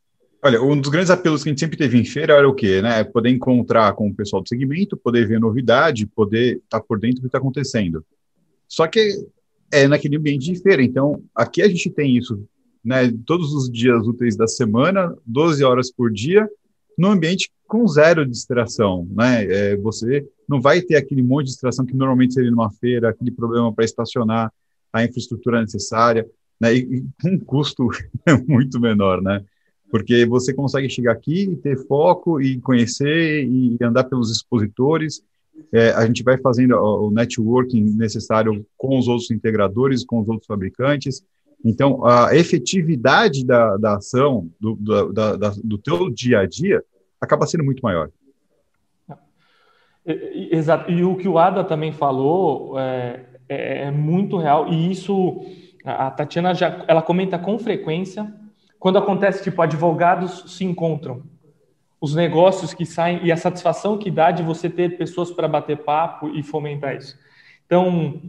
Olha, 0.42 0.62
um 0.62 0.80
dos 0.80 0.90
grandes 0.90 1.10
apelos 1.10 1.42
que 1.42 1.50
a 1.50 1.52
gente 1.52 1.60
sempre 1.60 1.76
teve 1.76 1.98
em 1.98 2.04
feira 2.04 2.32
era 2.32 2.48
o 2.48 2.54
quê? 2.54 2.80
Né? 2.80 3.00
É 3.00 3.04
poder 3.04 3.28
encontrar 3.28 3.92
com 3.92 4.08
o 4.08 4.14
pessoal 4.14 4.40
do 4.42 4.48
segmento, 4.48 4.96
poder 4.96 5.26
ver 5.26 5.38
novidade, 5.38 6.06
poder 6.06 6.56
estar 6.56 6.80
tá 6.80 6.86
por 6.86 6.98
dentro 6.98 7.16
do 7.16 7.22
que 7.22 7.26
está 7.26 7.38
acontecendo. 7.38 8.02
Só 8.66 8.86
que 8.86 9.22
é 9.70 9.86
naquele 9.86 10.16
ambiente 10.16 10.50
de 10.50 10.58
feira. 10.58 10.82
Então, 10.82 11.22
aqui 11.34 11.60
a 11.60 11.68
gente 11.68 11.90
tem 11.90 12.16
isso 12.16 12.42
né, 12.84 13.12
todos 13.26 13.52
os 13.52 13.70
dias 13.70 14.06
úteis 14.06 14.36
da 14.36 14.46
semana, 14.46 15.14
12 15.26 15.62
horas 15.64 15.90
por 15.90 16.10
dia, 16.10 16.48
num 16.96 17.10
ambiente 17.10 17.50
com 17.66 17.86
zero 17.86 18.26
distração. 18.26 19.06
Né? 19.10 19.44
É, 19.44 19.76
você 19.76 20.26
não 20.48 20.60
vai 20.60 20.80
ter 20.80 20.96
aquele 20.96 21.22
monte 21.22 21.46
de 21.46 21.52
distração 21.52 21.86
que 21.86 21.94
normalmente 21.94 22.34
seria 22.34 22.50
numa 22.50 22.70
feira, 22.70 23.10
aquele 23.10 23.30
problema 23.30 23.72
para 23.72 23.84
estacionar, 23.84 24.52
a 24.92 25.04
infraestrutura 25.04 25.60
necessária, 25.60 26.26
né? 26.60 26.74
e, 26.74 27.04
com 27.22 27.30
um 27.30 27.38
custo 27.38 27.88
muito 28.48 28.80
menor. 28.80 29.22
Né? 29.22 29.44
porque 29.90 30.24
você 30.24 30.54
consegue 30.54 30.88
chegar 30.88 31.12
aqui 31.12 31.42
e 31.42 31.56
ter 31.56 31.76
foco 31.86 32.40
e 32.40 32.60
conhecer 32.60 33.44
e 33.44 33.76
andar 33.82 34.04
pelos 34.04 34.30
expositores. 34.30 35.22
É, 35.72 35.90
a 35.90 36.06
gente 36.06 36.22
vai 36.22 36.38
fazendo 36.38 36.76
o 36.76 37.10
networking 37.10 37.82
necessário 37.96 38.64
com 38.78 38.98
os 38.98 39.08
outros 39.08 39.30
integradores, 39.30 40.04
com 40.04 40.20
os 40.20 40.28
outros 40.28 40.46
fabricantes. 40.46 41.22
Então, 41.64 42.04
a 42.06 42.34
efetividade 42.34 43.44
da, 43.44 43.76
da 43.76 43.96
ação, 43.96 44.48
do, 44.58 44.76
da, 45.12 45.36
da, 45.36 45.52
do 45.62 45.76
teu 45.76 46.08
dia 46.10 46.40
a 46.40 46.46
dia, 46.46 46.82
acaba 47.20 47.46
sendo 47.46 47.64
muito 47.64 47.82
maior. 47.82 48.10
Exato. 50.06 50.90
E 50.90 51.04
o 51.04 51.16
que 51.16 51.28
o 51.28 51.38
Ada 51.38 51.62
também 51.62 51.92
falou 51.92 52.78
é, 52.80 53.20
é, 53.48 53.82
é 53.82 53.90
muito 53.90 54.38
real. 54.38 54.68
E 54.72 54.90
isso, 54.90 55.44
a 55.84 56.10
Tatiana 56.10 56.54
já, 56.54 56.84
ela 56.88 57.02
comenta 57.02 57.38
com 57.38 57.58
frequência 57.58 58.32
quando 58.78 58.96
acontece, 58.96 59.42
tipo, 59.42 59.60
advogados 59.60 60.56
se 60.56 60.64
encontram. 60.64 61.22
os 62.00 62.14
negócios 62.14 62.72
que 62.72 62.86
saem 62.86 63.20
e 63.24 63.30
a 63.30 63.36
satisfação 63.36 63.98
que 63.98 64.10
dá 64.10 64.30
de 64.30 64.42
você 64.42 64.70
ter 64.70 64.96
pessoas 64.96 65.30
para 65.30 65.46
bater 65.46 65.76
papo 65.78 66.30
e 66.30 66.42
fomentar 66.42 66.96
isso. 66.96 67.16
Então, 67.66 68.22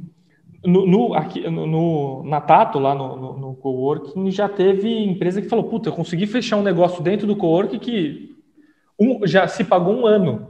no, 0.63 0.85
no, 0.85 1.13
aqui, 1.13 1.49
no, 1.49 2.23
na 2.23 2.39
Tato, 2.39 2.77
lá 2.77 2.93
no, 2.93 3.15
no, 3.15 3.37
no 3.37 3.55
coworking, 3.55 4.29
já 4.29 4.47
teve 4.47 5.03
empresa 5.03 5.41
que 5.41 5.49
falou: 5.49 5.65
Puta, 5.65 5.89
eu 5.89 5.93
consegui 5.93 6.27
fechar 6.27 6.57
um 6.57 6.63
negócio 6.63 7.01
dentro 7.01 7.25
do 7.25 7.35
coworking 7.35 7.79
que 7.79 8.35
um, 8.99 9.25
já 9.25 9.47
se 9.47 9.63
pagou 9.63 9.95
um 9.95 10.05
ano 10.05 10.47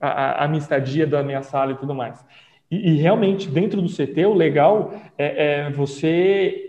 a, 0.00 0.44
a, 0.44 0.48
minha 0.48 0.58
estadia 0.58 1.06
da 1.06 1.22
minha 1.22 1.42
sala 1.42 1.72
e 1.72 1.76
tudo 1.76 1.94
mais. 1.94 2.24
E, 2.70 2.92
e 2.92 2.96
realmente, 2.96 3.48
dentro 3.48 3.80
do 3.80 3.88
CT, 3.88 4.26
o 4.26 4.34
legal 4.34 4.92
é, 5.16 5.66
é 5.66 5.70
você 5.70 6.66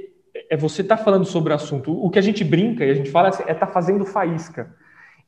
é 0.49 0.55
você 0.55 0.81
estar 0.81 0.97
tá 0.97 1.03
falando 1.03 1.25
sobre 1.25 1.51
o 1.51 1.55
assunto. 1.55 1.91
O 1.91 2.09
que 2.09 2.19
a 2.19 2.21
gente 2.21 2.43
brinca 2.43 2.85
e 2.85 2.91
a 2.91 2.93
gente 2.93 3.09
fala 3.09 3.29
é 3.29 3.31
estar 3.31 3.49
é 3.49 3.53
tá 3.53 3.67
fazendo 3.67 4.05
faísca. 4.05 4.73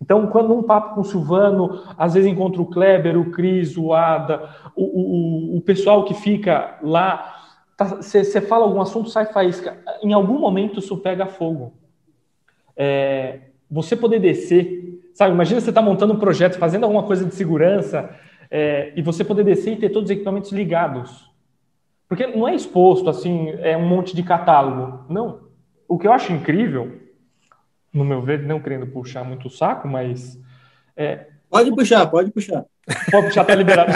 Então, 0.01 0.27
quando 0.27 0.53
um 0.53 0.63
papo 0.63 0.95
com 0.95 1.01
o 1.01 1.05
Silvano, 1.05 1.81
às 1.97 2.13
vezes 2.13 2.31
encontra 2.31 2.61
o 2.61 2.65
Kleber, 2.65 3.17
o 3.17 3.31
Cris, 3.31 3.77
o 3.77 3.93
Ada, 3.93 4.49
o, 4.75 4.83
o, 4.83 5.57
o 5.57 5.61
pessoal 5.61 6.03
que 6.03 6.13
fica 6.13 6.77
lá, 6.81 7.35
você 7.77 8.41
tá, 8.41 8.47
fala 8.47 8.65
algum 8.65 8.81
assunto, 8.81 9.09
sai 9.09 9.25
faísca. 9.25 9.77
Em 10.01 10.13
algum 10.13 10.39
momento 10.39 10.79
isso 10.79 10.97
pega 10.97 11.25
fogo. 11.25 11.73
É, 12.75 13.39
você 13.69 13.95
poder 13.95 14.19
descer, 14.19 15.01
sabe? 15.13 15.33
Imagina 15.33 15.61
você 15.61 15.69
está 15.69 15.81
montando 15.81 16.13
um 16.13 16.19
projeto, 16.19 16.57
fazendo 16.57 16.83
alguma 16.83 17.03
coisa 17.03 17.25
de 17.25 17.33
segurança, 17.33 18.09
é, 18.51 18.93
e 18.95 19.01
você 19.01 19.23
poder 19.23 19.43
descer 19.43 19.73
e 19.73 19.77
ter 19.77 19.89
todos 19.89 20.09
os 20.09 20.15
equipamentos 20.15 20.51
ligados. 20.51 21.31
Porque 22.07 22.27
não 22.27 22.47
é 22.47 22.53
exposto 22.53 23.09
assim, 23.09 23.49
é 23.61 23.75
um 23.75 23.87
monte 23.87 24.15
de 24.15 24.21
catálogo. 24.21 25.05
Não. 25.09 25.39
O 25.87 25.97
que 25.97 26.07
eu 26.07 26.13
acho 26.13 26.31
incrível 26.31 27.02
no 27.93 28.03
meu 28.03 28.21
ver, 28.21 28.41
não 28.43 28.59
querendo 28.59 28.87
puxar 28.87 29.23
muito 29.23 29.47
o 29.47 29.51
saco, 29.51 29.87
mas. 29.87 30.39
É... 30.97 31.27
Pode 31.49 31.73
puxar, 31.75 32.07
pode 32.07 32.31
puxar. 32.31 32.65
Pode 33.11 33.27
puxar, 33.27 33.45
tá 33.45 33.53
liberado. 33.53 33.91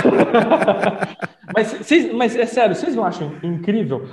mas, 1.53 1.67
cês, 1.67 2.13
mas 2.13 2.35
é 2.35 2.45
sério, 2.45 2.75
vocês 2.75 2.95
não 2.95 3.03
acham 3.03 3.33
incrível? 3.41 4.07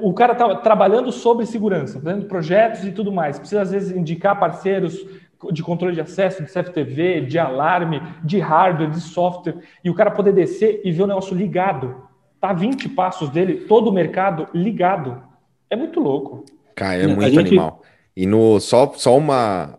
O 0.00 0.14
cara 0.14 0.34
tá 0.34 0.54
trabalhando 0.56 1.10
sobre 1.10 1.44
segurança, 1.44 2.00
fazendo 2.00 2.26
projetos 2.26 2.84
e 2.84 2.92
tudo 2.92 3.10
mais. 3.10 3.38
Precisa, 3.38 3.62
às 3.62 3.72
vezes, 3.72 3.96
indicar 3.96 4.38
parceiros 4.38 5.04
de 5.52 5.62
controle 5.62 5.94
de 5.94 6.00
acesso, 6.00 6.42
de 6.42 6.50
CFTV, 6.50 7.22
de 7.22 7.38
alarme, 7.38 8.00
de 8.22 8.38
hardware, 8.38 8.90
de 8.90 9.00
software, 9.00 9.56
e 9.84 9.90
o 9.90 9.94
cara 9.94 10.10
poder 10.10 10.32
descer 10.32 10.80
e 10.84 10.92
ver 10.92 11.02
o 11.02 11.06
negócio 11.06 11.36
ligado. 11.36 12.06
Tá 12.40 12.52
20 12.52 12.88
passos 12.90 13.28
dele, 13.30 13.66
todo 13.66 13.88
o 13.88 13.92
mercado 13.92 14.48
ligado. 14.54 15.22
É 15.68 15.76
muito 15.76 16.00
louco. 16.00 16.44
Cara, 16.74 17.02
é 17.02 17.06
muito 17.06 17.28
gente... 17.28 17.48
animal. 17.48 17.82
E 18.16 18.26
no 18.26 18.58
só, 18.58 18.92
só 18.96 19.16
uma. 19.16 19.78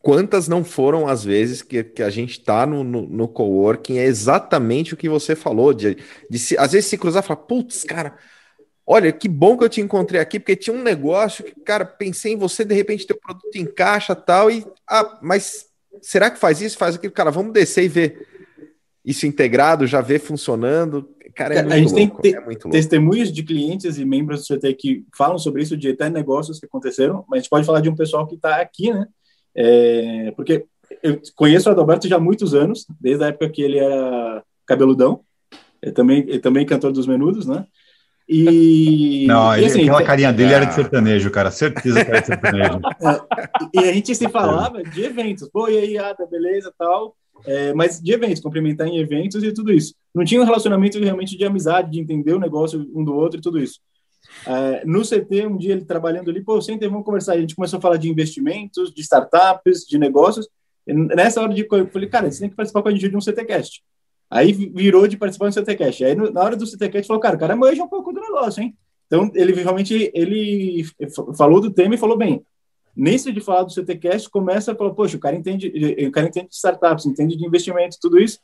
Quantas 0.00 0.48
não 0.48 0.64
foram 0.64 1.06
as 1.06 1.24
vezes 1.24 1.62
que, 1.62 1.82
que 1.82 2.02
a 2.02 2.10
gente 2.10 2.32
está 2.32 2.64
no, 2.66 2.82
no, 2.84 3.02
no, 3.02 3.28
coworking? 3.28 3.98
É 3.98 4.04
exatamente 4.04 4.94
o 4.94 4.96
que 4.96 5.08
você 5.08 5.36
falou, 5.36 5.72
de, 5.72 5.96
de 6.28 6.38
se, 6.38 6.58
às 6.58 6.72
vezes 6.72 6.88
se 6.88 6.98
cruzar 6.98 7.22
e 7.22 7.26
falar, 7.26 7.40
putz, 7.40 7.84
cara, 7.84 8.16
olha, 8.84 9.12
que 9.12 9.28
bom 9.28 9.56
que 9.56 9.64
eu 9.64 9.68
te 9.68 9.80
encontrei 9.80 10.20
aqui, 10.20 10.40
porque 10.40 10.56
tinha 10.56 10.74
um 10.74 10.82
negócio 10.82 11.44
que, 11.44 11.54
cara, 11.60 11.84
pensei 11.84 12.32
em 12.32 12.36
você, 12.36 12.64
de 12.64 12.74
repente 12.74 13.06
teu 13.06 13.16
produto 13.16 13.54
encaixa 13.56 14.14
tal, 14.14 14.50
e 14.50 14.66
ah, 14.88 15.20
mas 15.22 15.66
será 16.00 16.30
que 16.30 16.38
faz 16.38 16.60
isso? 16.60 16.76
Faz 16.76 16.96
aquilo, 16.96 17.12
cara, 17.12 17.30
vamos 17.30 17.52
descer 17.52 17.84
e 17.84 17.88
ver 17.88 18.26
isso 19.04 19.26
integrado, 19.26 19.86
já 19.86 20.00
ver 20.00 20.20
funcionando. 20.20 21.08
Cara, 21.34 21.54
é 21.54 21.62
muito 21.62 21.72
a 21.72 21.78
gente 21.78 21.92
louco, 21.92 22.22
tem 22.22 22.32
te 22.32 22.66
é 22.66 22.70
testemunhos 22.70 23.32
de 23.32 23.42
clientes 23.42 23.98
e 23.98 24.04
membros 24.04 24.46
do 24.46 24.56
CT 24.56 24.74
que 24.74 25.04
falam 25.16 25.38
sobre 25.38 25.62
isso, 25.62 25.76
de 25.76 25.90
até 25.90 26.10
negócios 26.10 26.58
que 26.58 26.66
aconteceram, 26.66 27.24
mas 27.28 27.38
a 27.38 27.40
gente 27.40 27.50
pode 27.50 27.66
falar 27.66 27.80
de 27.80 27.88
um 27.88 27.96
pessoal 27.96 28.26
que 28.26 28.34
está 28.34 28.60
aqui, 28.60 28.92
né? 28.92 29.06
É, 29.54 30.32
porque 30.36 30.64
eu 31.02 31.20
conheço 31.34 31.68
o 31.68 31.72
Adalberto 31.72 32.08
já 32.08 32.16
há 32.16 32.20
muitos 32.20 32.54
anos, 32.54 32.86
desde 33.00 33.24
a 33.24 33.28
época 33.28 33.48
que 33.48 33.62
ele 33.62 33.78
era 33.78 34.42
cabeludão, 34.66 35.20
ele 35.82 35.92
também, 35.92 36.20
ele 36.20 36.38
também 36.38 36.66
cantor 36.66 36.92
dos 36.92 37.06
menudos, 37.06 37.46
né? 37.46 37.66
E. 38.28 39.26
Não, 39.26 39.56
e, 39.58 39.64
assim, 39.64 39.82
aquela 39.82 40.04
carinha 40.04 40.32
dele 40.32 40.54
era 40.54 40.64
de 40.64 40.74
sertanejo, 40.74 41.30
cara. 41.30 41.50
Certeza 41.50 42.04
que 42.04 42.10
era 42.10 42.20
de 42.20 42.26
sertanejo. 42.28 42.80
É, 43.74 43.80
e 43.80 43.88
a 43.90 43.92
gente 43.92 44.14
se 44.14 44.28
falava 44.28 44.82
de 44.82 45.04
eventos. 45.04 45.48
Pô, 45.48 45.68
e 45.68 45.76
aí, 45.76 45.98
Ada, 45.98 46.24
beleza 46.26 46.72
tal 46.78 47.16
é, 47.44 47.72
mas 47.72 48.00
de 48.00 48.12
eventos, 48.12 48.40
cumprimentar 48.40 48.86
em 48.86 48.98
eventos 48.98 49.42
e 49.42 49.52
tudo 49.52 49.72
isso. 49.72 49.94
Não 50.14 50.24
tinha 50.24 50.40
um 50.40 50.44
relacionamento 50.44 50.98
realmente 50.98 51.36
de 51.36 51.44
amizade, 51.44 51.90
de 51.90 52.00
entender 52.00 52.32
o 52.32 52.40
negócio 52.40 52.88
um 52.94 53.04
do 53.04 53.14
outro 53.14 53.38
e 53.38 53.42
tudo 53.42 53.58
isso. 53.58 53.80
É, 54.46 54.84
no 54.84 55.02
CT, 55.02 55.46
um 55.46 55.56
dia 55.56 55.72
ele 55.72 55.84
trabalhando 55.84 56.30
ali, 56.30 56.42
pô, 56.42 56.60
senta 56.60 56.88
vamos 56.88 57.04
conversar. 57.04 57.34
A 57.34 57.40
gente 57.40 57.54
começou 57.54 57.78
a 57.78 57.82
falar 57.82 57.96
de 57.96 58.08
investimentos, 58.08 58.92
de 58.92 59.00
startups, 59.02 59.86
de 59.86 59.98
negócios. 59.98 60.48
E 60.86 60.92
nessa 60.92 61.40
hora 61.40 61.52
de 61.52 61.66
eu 61.70 61.86
falei, 61.88 62.08
cara, 62.08 62.30
você 62.30 62.40
tem 62.40 62.50
que 62.50 62.56
participar 62.56 62.82
com 62.82 62.88
a 62.88 62.92
gente 62.92 63.08
de 63.08 63.16
um 63.16 63.20
CTcast. 63.20 63.82
Aí 64.30 64.52
virou 64.52 65.06
de 65.06 65.16
participar 65.16 65.48
do 65.48 65.54
CTcast. 65.54 66.04
Aí 66.04 66.14
na 66.14 66.40
hora 66.40 66.56
do 66.56 66.66
CTcast 66.66 67.06
falou, 67.06 67.20
cara, 67.20 67.36
o 67.36 67.38
cara 67.38 67.54
manja 67.54 67.84
um 67.84 67.88
pouco 67.88 68.12
do 68.12 68.20
negócio, 68.20 68.62
hein? 68.62 68.74
Então 69.06 69.30
ele 69.34 69.52
realmente 69.52 70.10
ele 70.14 70.86
falou 71.36 71.60
do 71.60 71.70
tema 71.70 71.94
e 71.94 71.98
falou 71.98 72.16
bem, 72.16 72.42
Nesse 72.94 73.32
de 73.32 73.40
falar 73.40 73.62
do 73.62 73.72
CTcast, 73.72 74.28
começa 74.28 74.72
a 74.72 74.74
falar, 74.74 74.90
poxa, 74.90 75.16
o 75.16 75.20
cara 75.20 75.34
entende, 75.34 75.72
o 76.06 76.10
cara 76.10 76.28
entende 76.28 76.48
de 76.48 76.54
startups, 76.54 77.06
entende 77.06 77.36
de 77.36 77.46
investimento, 77.46 77.96
tudo 78.00 78.20
isso. 78.20 78.38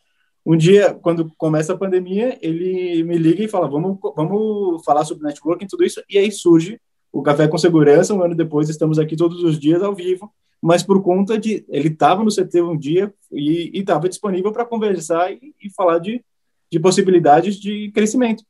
Um 0.44 0.57
dia, 0.57 0.94
quando 0.94 1.30
começa 1.36 1.74
a 1.74 1.76
pandemia, 1.76 2.38
ele 2.40 3.03
me 3.03 3.18
liga 3.18 3.44
e 3.44 3.49
fala, 3.49 3.68
vamos, 3.68 3.99
vamos 4.16 4.82
falar 4.84 5.05
sobre 5.05 5.26
networking, 5.26 5.66
tudo 5.66 5.84
isso, 5.84 6.03
e 6.09 6.16
aí 6.16 6.32
surge 6.32 6.80
o 7.12 7.22
Café 7.22 7.46
com 7.49 7.59
Segurança, 7.59 8.14
um 8.14 8.22
ano 8.22 8.34
depois 8.34 8.68
estamos 8.68 8.99
aqui 8.99 9.16
todos 9.16 9.42
os 9.42 9.59
dias 9.59 9.82
ao 9.82 9.94
vivo, 9.94 10.32
mas 10.61 10.82
por 10.82 11.03
conta 11.03 11.38
de, 11.38 11.64
ele 11.68 11.88
estava 11.88 12.24
no 12.24 12.34
CT 12.34 12.62
um 12.62 12.76
dia 12.76 13.12
e 13.30 13.70
estava 13.74 14.09
disponível 14.09 14.53
para 14.53 14.64
conversar 14.64 15.32
e, 15.32 15.55
e 15.62 15.70
falar 15.70 15.99
de, 15.99 16.24
de 16.70 16.80
possibilidades 16.80 17.57
de 17.57 17.90
crescimento. 17.92 18.42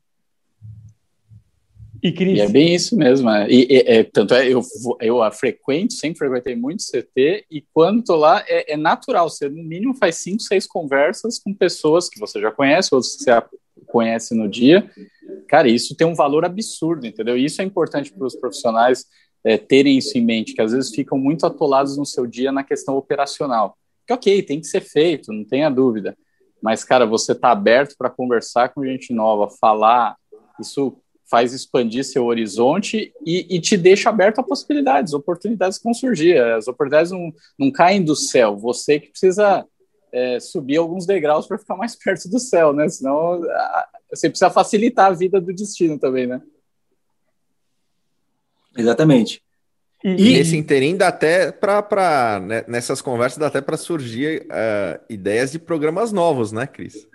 E, 2.03 2.13
Cris? 2.13 2.39
e 2.39 2.41
é 2.41 2.49
bem 2.49 2.75
isso 2.75 2.97
mesmo. 2.97 3.29
É. 3.31 3.51
E, 3.51 3.67
é, 3.87 4.05
tanto 4.05 4.35
é, 4.35 4.47
eu, 4.49 4.63
eu 5.01 5.23
a 5.23 5.31
frequento, 5.31 5.95
sempre 5.95 6.19
frequentei 6.19 6.55
muito 6.55 6.85
CT, 6.85 7.47
e 7.51 7.65
quando 7.73 8.05
tô 8.05 8.17
lá, 8.17 8.45
é, 8.47 8.73
é, 8.73 8.77
natural. 8.77 9.29
Você, 9.29 9.49
no 9.49 9.63
mínimo, 9.63 9.95
faz 9.95 10.17
cinco, 10.17 10.43
seis 10.43 10.67
conversas 10.67 11.39
com 11.39 11.53
pessoas 11.53 12.09
que 12.09 12.19
você 12.19 12.41
já 12.41 12.51
conhece, 12.51 12.95
outras 12.95 13.17
que 13.17 13.25
você 13.25 13.43
conhece 13.87 14.35
no 14.35 14.49
dia. 14.49 14.91
Cara, 15.49 15.69
isso 15.69 15.97
tem 15.97 16.07
um 16.07 16.15
valor 16.15 16.45
absurdo, 16.45 17.07
entendeu? 17.07 17.37
E 17.37 17.45
isso 17.45 17.61
é 17.61 17.65
importante 17.65 18.13
para 18.13 18.27
os 18.27 18.37
profissionais 18.37 19.07
é, 19.45 19.57
terem 19.57 19.99
isso 19.99 20.17
em 20.17 20.25
mente, 20.25 20.55
que 20.55 20.63
às 20.63 20.73
vezes 20.73 20.95
ficam 20.95 21.19
muito 21.19 21.47
atolados 21.47 21.97
no 21.97 22.05
seu 22.05 22.27
dia 22.27 22.53
na 22.53 22.65
questão 22.65 22.97
operacional. 22.97 23.77
Que 24.07 24.13
ok, 24.13 24.43
tem 24.43 24.61
que 24.61 24.67
ser 24.67 24.81
feito, 24.81 25.33
não 25.33 25.45
tenha 25.45 25.71
dúvida. 25.71 26.17
Mas, 26.63 26.83
cara, 26.83 27.07
você 27.07 27.35
tá 27.35 27.51
aberto 27.51 27.95
para 27.97 28.11
conversar 28.11 28.71
com 28.71 28.85
gente 28.85 29.13
nova, 29.13 29.49
falar, 29.61 30.17
isso 30.61 30.97
faz 31.31 31.53
expandir 31.53 32.05
seu 32.05 32.25
horizonte 32.25 33.13
e, 33.25 33.57
e, 33.57 33.61
te 33.61 33.77
deixa 33.77 34.09
aberto 34.09 34.39
a 34.39 34.43
possibilidades, 34.43 35.13
oportunidades 35.13 35.79
que 35.79 35.85
vão 35.85 35.95
surgir. 35.95 36.41
As 36.41 36.69
oportunidades 36.69 37.13
não, 37.13 37.33
não 37.59 37.71
caem 37.71 38.03
do 38.03 38.17
céu, 38.17 38.57
você 38.57 38.99
que 38.99 39.11
precisa 39.11 39.67
é, 40.13 40.41
subir 40.41 40.79
alguns 40.79 41.07
degraus 41.07 41.47
para 41.47 41.59
ficar 41.59 41.77
mais 41.77 41.95
perto 42.03 42.29
do 42.29 42.39
céu, 42.39 42.73
né? 42.73 42.89
Senão 42.89 43.43
você 44.11 44.29
precisa 44.29 44.51
facilitar 44.51 45.07
a 45.07 45.15
vida 45.15 45.41
do 45.41 45.55
destino 45.55 45.99
também, 45.99 46.27
né? 46.27 46.41
Exatamente. 48.77 49.43
E, 50.03 50.11
e 50.11 50.39
nesse 50.39 50.57
interim 50.57 50.97
dá 50.97 51.09
até 51.09 51.51
para, 51.51 52.41
né, 52.41 52.65
nessas 52.69 53.03
conversas, 53.03 53.39
dá 53.39 53.49
até 53.49 53.61
para 53.61 53.77
surgir 53.77 54.43
uh, 54.43 55.01
ideias 55.11 55.51
de 55.51 55.59
programas 55.59 56.13
novos, 56.13 56.53
né, 56.53 56.67
Cris? 56.69 57.07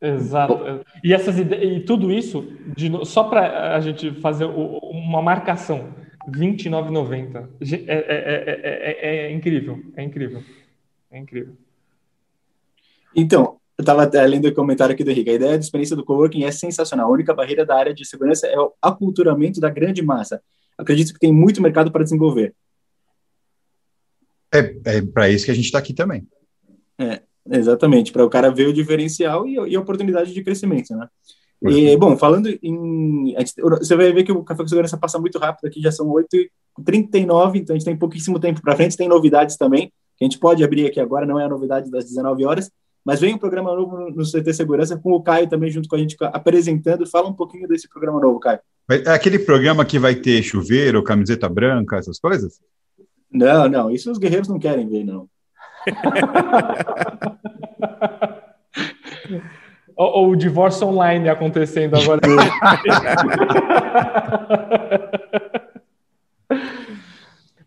Exato. 0.00 0.84
E, 1.02 1.12
essas 1.12 1.38
e 1.38 1.80
tudo 1.80 2.12
isso, 2.12 2.42
de, 2.76 2.90
só 3.04 3.24
para 3.24 3.74
a 3.76 3.80
gente 3.80 4.12
fazer 4.20 4.44
uma 4.44 5.20
marcação, 5.20 5.92
R$29,90. 6.26 7.48
É, 7.86 7.94
é, 7.94 8.96
é, 9.02 9.26
é, 9.26 9.32
incrível, 9.32 9.82
é 9.96 10.02
incrível. 10.02 10.42
É 11.10 11.18
incrível. 11.18 11.54
Então, 13.14 13.58
eu 13.76 13.82
estava 13.82 14.08
lendo 14.26 14.46
o 14.46 14.54
comentário 14.54 14.94
aqui 14.94 15.02
do 15.02 15.10
Henrique. 15.10 15.30
A 15.30 15.34
ideia 15.34 15.52
da 15.52 15.58
experiência 15.58 15.96
do 15.96 16.04
coworking 16.04 16.44
é 16.44 16.50
sensacional. 16.50 17.08
A 17.08 17.12
única 17.12 17.34
barreira 17.34 17.64
da 17.64 17.76
área 17.76 17.94
de 17.94 18.04
segurança 18.04 18.46
é 18.46 18.58
o 18.58 18.72
aculturamento 18.82 19.60
da 19.60 19.70
grande 19.70 20.02
massa. 20.02 20.42
Acredito 20.76 21.12
que 21.12 21.18
tem 21.18 21.32
muito 21.32 21.62
mercado 21.62 21.90
para 21.90 22.04
desenvolver. 22.04 22.54
É, 24.52 24.58
é 24.84 25.02
para 25.02 25.28
isso 25.28 25.44
que 25.44 25.50
a 25.50 25.54
gente 25.54 25.66
está 25.66 25.78
aqui 25.78 25.92
também. 25.92 26.26
É, 26.98 27.22
Exatamente, 27.50 28.12
para 28.12 28.24
o 28.24 28.30
cara 28.30 28.50
ver 28.50 28.68
o 28.68 28.72
diferencial 28.72 29.46
e, 29.46 29.54
e, 29.54 29.76
a 29.76 29.80
oportunidade 29.80 30.32
de 30.32 30.42
crescimento, 30.42 30.94
né? 30.94 31.08
E, 31.62 31.96
bom, 31.96 32.16
falando 32.16 32.48
em... 32.62 33.34
Você 33.80 33.96
vai 33.96 34.12
ver 34.12 34.22
que 34.22 34.30
o 34.30 34.44
Café 34.44 34.62
com 34.62 34.68
Segurança 34.68 34.96
passa 34.96 35.18
muito 35.18 35.38
rápido 35.38 35.66
aqui, 35.66 35.80
já 35.80 35.90
são 35.90 36.06
8h39, 36.06 37.56
então 37.56 37.74
a 37.74 37.78
gente 37.78 37.84
tem 37.84 37.96
pouquíssimo 37.96 38.38
tempo 38.38 38.60
para 38.62 38.76
frente, 38.76 38.96
tem 38.96 39.08
novidades 39.08 39.56
também, 39.56 39.92
que 40.16 40.24
a 40.24 40.24
gente 40.24 40.38
pode 40.38 40.62
abrir 40.62 40.86
aqui 40.86 41.00
agora, 41.00 41.26
não 41.26 41.40
é 41.40 41.44
a 41.44 41.48
novidade 41.48 41.90
das 41.90 42.04
19 42.04 42.44
horas, 42.44 42.70
mas 43.04 43.20
vem 43.20 43.34
um 43.34 43.38
programa 43.38 43.74
novo 43.74 44.10
no 44.10 44.22
CT 44.22 44.52
Segurança, 44.52 44.98
com 44.98 45.12
o 45.12 45.22
Caio 45.22 45.48
também 45.48 45.70
junto 45.70 45.88
com 45.88 45.96
a 45.96 45.98
gente 45.98 46.14
apresentando. 46.20 47.06
Fala 47.06 47.28
um 47.28 47.32
pouquinho 47.32 47.66
desse 47.66 47.88
programa 47.88 48.20
novo, 48.20 48.38
Caio. 48.38 48.60
É 48.90 49.10
aquele 49.10 49.38
programa 49.38 49.84
que 49.84 49.98
vai 49.98 50.14
ter 50.14 50.42
chuveiro, 50.42 51.02
camiseta 51.02 51.48
branca, 51.48 51.96
essas 51.96 52.18
coisas? 52.18 52.60
Não, 53.30 53.68
não, 53.68 53.90
isso 53.90 54.10
os 54.10 54.18
guerreiros 54.18 54.48
não 54.48 54.58
querem 54.58 54.88
ver, 54.88 55.04
não. 55.04 55.28
ou, 59.96 60.30
o 60.30 60.36
divórcio 60.36 60.86
online 60.86 61.28
acontecendo 61.28 61.96
agora. 61.96 62.20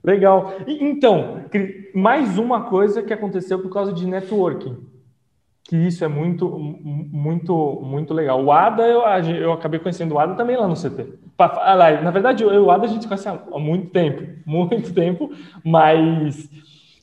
Legal. 0.03 0.55
Então, 0.65 1.45
mais 1.93 2.37
uma 2.37 2.63
coisa 2.63 3.03
que 3.03 3.13
aconteceu 3.13 3.59
por 3.59 3.71
causa 3.71 3.93
de 3.93 4.07
networking. 4.07 4.77
Que 5.63 5.75
isso 5.75 6.03
é 6.03 6.07
muito, 6.07 6.49
muito, 6.49 7.81
muito 7.83 8.11
legal. 8.13 8.43
O 8.43 8.51
ADA, 8.51 8.83
eu, 8.83 9.01
eu 9.35 9.53
acabei 9.53 9.79
conhecendo 9.79 10.15
o 10.15 10.19
ADA 10.19 10.35
também 10.35 10.57
lá 10.57 10.67
no 10.67 10.75
CT. 10.75 11.19
Na 12.03 12.11
verdade, 12.11 12.43
eu 12.43 12.53
e 12.53 12.57
o 12.57 12.71
ADA 12.71 12.85
a 12.85 12.89
gente 12.89 13.07
conhece 13.07 13.29
há 13.29 13.59
muito 13.59 13.91
tempo, 13.91 14.27
muito 14.45 14.93
tempo, 14.93 15.31
mas 15.63 16.49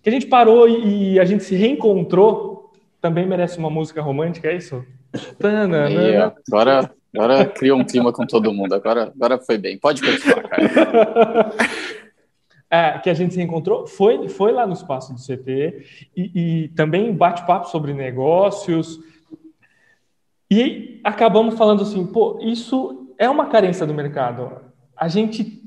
que 0.09 0.17
a 0.17 0.21
gente 0.21 0.27
parou 0.27 0.67
e 0.67 1.21
a 1.21 1.25
gente 1.25 1.45
se 1.45 1.55
reencontrou, 1.55 2.73
também 3.01 3.27
merece 3.27 3.59
uma 3.59 3.69
música 3.69 4.01
romântica, 4.01 4.49
é 4.49 4.57
isso? 4.57 4.83
Aí, 5.13 6.17
agora, 6.17 6.91
agora 7.15 7.45
criou 7.45 7.79
um 7.79 7.85
clima 7.85 8.11
com 8.11 8.27
todo 8.27 8.53
mundo. 8.53 8.75
Agora, 8.75 9.13
agora 9.15 9.39
foi 9.39 9.59
bem. 9.59 9.79
Pode 9.79 10.01
continuar, 10.01 10.49
cara. 10.49 11.53
É, 12.71 12.99
que 12.99 13.09
a 13.09 13.15
gente 13.15 13.33
se 13.33 13.41
encontrou 13.41 13.87
foi, 13.87 14.29
foi 14.29 14.53
lá 14.53 14.67
no 14.67 14.75
espaço 14.75 15.15
do 15.15 15.19
CT 15.19 16.11
e, 16.15 16.65
e 16.65 16.69
também 16.77 17.15
bate-papo 17.15 17.67
sobre 17.71 17.95
negócios. 17.95 19.01
E 20.51 21.01
acabamos 21.03 21.57
falando 21.57 21.83
assim, 21.83 22.07
pô, 22.07 22.39
isso 22.43 23.15
é 23.17 23.27
uma 23.27 23.47
carência 23.47 23.87
do 23.87 23.95
mercado. 23.95 24.61
A 24.95 25.09
gente 25.09 25.63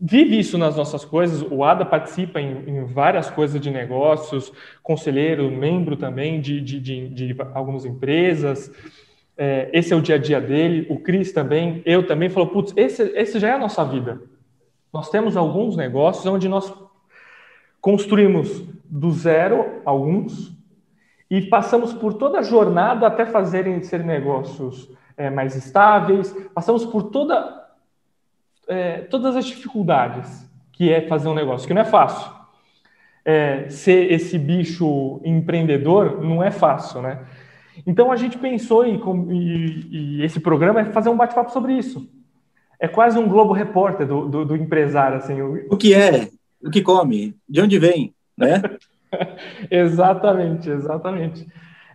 vive 0.00 0.38
isso 0.38 0.56
nas 0.56 0.76
nossas 0.76 1.04
coisas. 1.04 1.42
O 1.42 1.62
ADA 1.62 1.84
participa 1.84 2.40
em, 2.40 2.68
em 2.68 2.84
várias 2.84 3.28
coisas 3.28 3.60
de 3.60 3.70
negócios, 3.70 4.52
conselheiro, 4.82 5.50
membro 5.50 5.96
também 5.96 6.40
de, 6.40 6.60
de, 6.60 6.80
de, 6.80 7.08
de 7.08 7.36
algumas 7.52 7.84
empresas. 7.84 8.70
É, 9.36 9.68
esse 9.72 9.92
é 9.92 9.96
o 9.96 10.00
dia 10.00 10.14
a 10.14 10.18
dia 10.18 10.40
dele. 10.40 10.86
O 10.88 10.98
Cris 10.98 11.32
também, 11.32 11.82
eu 11.84 12.06
também, 12.06 12.30
falou: 12.30 12.48
putz, 12.48 12.72
esse, 12.76 13.02
esse 13.14 13.38
já 13.38 13.48
é 13.48 13.52
a 13.52 13.58
nossa 13.58 13.84
vida. 13.84 14.22
Nós 14.92 15.10
temos 15.10 15.36
alguns 15.36 15.76
negócios 15.76 16.26
onde 16.26 16.48
nós 16.48 16.72
construímos 17.80 18.64
do 18.84 19.10
zero 19.12 19.80
alguns 19.84 20.52
e 21.30 21.42
passamos 21.42 21.92
por 21.92 22.14
toda 22.14 22.40
a 22.40 22.42
jornada 22.42 23.06
até 23.06 23.24
fazerem 23.24 23.80
ser 23.82 24.02
negócios 24.02 24.90
é, 25.16 25.30
mais 25.30 25.54
estáveis, 25.54 26.34
passamos 26.52 26.84
por 26.84 27.04
toda 27.04 27.59
é, 28.70 29.00
todas 29.00 29.36
as 29.36 29.44
dificuldades 29.44 30.48
que 30.72 30.90
é 30.90 31.02
fazer 31.02 31.28
um 31.28 31.34
negócio, 31.34 31.66
que 31.66 31.74
não 31.74 31.82
é 31.82 31.84
fácil. 31.84 32.30
É, 33.22 33.68
ser 33.68 34.10
esse 34.10 34.38
bicho 34.38 35.20
empreendedor 35.24 36.22
não 36.22 36.42
é 36.42 36.50
fácil, 36.50 37.02
né? 37.02 37.18
Então 37.86 38.10
a 38.10 38.16
gente 38.16 38.38
pensou 38.38 38.86
e, 38.86 38.98
e, 39.30 39.88
e 39.90 40.24
esse 40.24 40.40
programa 40.40 40.80
é 40.80 40.84
fazer 40.86 41.10
um 41.10 41.16
bate-papo 41.16 41.52
sobre 41.52 41.74
isso. 41.74 42.08
É 42.78 42.88
quase 42.88 43.18
um 43.18 43.28
Globo 43.28 43.52
Repórter 43.52 44.06
do, 44.06 44.26
do, 44.26 44.44
do 44.44 44.56
empresário, 44.56 45.18
assim. 45.18 45.40
O 45.42 45.76
que 45.76 45.92
é? 45.92 46.30
O 46.62 46.70
que 46.70 46.80
come? 46.80 47.36
De 47.48 47.60
onde 47.60 47.78
vem? 47.78 48.14
Né? 48.36 48.62
exatamente, 49.70 50.70
exatamente. 50.70 51.46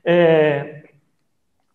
É, 0.04 0.84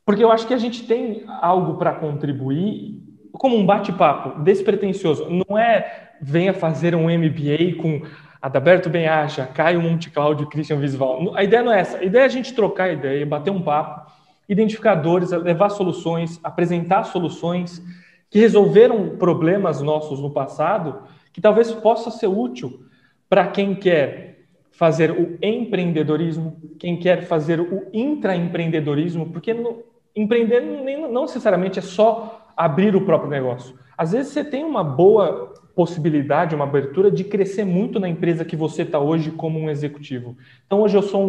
porque 0.05 0.23
eu 0.23 0.31
acho 0.31 0.47
que 0.47 0.55
a 0.55 0.59
gente 0.59 0.87
tem 0.87 1.25
algo 1.41 1.75
para 1.77 1.93
contribuir 1.93 3.00
como 3.33 3.57
um 3.57 3.65
bate-papo 3.65 4.41
despretensioso. 4.43 5.29
Não 5.29 5.59
é 5.59 6.11
venha 6.21 6.53
fazer 6.53 6.95
um 6.95 7.05
MBA 7.05 7.77
com 7.81 8.03
Adalberto 8.41 8.89
Benhaja, 8.89 9.47
Caio 9.47 9.81
Monte 9.81 10.11
Cláudio 10.11 10.45
e 10.45 10.49
Christian 10.49 10.79
Visval. 10.79 11.35
A 11.35 11.45
ideia 11.45 11.63
não 11.63 11.73
é 11.73 11.81
essa. 11.81 11.99
A 11.99 12.05
ideia 12.05 12.23
é 12.23 12.27
a 12.27 12.29
gente 12.29 12.55
trocar 12.55 12.93
ideia, 12.93 13.25
bater 13.27 13.51
um 13.51 13.63
papo, 13.63 14.11
identificar 14.49 14.95
dores, 14.95 15.31
levar 15.31 15.71
soluções, 15.71 16.41
apresentar 16.43 17.05
soluções 17.05 17.83
que 18.31 18.39
resolveram 18.39 19.17
problemas 19.17 19.83
nossos 19.83 20.21
no 20.21 20.31
passado, 20.31 21.03
que 21.33 21.41
talvez 21.41 21.73
possa 21.73 22.11
ser 22.11 22.29
útil 22.29 22.85
para 23.29 23.47
quem 23.47 23.75
quer 23.75 24.47
fazer 24.71 25.11
o 25.11 25.39
empreendedorismo, 25.43 26.57
quem 26.79 26.97
quer 26.97 27.25
fazer 27.25 27.61
o 27.61 27.89
intraempreendedorismo, 27.93 29.31
porque 29.31 29.53
no, 29.53 29.83
empreender 30.17 30.61
não 30.61 31.23
necessariamente 31.23 31.79
é 31.79 31.83
só 31.83 32.40
abrir 32.57 32.95
o 32.97 33.05
próprio 33.05 33.31
negócio. 33.31 33.79
Às 33.97 34.13
vezes 34.13 34.33
você 34.33 34.45
tem 34.45 34.65
uma 34.65 34.83
boa 34.83 35.53
possibilidade, 35.75 36.55
uma 36.55 36.65
abertura 36.65 37.11
de 37.11 37.25
crescer 37.25 37.65
muito 37.65 38.01
na 38.01 38.09
empresa 38.09 38.45
que 38.45 38.57
você 38.57 38.83
está 38.83 38.99
hoje 38.99 39.31
como 39.31 39.59
um 39.59 39.71
executivo. 39.71 40.37
Então 40.67 40.81
hoje 40.81 40.97
eu 40.97 41.03
sou 41.03 41.23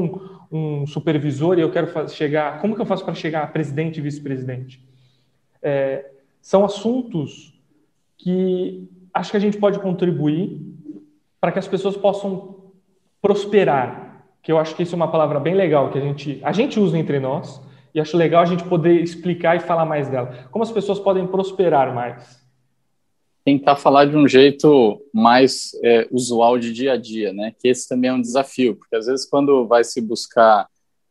um, 0.51 0.81
um 0.81 0.87
supervisor 0.87 1.57
e 1.57 1.61
eu 1.61 1.71
quero 1.71 2.09
chegar. 2.09 2.59
Como 2.59 2.75
que 2.75 2.81
eu 2.81 2.85
faço 2.85 3.05
para 3.05 3.13
chegar 3.13 3.43
a 3.43 3.47
presidente 3.47 3.97
e 3.97 4.01
vice-presidente? 4.01 4.83
É, 5.61 6.11
são 6.41 6.65
assuntos 6.65 7.53
que 8.17 8.89
acho 9.13 9.31
que 9.31 9.37
a 9.37 9.39
gente 9.41 9.57
pode 9.57 9.79
contribuir 9.79 10.61
para 11.39 11.51
que 11.51 11.59
as 11.59 11.67
pessoas 11.67 11.95
possam 11.95 12.55
prosperar. 13.21 14.25
Que 14.41 14.51
eu 14.51 14.57
acho 14.57 14.75
que 14.75 14.83
isso 14.83 14.95
é 14.95 14.97
uma 14.97 15.11
palavra 15.11 15.39
bem 15.39 15.53
legal 15.53 15.91
que 15.91 15.97
a 15.97 16.01
gente 16.01 16.39
a 16.43 16.51
gente 16.51 16.79
usa 16.79 16.97
entre 16.97 17.19
nós 17.19 17.61
e 17.93 17.99
acho 17.99 18.17
legal 18.17 18.43
a 18.43 18.45
gente 18.45 18.63
poder 18.63 19.01
explicar 19.01 19.55
e 19.55 19.59
falar 19.59 19.85
mais 19.85 20.09
dela. 20.09 20.47
Como 20.51 20.63
as 20.63 20.71
pessoas 20.71 20.99
podem 20.99 21.27
prosperar 21.27 21.93
mais? 21.93 22.41
Tentar 23.43 23.75
falar 23.75 24.05
de 24.05 24.15
um 24.15 24.27
jeito 24.27 25.01
mais 25.13 25.71
é, 25.83 26.07
usual 26.11 26.59
de 26.59 26.71
dia 26.71 26.93
a 26.93 26.97
dia, 26.97 27.33
né? 27.33 27.53
Que 27.59 27.69
esse 27.69 27.87
também 27.89 28.09
é 28.09 28.13
um 28.13 28.21
desafio, 28.21 28.75
porque 28.75 28.95
às 28.95 29.07
vezes 29.07 29.25
quando 29.25 29.67
vai 29.67 29.83
se 29.83 29.99
buscar 29.99 30.67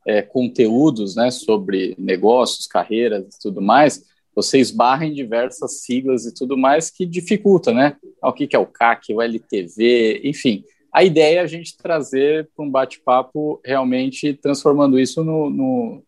é, 0.07 0.23
conteúdos, 0.23 1.15
né, 1.15 1.31
sobre 1.31 1.95
negócios, 1.99 2.67
carreiras 2.67 3.35
e 3.35 3.41
tudo 3.41 3.61
mais, 3.61 4.03
você 4.35 4.59
esbarra 4.59 5.05
em 5.05 5.13
diversas 5.13 5.83
siglas 5.83 6.25
e 6.25 6.33
tudo 6.33 6.57
mais 6.57 6.91
que 6.91 7.05
dificulta, 7.05 7.73
né? 7.73 7.97
O 8.23 8.33
que 8.33 8.49
é 8.55 8.59
o 8.59 8.67
CAC, 8.67 9.13
o 9.13 9.21
LTV, 9.21 10.23
enfim. 10.25 10.65
A 10.93 11.05
ideia 11.05 11.41
é 11.41 11.43
a 11.43 11.47
gente 11.47 11.77
trazer 11.77 12.49
para 12.55 12.65
um 12.65 12.71
bate-papo 12.71 13.61
realmente 13.65 14.33
transformando 14.35 14.99
isso 14.99 15.23
no, 15.23 15.51
no, 15.51 16.03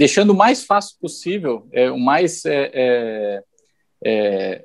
deixando 0.00 0.30
o 0.30 0.34
mais 0.34 0.64
fácil 0.64 0.96
possível, 0.98 1.68
é, 1.72 1.90
o 1.90 1.98
mais 1.98 2.46
é, 2.46 2.70
é, 2.72 3.44
é, 4.02 4.64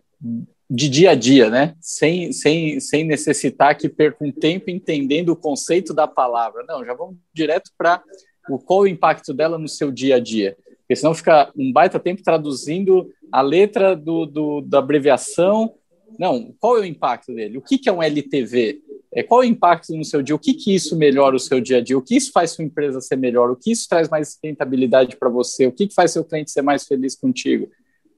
de 0.70 0.88
dia 0.88 1.12
a 1.12 1.16
dia, 1.16 1.50
né? 1.50 1.76
Sem, 1.82 2.32
sem, 2.32 2.80
sem 2.80 3.04
necessitar 3.04 3.76
que 3.76 3.90
perca 3.90 4.24
um 4.24 4.32
tempo 4.32 4.70
entendendo 4.70 5.32
o 5.32 5.36
conceito 5.36 5.94
da 5.94 6.08
palavra. 6.08 6.64
Não, 6.66 6.86
já 6.86 6.94
vamos 6.94 7.18
direto 7.34 7.70
para 7.78 8.02
o 8.50 8.58
qual 8.58 8.84
o 8.84 8.88
impacto 8.88 9.34
dela 9.34 9.58
no 9.58 9.68
seu 9.68 9.92
dia 9.92 10.16
a 10.16 10.20
dia. 10.22 10.56
Porque 10.80 10.96
senão 10.96 11.14
fica 11.14 11.52
um 11.54 11.70
baita 11.70 12.00
tempo 12.00 12.24
traduzindo 12.24 13.12
a 13.30 13.42
letra 13.42 13.94
do, 13.94 14.26
do 14.26 14.62
da 14.62 14.80
abreviação. 14.80 15.74
Não, 16.18 16.56
qual 16.62 16.78
é 16.78 16.80
o 16.80 16.86
impacto 16.86 17.34
dele? 17.34 17.58
O 17.58 17.62
que, 17.62 17.78
que 17.78 17.90
é 17.90 17.92
um 17.92 18.02
LTV? 18.02 18.80
É, 19.16 19.24
qual 19.24 19.40
o 19.40 19.46
impacto 19.46 19.96
no 19.96 20.04
seu 20.04 20.22
dia? 20.22 20.36
O 20.36 20.40
que, 20.40 20.54
que 20.54 20.76
isso 20.76 20.98
melhora 20.98 21.38
o 21.38 21.40
seu 21.40 21.62
dia 21.62 21.78
a 21.78 21.82
dia? 21.82 21.98
O 21.98 22.02
que 22.02 22.18
isso 22.18 22.34
faz 22.34 22.52
sua 22.52 22.66
empresa 22.66 23.00
ser 23.00 23.16
melhor? 23.16 23.50
O 23.50 23.56
que 23.56 23.72
isso 23.72 23.88
traz 23.88 24.10
mais 24.10 24.38
rentabilidade 24.44 25.16
para 25.16 25.30
você? 25.30 25.66
O 25.66 25.72
que, 25.72 25.88
que 25.88 25.94
faz 25.94 26.12
seu 26.12 26.26
cliente 26.26 26.52
ser 26.52 26.62
mais 26.62 26.86
feliz 26.86 27.16
contigo? 27.16 27.72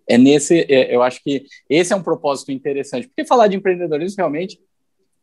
É 0.08 0.18
nesse, 0.18 0.66
é, 0.68 0.96
eu 0.96 1.04
acho 1.04 1.22
que 1.24 1.46
esse 1.70 1.94
é 1.94 1.96
um 1.96 2.02
propósito 2.02 2.52
interessante. 2.52 3.08
Porque 3.08 3.24
falar 3.24 3.48
de 3.48 3.58
empreendedorismo 3.58 4.16
realmente 4.18 4.60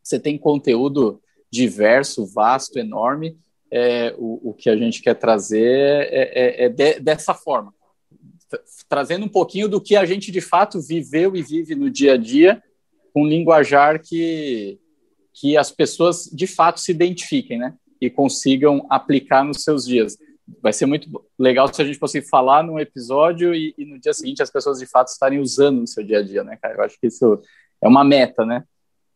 você 0.01 0.21
tem 0.21 0.39
conteúdo 0.39 1.21
diverso, 1.51 2.25
vasto, 2.25 2.79
enorme. 2.79 3.37
É, 3.69 4.15
o, 4.17 4.51
o 4.51 4.55
que 4.55 4.71
a 4.71 4.77
gente 4.77 5.03
quer 5.03 5.15
trazer 5.15 5.67
é, 5.67 6.63
é, 6.63 6.65
é 6.67 6.69
de, 6.69 7.01
dessa 7.01 7.35
forma, 7.35 7.75
trazendo 8.89 9.25
um 9.25 9.29
pouquinho 9.29 9.69
do 9.69 9.81
que 9.81 9.97
a 9.97 10.05
gente 10.05 10.31
de 10.31 10.41
fato 10.41 10.81
viveu 10.81 11.35
e 11.35 11.43
vive 11.43 11.75
no 11.75 11.91
dia 11.91 12.13
a 12.13 12.17
dia, 12.17 12.63
com 13.13 13.23
um 13.25 13.27
linguajar 13.27 14.01
que 14.01 14.79
que 15.35 15.57
as 15.57 15.71
pessoas 15.71 16.31
de 16.33 16.47
fato 16.47 16.81
se 16.81 16.93
identifiquem, 16.93 17.59
né? 17.59 17.75
E 18.01 18.09
consigam 18.09 18.87
aplicar 18.89 19.45
nos 19.45 19.65
seus 19.65 19.85
dias. 19.85 20.17
Vai 20.63 20.73
ser 20.73 20.87
muito 20.87 21.09
legal 21.39 21.73
se 21.73 21.83
a 21.83 21.85
gente 21.85 21.99
conseguir 21.99 22.29
falar 22.29 22.63
num 22.63 22.79
episódio 22.79 23.55
e, 23.55 23.75
e 23.77 23.85
no 23.85 23.99
dia 23.99 24.13
seguinte 24.13 24.43
as 24.43 24.51
pessoas 24.51 24.79
de 24.79 24.87
fato 24.87 25.09
estarem 25.09 25.41
usando 25.41 25.81
no 25.81 25.87
seu 25.87 26.05
dia 26.05 26.19
a 26.19 26.23
dia, 26.23 26.45
né, 26.45 26.57
cara? 26.63 26.75
Eu 26.77 26.85
acho 26.85 26.99
que 27.01 27.09
isso 27.09 27.41
é 27.83 27.89
uma 27.89 28.05
meta, 28.05 28.47
né? 28.47 28.63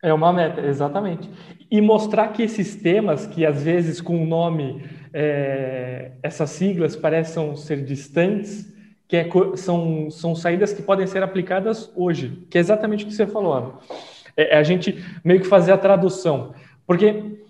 É 0.03 0.13
uma 0.13 0.33
meta, 0.33 0.61
exatamente. 0.61 1.29
E 1.71 1.81
mostrar 1.81 2.29
que 2.29 2.43
esses 2.43 2.77
temas, 2.77 3.27
que 3.27 3.45
às 3.45 3.63
vezes 3.63 4.01
com 4.01 4.23
o 4.23 4.27
nome, 4.27 4.85
é, 5.13 6.13
essas 6.23 6.51
siglas 6.51 6.97
parecem 6.97 7.57
ser 7.57 7.85
distantes, 7.85 8.73
que 9.09 9.17
é, 9.17 9.29
são, 9.57 10.11
são 10.11 10.35
saídas 10.35 10.73
que 10.73 10.83
podem 10.83 11.07
ser 11.07 11.23
aplicadas 11.23 11.91
hoje, 11.97 12.47
que 12.51 12.59
é 12.59 12.61
exatamente 12.61 13.05
o 13.05 13.09
que 13.09 13.15
você 13.15 13.27
falou, 13.27 13.53
Ana. 13.55 13.73
É, 14.39 14.55
é, 14.55 14.59
a 14.59 14.63
gente 14.63 15.05
meio 15.25 15.41
que 15.41 15.47
fazer 15.49 15.73
a 15.73 15.77
tradução. 15.77 16.55
Porque, 16.87 17.41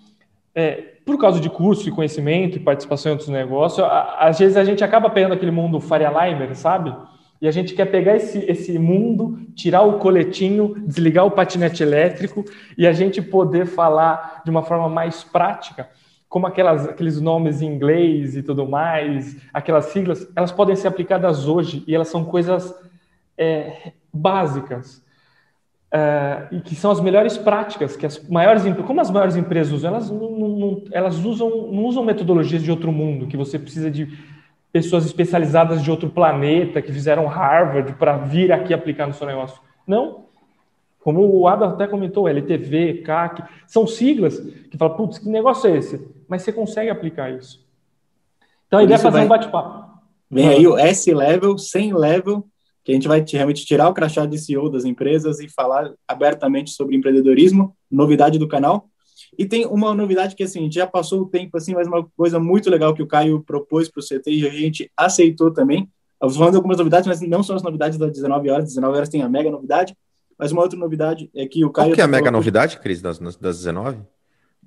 é, 0.55 0.71
por 1.05 1.19
causa 1.19 1.39
de 1.39 1.47
curso 1.47 1.87
e 1.87 1.91
conhecimento 1.91 2.57
e 2.57 2.59
participação 2.59 3.11
em 3.11 3.13
outros 3.13 3.29
negócios, 3.29 3.85
a, 3.85 4.17
às 4.19 4.39
vezes 4.39 4.57
a 4.57 4.63
gente 4.63 4.83
acaba 4.83 5.07
pegando 5.07 5.35
aquele 5.35 5.51
mundo 5.51 5.79
Faria 5.79 6.09
Limer, 6.09 6.55
sabe? 6.55 6.93
E 7.39 7.47
a 7.47 7.51
gente 7.51 7.75
quer 7.75 7.85
pegar 7.85 8.15
esse, 8.15 8.39
esse 8.49 8.77
mundo, 8.79 9.39
tirar 9.55 9.83
o 9.83 9.99
coletinho, 9.99 10.75
desligar 10.85 11.25
o 11.25 11.31
patinete 11.31 11.83
elétrico 11.83 12.43
e 12.75 12.87
a 12.87 12.91
gente 12.91 13.21
poder 13.21 13.67
falar 13.67 14.41
de 14.43 14.49
uma 14.49 14.63
forma 14.63 14.89
mais 14.89 15.23
prática, 15.23 15.89
como 16.27 16.47
aquelas, 16.47 16.87
aqueles 16.87 17.21
nomes 17.21 17.61
em 17.61 17.67
inglês 17.67 18.35
e 18.35 18.43
tudo 18.43 18.67
mais, 18.67 19.37
aquelas 19.53 19.85
siglas, 19.85 20.27
elas 20.35 20.51
podem 20.51 20.75
ser 20.75 20.87
aplicadas 20.87 21.47
hoje 21.47 21.83
e 21.87 21.95
elas 21.95 22.09
são 22.09 22.25
coisas 22.25 22.75
é, 23.37 23.93
básicas. 24.11 25.01
É, 25.91 26.47
e 26.51 26.61
que 26.61 26.75
são 26.75 26.91
as 26.91 27.01
melhores 27.01 27.35
práticas 27.35 27.95
que 27.95 28.05
as 28.05 28.21
maiores 28.29 28.61
como 28.85 29.01
as 29.01 29.09
maiores 29.09 29.35
empresas 29.35 29.73
usam 29.73 29.89
elas 29.89 30.11
não, 30.11 30.29
não, 30.29 30.83
elas 30.91 31.17
usam 31.25 31.49
não 31.71 31.83
usam 31.83 32.03
metodologias 32.03 32.61
de 32.61 32.69
outro 32.69 32.91
mundo 32.91 33.25
que 33.25 33.35
você 33.35 33.57
precisa 33.57 33.89
de 33.89 34.07
pessoas 34.71 35.05
especializadas 35.05 35.83
de 35.83 35.89
outro 35.89 36.09
planeta 36.09 36.81
que 36.81 36.93
fizeram 36.93 37.25
Harvard 37.25 37.93
para 37.93 38.17
vir 38.17 38.51
aqui 38.51 38.73
aplicar 38.73 39.07
no 39.07 39.13
seu 39.13 39.25
negócio. 39.25 39.59
Não. 39.85 40.25
Como 40.99 41.25
o 41.25 41.47
Adam 41.47 41.69
até 41.69 41.87
comentou, 41.87 42.27
LTV, 42.27 43.01
CAC, 43.05 43.43
são 43.65 43.87
siglas 43.87 44.37
que 44.69 44.77
falam, 44.77 44.95
putz, 44.95 45.17
que 45.17 45.29
negócio 45.29 45.69
é 45.69 45.77
esse? 45.77 46.07
Mas 46.27 46.43
você 46.43 46.51
consegue 46.51 46.89
aplicar 46.89 47.31
isso. 47.31 47.65
Então 48.67 48.79
a 48.79 48.83
ideia 48.83 48.95
é 48.95 48.99
fazer 48.99 49.17
vai... 49.17 49.25
um 49.25 49.29
bate-papo. 49.29 49.89
Vem 50.29 50.47
aí 50.47 50.67
o 50.67 50.77
S-Level, 50.77 51.57
100 51.57 51.93
Level, 51.93 52.45
que 52.89 52.93
a 52.93 52.95
gente 52.95 53.07
vai 53.07 53.23
realmente 53.31 53.65
tirar 53.65 53.87
o 53.87 53.93
crachá 53.93 54.25
de 54.25 54.37
CEO 54.39 54.67
das 54.67 54.83
empresas 54.83 55.39
e 55.39 55.47
falar 55.47 55.93
abertamente 56.07 56.71
sobre 56.71 56.95
empreendedorismo, 56.95 57.75
novidade 57.89 58.39
do 58.39 58.47
canal. 58.47 58.89
E 59.37 59.45
tem 59.45 59.63
uma 59.67 59.93
novidade 59.93 60.35
que, 60.35 60.41
assim, 60.41 60.71
já 60.71 60.87
passou 60.87 61.21
o 61.21 61.25
tempo, 61.27 61.55
assim, 61.55 61.75
mas 61.75 61.87
uma 61.87 62.03
coisa 62.17 62.39
muito 62.39 62.67
legal 62.67 62.95
que 62.95 63.03
o 63.03 63.07
Caio 63.07 63.43
propôs 63.43 63.87
para 63.87 64.01
o 64.01 64.03
CT 64.03 64.31
e 64.31 64.47
a 64.47 64.49
gente 64.49 64.91
aceitou 64.97 65.51
também. 65.51 65.87
Eu 66.19 66.31
falando 66.31 66.55
algumas 66.55 66.77
novidades, 66.77 67.07
mas 67.07 67.21
não 67.21 67.43
são 67.43 67.55
as 67.55 67.61
novidades 67.61 67.97
das 67.99 68.11
19 68.11 68.49
horas. 68.49 68.65
19 68.65 68.95
horas 68.95 69.09
tem 69.09 69.21
a 69.21 69.29
mega 69.29 69.51
novidade. 69.51 69.95
Mas 70.35 70.51
uma 70.51 70.63
outra 70.63 70.79
novidade 70.79 71.29
é 71.35 71.45
que 71.45 71.63
o 71.63 71.69
Caio... 71.69 71.89
Qual 71.89 71.95
que 71.95 72.01
é 72.01 72.05
a 72.05 72.07
mega 72.07 72.31
novidade, 72.31 72.79
Cris, 72.79 73.03
das, 73.03 73.19
das 73.19 73.57
19? 73.57 73.99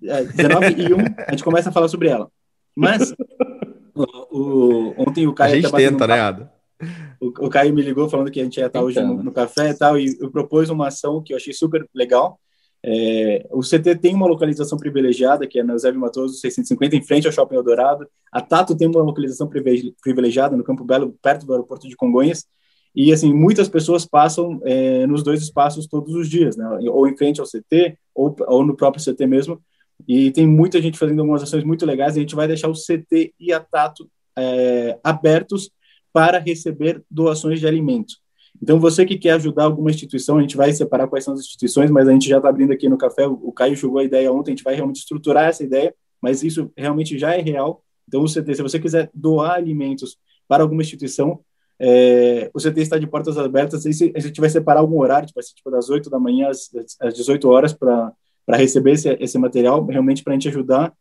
É, 0.04 0.22
19 0.22 0.66
e 0.80 0.94
1, 0.94 0.98
a 1.26 1.30
gente 1.32 1.42
começa 1.42 1.70
a 1.70 1.72
falar 1.72 1.88
sobre 1.88 2.08
ela. 2.08 2.30
Mas, 2.76 3.12
o, 3.96 4.04
o, 4.30 4.94
ontem 4.96 5.26
o 5.26 5.34
Caio... 5.34 5.54
A 5.54 5.60
gente 5.60 5.72
tenta, 5.72 6.06
né, 6.06 6.20
Ada? 6.20 6.61
O, 7.20 7.46
o 7.46 7.48
Caio 7.48 7.72
me 7.72 7.82
ligou 7.82 8.08
falando 8.08 8.30
que 8.30 8.40
a 8.40 8.44
gente 8.44 8.58
ia 8.58 8.66
estar 8.66 8.82
hoje 8.82 9.00
no, 9.00 9.22
no, 9.22 9.32
café 9.32 9.70
e 9.70 9.74
tal, 9.74 9.98
e 9.98 10.16
eu 10.20 10.30
propôs 10.30 10.70
uma 10.70 10.88
ação 10.88 11.22
que 11.22 11.32
eu 11.32 11.36
achei 11.36 11.52
super 11.52 11.88
legal, 11.94 12.40
é, 12.84 13.46
o 13.52 13.60
CT 13.60 13.96
tem 14.00 14.14
uma 14.14 14.26
localização 14.26 14.76
privilegiada, 14.76 15.46
que 15.46 15.60
é 15.60 15.62
na 15.62 15.78
Zé 15.78 15.92
Matoso 15.92 16.34
650, 16.34 16.96
em 16.96 17.02
frente 17.02 17.26
ao 17.26 17.32
Shopping 17.32 17.54
Eldorado. 17.54 18.08
A 18.32 18.40
Tato 18.40 18.76
tem 18.76 18.88
uma 18.88 19.02
localização 19.02 19.48
privilegiada 19.48 20.56
no 20.56 20.64
Campo 20.64 20.84
Belo, 20.84 21.16
perto 21.22 21.46
do 21.46 21.52
aeroporto 21.52 21.88
de 21.88 21.94
Congonhas. 21.94 22.44
E, 22.94 23.12
assim, 23.12 23.32
muitas 23.32 23.68
pessoas 23.68 24.04
passam 24.04 24.60
é, 24.64 25.06
nos 25.06 25.22
dois 25.22 25.40
espaços 25.40 25.86
todos 25.86 26.14
os 26.14 26.28
dias, 26.28 26.56
né? 26.56 26.66
ou 26.90 27.06
em 27.08 27.16
frente 27.16 27.40
ao 27.40 27.46
CT, 27.46 27.96
ou, 28.14 28.34
ou 28.48 28.66
no 28.66 28.76
próprio 28.76 29.02
CT 29.02 29.26
mesmo. 29.26 29.62
E 30.06 30.32
tem 30.32 30.46
muita 30.46 30.82
gente 30.82 30.98
fazendo 30.98 31.20
algumas 31.20 31.42
ações 31.42 31.62
muito 31.62 31.86
legais. 31.86 32.16
E 32.16 32.18
a 32.18 32.22
gente 32.22 32.34
vai 32.34 32.48
deixar 32.48 32.68
o 32.68 32.74
CT 32.74 33.32
e 33.38 33.52
a 33.52 33.60
Tato 33.60 34.10
é, 34.36 34.98
abertos 35.04 35.70
para 36.12 36.38
receber 36.38 37.02
doações 37.10 37.60
de 37.60 37.66
alimentos. 37.66 38.20
Então, 38.62 38.78
você 38.78 39.04
que 39.04 39.18
quer 39.18 39.32
ajudar 39.32 39.64
alguma 39.64 39.90
instituição, 39.90 40.38
a 40.38 40.40
gente 40.40 40.56
vai 40.56 40.72
separar 40.72 41.08
quais 41.08 41.24
são 41.24 41.34
as 41.34 41.40
instituições, 41.40 41.90
mas 41.90 42.06
a 42.06 42.12
gente 42.12 42.28
já 42.28 42.36
está 42.36 42.48
abrindo 42.48 42.72
aqui 42.72 42.88
no 42.88 42.98
café. 42.98 43.26
O 43.26 43.50
Caio 43.50 43.74
jogou 43.74 43.98
a 43.98 44.04
ideia 44.04 44.32
ontem, 44.32 44.52
a 44.52 44.54
gente 44.54 44.64
vai 44.64 44.74
realmente 44.74 45.00
estruturar 45.00 45.48
essa 45.48 45.64
ideia, 45.64 45.94
mas 46.20 46.42
isso 46.42 46.70
realmente 46.76 47.18
já 47.18 47.34
é 47.34 47.40
real. 47.40 47.82
Então, 48.06 48.22
o 48.22 48.28
CT, 48.28 48.54
se 48.54 48.62
você 48.62 48.78
quiser 48.78 49.10
doar 49.12 49.54
alimentos 49.54 50.16
para 50.46 50.62
alguma 50.62 50.82
instituição, 50.82 51.40
é, 51.84 52.48
o 52.54 52.60
CT 52.60 52.80
está 52.80 52.98
de 52.98 53.06
portas 53.08 53.36
abertas. 53.36 53.84
E 53.84 54.12
a 54.14 54.20
gente 54.20 54.40
vai 54.40 54.48
separar 54.48 54.80
algum 54.80 55.00
horário, 55.00 55.26
tipo, 55.26 55.40
assim, 55.40 55.54
tipo 55.54 55.70
das 55.70 55.90
8 55.90 56.08
da 56.08 56.20
manhã 56.20 56.48
às, 56.48 56.70
às 57.00 57.14
18 57.14 57.48
horas, 57.48 57.72
para 57.72 58.12
receber 58.50 58.92
esse, 58.92 59.08
esse 59.18 59.36
material, 59.38 59.84
realmente 59.86 60.22
para 60.22 60.32
a 60.32 60.34
gente 60.34 60.48
ajudar 60.48 60.92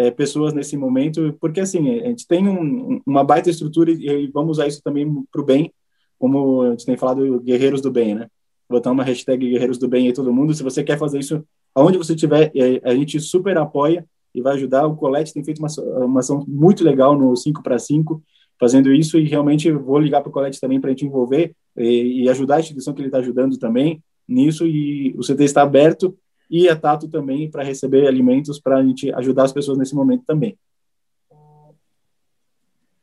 é, 0.00 0.10
pessoas 0.10 0.52
nesse 0.52 0.76
momento, 0.76 1.36
porque 1.40 1.60
assim, 1.60 2.00
a 2.00 2.08
gente 2.08 2.26
tem 2.26 2.48
um, 2.48 3.00
uma 3.06 3.22
baita 3.22 3.50
estrutura 3.50 3.90
e, 3.90 4.06
e 4.06 4.26
vamos 4.28 4.52
usar 4.52 4.66
isso 4.66 4.82
também 4.82 5.06
para 5.30 5.40
o 5.40 5.44
bem 5.44 5.72
como 6.20 6.62
a 6.62 6.70
gente 6.72 6.84
tem 6.84 6.98
falado, 6.98 7.40
guerreiros 7.40 7.80
do 7.80 7.90
bem, 7.90 8.14
né? 8.14 8.28
Botar 8.68 8.90
uma 8.90 9.02
hashtag 9.02 9.48
guerreiros 9.48 9.78
do 9.78 9.88
bem 9.88 10.06
aí 10.06 10.12
todo 10.12 10.32
mundo. 10.32 10.52
Se 10.52 10.62
você 10.62 10.84
quer 10.84 10.98
fazer 10.98 11.18
isso 11.18 11.42
aonde 11.74 11.96
você 11.96 12.12
estiver, 12.12 12.52
a 12.84 12.94
gente 12.94 13.18
super 13.18 13.56
apoia 13.56 14.04
e 14.34 14.42
vai 14.42 14.54
ajudar. 14.54 14.86
O 14.86 14.94
Colette 14.94 15.32
tem 15.32 15.42
feito 15.42 15.58
uma, 15.58 16.04
uma 16.04 16.20
ação 16.20 16.44
muito 16.46 16.84
legal 16.84 17.18
no 17.18 17.34
5 17.34 17.62
para 17.62 17.78
5, 17.78 18.22
fazendo 18.60 18.92
isso 18.92 19.18
e 19.18 19.24
realmente 19.24 19.72
vou 19.72 19.98
ligar 19.98 20.20
para 20.20 20.28
o 20.28 20.32
Colette 20.32 20.60
também 20.60 20.78
para 20.78 20.90
a 20.90 20.92
gente 20.92 21.06
envolver 21.06 21.56
e, 21.74 22.24
e, 22.24 22.28
ajudar 22.28 22.56
a 22.56 22.60
instituição 22.60 22.92
que 22.92 23.00
ele 23.00 23.08
está 23.08 23.18
ajudando 23.18 23.58
também 23.58 24.02
nisso 24.28 24.66
e 24.66 25.14
o 25.16 25.22
CT 25.22 25.44
está 25.44 25.62
aberto 25.62 26.14
e 26.50 26.68
a 26.68 26.74
Tato 26.74 27.08
também 27.08 27.50
para 27.50 27.62
receber 27.62 28.06
alimentos 28.06 28.58
para 28.58 28.78
a 28.78 28.82
gente 28.82 29.12
ajudar 29.14 29.44
as 29.44 29.52
pessoas 29.52 29.78
nesse 29.78 29.94
momento 29.94 30.24
também. 30.26 30.58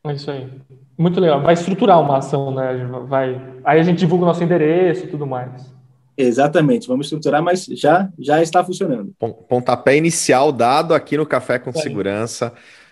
É 0.05 0.13
isso 0.13 0.29
aí. 0.29 0.49
Muito 0.97 1.19
legal. 1.19 1.41
Vai 1.41 1.53
estruturar 1.53 2.01
uma 2.01 2.17
ação, 2.17 2.53
né? 2.53 2.85
Vai. 3.07 3.41
Aí 3.63 3.79
a 3.79 3.83
gente 3.83 3.99
divulga 3.99 4.23
o 4.23 4.27
nosso 4.27 4.43
endereço 4.43 5.05
e 5.05 5.07
tudo 5.07 5.25
mais. 5.25 5.73
Exatamente, 6.17 6.87
vamos 6.87 7.05
estruturar, 7.05 7.43
mas 7.43 7.65
já 7.65 8.09
já 8.17 8.41
está 8.41 8.63
funcionando. 8.63 9.13
Pontapé 9.47 9.95
inicial 9.95 10.51
dado 10.51 10.95
aqui 10.95 11.15
no 11.15 11.27
Café 11.27 11.59
com 11.59 11.71
Segurança. 11.71 12.51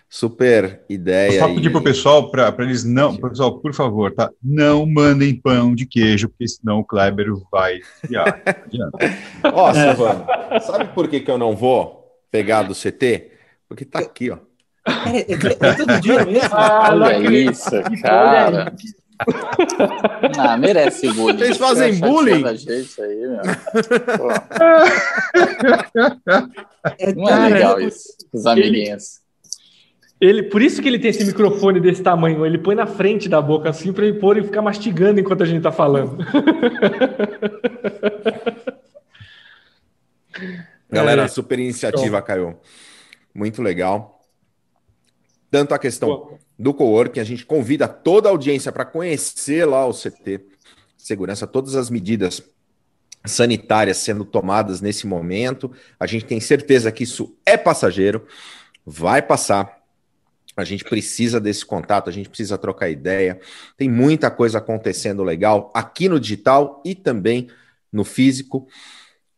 Super 0.10 0.84
ideia. 0.90 1.40
Só 1.40 1.54
pedir 1.54 1.70
para 1.72 1.80
o 1.80 1.84
pessoal, 1.84 2.32
para 2.32 2.54
eles 2.60 2.84
não, 2.84 3.18
pessoal, 3.18 3.60
por 3.60 3.74
favor, 3.74 4.14
tá? 4.14 4.30
Não 4.42 4.86
mandem 4.86 5.36
pão 5.36 5.76
de 5.76 5.86
queijo, 5.86 6.30
porque 6.30 6.48
senão 6.48 6.80
o 6.80 6.86
Kleber 6.86 7.34
vai 7.52 7.80
Ó, 9.44 9.70
oh, 9.70 9.74
Silvano, 9.74 10.26
sabe 10.62 10.86
por 10.94 11.08
que, 11.08 11.20
que 11.20 11.30
eu 11.30 11.38
não 11.38 11.56
vou 11.56 12.06
pegar 12.32 12.64
do 12.64 12.74
CT? 12.74 13.32
Porque 13.68 13.84
tá 13.84 14.00
aqui, 14.00 14.30
ó. 14.30 14.38
É, 14.88 15.20
é, 15.20 15.70
é 15.70 15.74
todo 15.74 16.00
dia 16.00 16.24
mesmo. 16.26 16.50
Ah, 16.52 16.90
olha 16.94 17.28
isso, 17.28 17.72
cara. 18.02 18.72
Ah, 20.38 20.58
merece 20.58 21.12
bullying. 21.12 21.38
Vocês 21.38 21.58
fazem 21.58 22.00
bullying? 22.00 22.58
Gente 22.58 23.02
aí, 23.02 23.28
meu. 23.28 23.42
É, 27.00 27.14
Não 27.14 27.30
é 27.30 27.50
legal 27.50 27.82
isso, 27.82 28.16
os 28.32 28.46
amiguinhos. 28.46 29.25
Ele, 30.20 30.44
por 30.44 30.62
isso 30.62 30.82
que 30.82 30.88
ele 30.88 31.00
tem 31.00 31.10
esse 31.10 31.26
microfone 31.26 31.80
desse 31.80 32.02
tamanho. 32.02 32.46
Ele 32.46 32.58
põe 32.58 32.76
na 32.76 32.88
frente 32.88 33.28
da 33.28 33.42
boca 33.42 33.70
assim 33.70 33.92
para 33.92 34.06
ele 34.06 34.20
pôr 34.20 34.38
e 34.38 34.44
ficar 34.44 34.62
mastigando 34.62 35.20
enquanto 35.20 35.44
a 35.44 35.46
gente 35.46 35.58
está 35.58 35.72
falando. 35.72 36.18
Galera, 40.90 41.24
é. 41.24 41.28
super 41.28 41.60
iniciativa, 41.60 42.22
Caio. 42.22 42.58
Muito 43.34 43.62
legal 43.62 44.16
tanto 45.56 45.74
a 45.74 45.80
questão 45.80 46.38
do 46.60 46.74
coworking, 46.74 47.22
a 47.22 47.24
gente 47.24 47.46
convida 47.46 47.88
toda 47.88 48.28
a 48.28 48.32
audiência 48.32 48.74
para 48.74 48.84
conhecer 48.84 49.64
lá 49.64 49.86
o 49.86 49.94
CT 49.94 50.42
segurança, 50.98 51.48
todas 51.48 51.76
as 51.76 51.90
medidas 51.90 52.44
sanitárias 53.24 53.98
sendo 53.98 54.26
tomadas 54.26 54.82
nesse 54.82 55.08
momento. 55.08 55.72
A 55.98 56.06
gente 56.06 56.26
tem 56.26 56.42
certeza 56.42 56.92
que 56.92 57.04
isso 57.04 57.38
é 57.46 57.56
passageiro, 57.56 58.28
vai 58.86 59.22
passar. 59.22 59.75
A 60.56 60.64
gente 60.64 60.84
precisa 60.84 61.40
desse 61.40 61.66
contato, 61.66 62.10
a 62.10 62.14
gente 62.14 62.30
precisa 62.30 62.58
trocar 62.58 62.90
ideia. 62.90 63.40
Tem 63.78 63.90
muita 63.90 64.32
coisa 64.32 64.60
acontecendo 64.60 65.24
legal 65.24 65.72
aqui 65.74 66.08
no 66.08 66.20
digital 66.20 66.82
e 66.86 66.96
também 66.96 67.50
no 67.92 68.04
físico. 68.04 68.68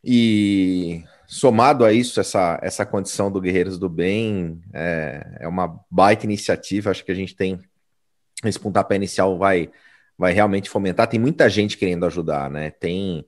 E 0.03 1.03
somado 1.27 1.83
a 1.83 1.91
isso, 1.91 2.19
essa, 2.19 2.59
essa 2.61 2.85
condição 2.85 3.31
do 3.31 3.41
Guerreiros 3.41 3.77
do 3.77 3.89
Bem 3.89 4.61
é, 4.73 5.39
é 5.41 5.47
uma 5.47 5.79
baita 5.89 6.25
iniciativa. 6.25 6.91
Acho 6.91 7.03
que 7.03 7.11
a 7.11 7.15
gente 7.15 7.35
tem 7.35 7.59
esse 8.45 8.59
pontapé 8.59 8.95
inicial 8.95 9.37
vai, 9.37 9.69
vai 10.17 10.33
realmente 10.33 10.69
fomentar. 10.69 11.07
Tem 11.07 11.19
muita 11.19 11.49
gente 11.49 11.77
querendo 11.77 12.05
ajudar, 12.05 12.49
né? 12.49 12.71
Tem, 12.71 13.25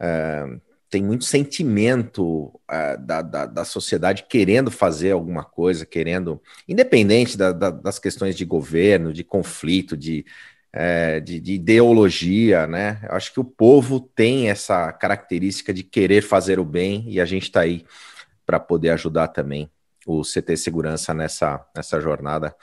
é, 0.00 0.44
tem 0.88 1.02
muito 1.02 1.24
sentimento 1.24 2.58
é, 2.70 2.96
da, 2.96 3.22
da, 3.22 3.46
da, 3.46 3.64
sociedade 3.64 4.26
querendo 4.28 4.70
fazer 4.70 5.12
alguma 5.12 5.44
coisa, 5.44 5.84
querendo, 5.84 6.40
independente 6.68 7.36
da, 7.36 7.52
das 7.52 7.98
questões 7.98 8.36
de 8.36 8.44
governo, 8.44 9.12
de 9.12 9.24
conflito, 9.24 9.96
de 9.96 10.24
é, 10.72 11.20
de, 11.20 11.40
de, 11.40 11.54
ideologia, 11.54 12.66
né? 12.66 13.00
Eu 13.08 13.16
acho 13.16 13.32
que 13.32 13.40
o 13.40 13.44
povo 13.44 13.98
tem 13.98 14.50
essa 14.50 14.92
característica 14.92 15.72
de 15.72 15.82
querer 15.82 16.22
fazer 16.22 16.60
o 16.60 16.64
bem 16.66 17.02
e 17.08 17.18
a 17.18 17.24
gente 17.24 17.44
está 17.44 17.60
aí 17.60 17.86
para 18.44 18.60
poder 18.60 18.90
ajudar 18.90 19.28
também 19.28 19.70
o 20.06 20.20
CT 20.20 20.54
Segurança 20.58 21.14
nessa, 21.14 21.64
nessa 21.74 21.98
jornada. 21.98 22.54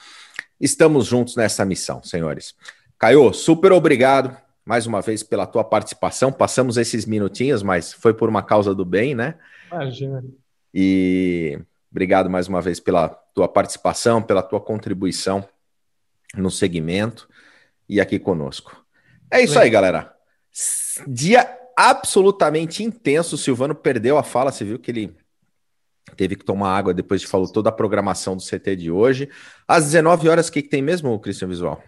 Estamos 0.61 1.07
juntos 1.07 1.35
nessa 1.35 1.65
missão, 1.65 2.03
senhores. 2.03 2.53
Caio, 2.99 3.33
super 3.33 3.71
obrigado 3.71 4.42
mais 4.65 4.85
uma 4.87 5.01
vez 5.01 5.23
pela 5.23 5.45
tua 5.45 5.63
participação. 5.63 6.31
Passamos 6.31 6.77
esses 6.77 7.05
minutinhos, 7.05 7.61
mas 7.63 7.93
foi 7.93 8.13
por 8.13 8.29
uma 8.29 8.41
causa 8.41 8.73
do 8.73 8.85
bem, 8.85 9.13
né? 9.13 9.35
Imagina. 9.71 10.23
E 10.73 11.59
obrigado 11.91 12.29
mais 12.29 12.47
uma 12.47 12.61
vez 12.61 12.79
pela 12.79 13.09
tua 13.09 13.47
participação, 13.47 14.21
pela 14.21 14.41
tua 14.41 14.59
contribuição 14.59 15.47
no 16.35 16.49
segmento 16.49 17.27
e 17.87 18.01
aqui 18.01 18.17
conosco. 18.17 18.83
É 19.29 19.41
isso 19.41 19.59
aí, 19.59 19.69
galera. 19.69 20.13
Dia 21.07 21.59
absolutamente 21.75 22.83
intenso. 22.83 23.35
O 23.35 23.37
Silvano 23.37 23.75
perdeu 23.75 24.17
a 24.17 24.23
fala, 24.23 24.51
você 24.51 24.63
viu 24.63 24.79
que 24.79 24.91
ele 24.91 25.15
teve 26.15 26.35
que 26.35 26.45
tomar 26.45 26.75
água 26.75 26.93
depois 26.93 27.21
de 27.21 27.27
falou 27.27 27.51
toda 27.51 27.69
a 27.69 27.71
programação 27.71 28.35
do 28.35 28.43
CT 28.43 28.75
de 28.75 28.91
hoje. 28.91 29.29
Às 29.67 29.85
19 29.85 30.29
horas, 30.29 30.47
o 30.47 30.51
que, 30.51 30.61
que 30.61 30.69
tem 30.69 30.81
mesmo, 30.81 31.17
Cristian 31.19 31.47
Visual? 31.47 31.83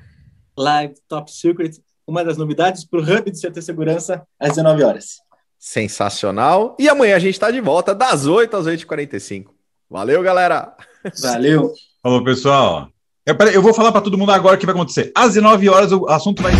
Live 0.57 0.95
Top 1.07 1.31
Secret, 1.31 1.79
uma 2.07 2.23
das 2.23 2.37
novidades 2.37 2.85
para 2.85 2.99
o 2.99 3.03
Hub 3.03 3.31
de 3.31 3.39
CT 3.39 3.61
Segurança, 3.61 4.21
às 4.39 4.49
19 4.49 4.83
horas. 4.83 5.17
Sensacional. 5.57 6.75
E 6.79 6.87
amanhã 6.87 7.15
a 7.15 7.19
gente 7.19 7.33
está 7.33 7.49
de 7.49 7.59
volta, 7.59 7.95
das 7.95 8.25
8 8.25 8.55
às 8.55 8.65
8h45. 8.67 9.45
Valeu, 9.89 10.21
galera. 10.21 10.75
Valeu. 11.21 11.71
Falou, 12.01 12.23
pessoal. 12.23 12.89
Eu, 13.25 13.35
eu 13.51 13.61
vou 13.61 13.73
falar 13.73 13.91
para 13.91 14.01
todo 14.01 14.17
mundo 14.17 14.31
agora 14.31 14.55
o 14.55 14.59
que 14.59 14.65
vai 14.65 14.75
acontecer. 14.75 15.11
Às 15.15 15.33
19 15.33 15.67
horas 15.69 15.91
o 15.91 16.07
assunto 16.07 16.43
vai 16.43 16.53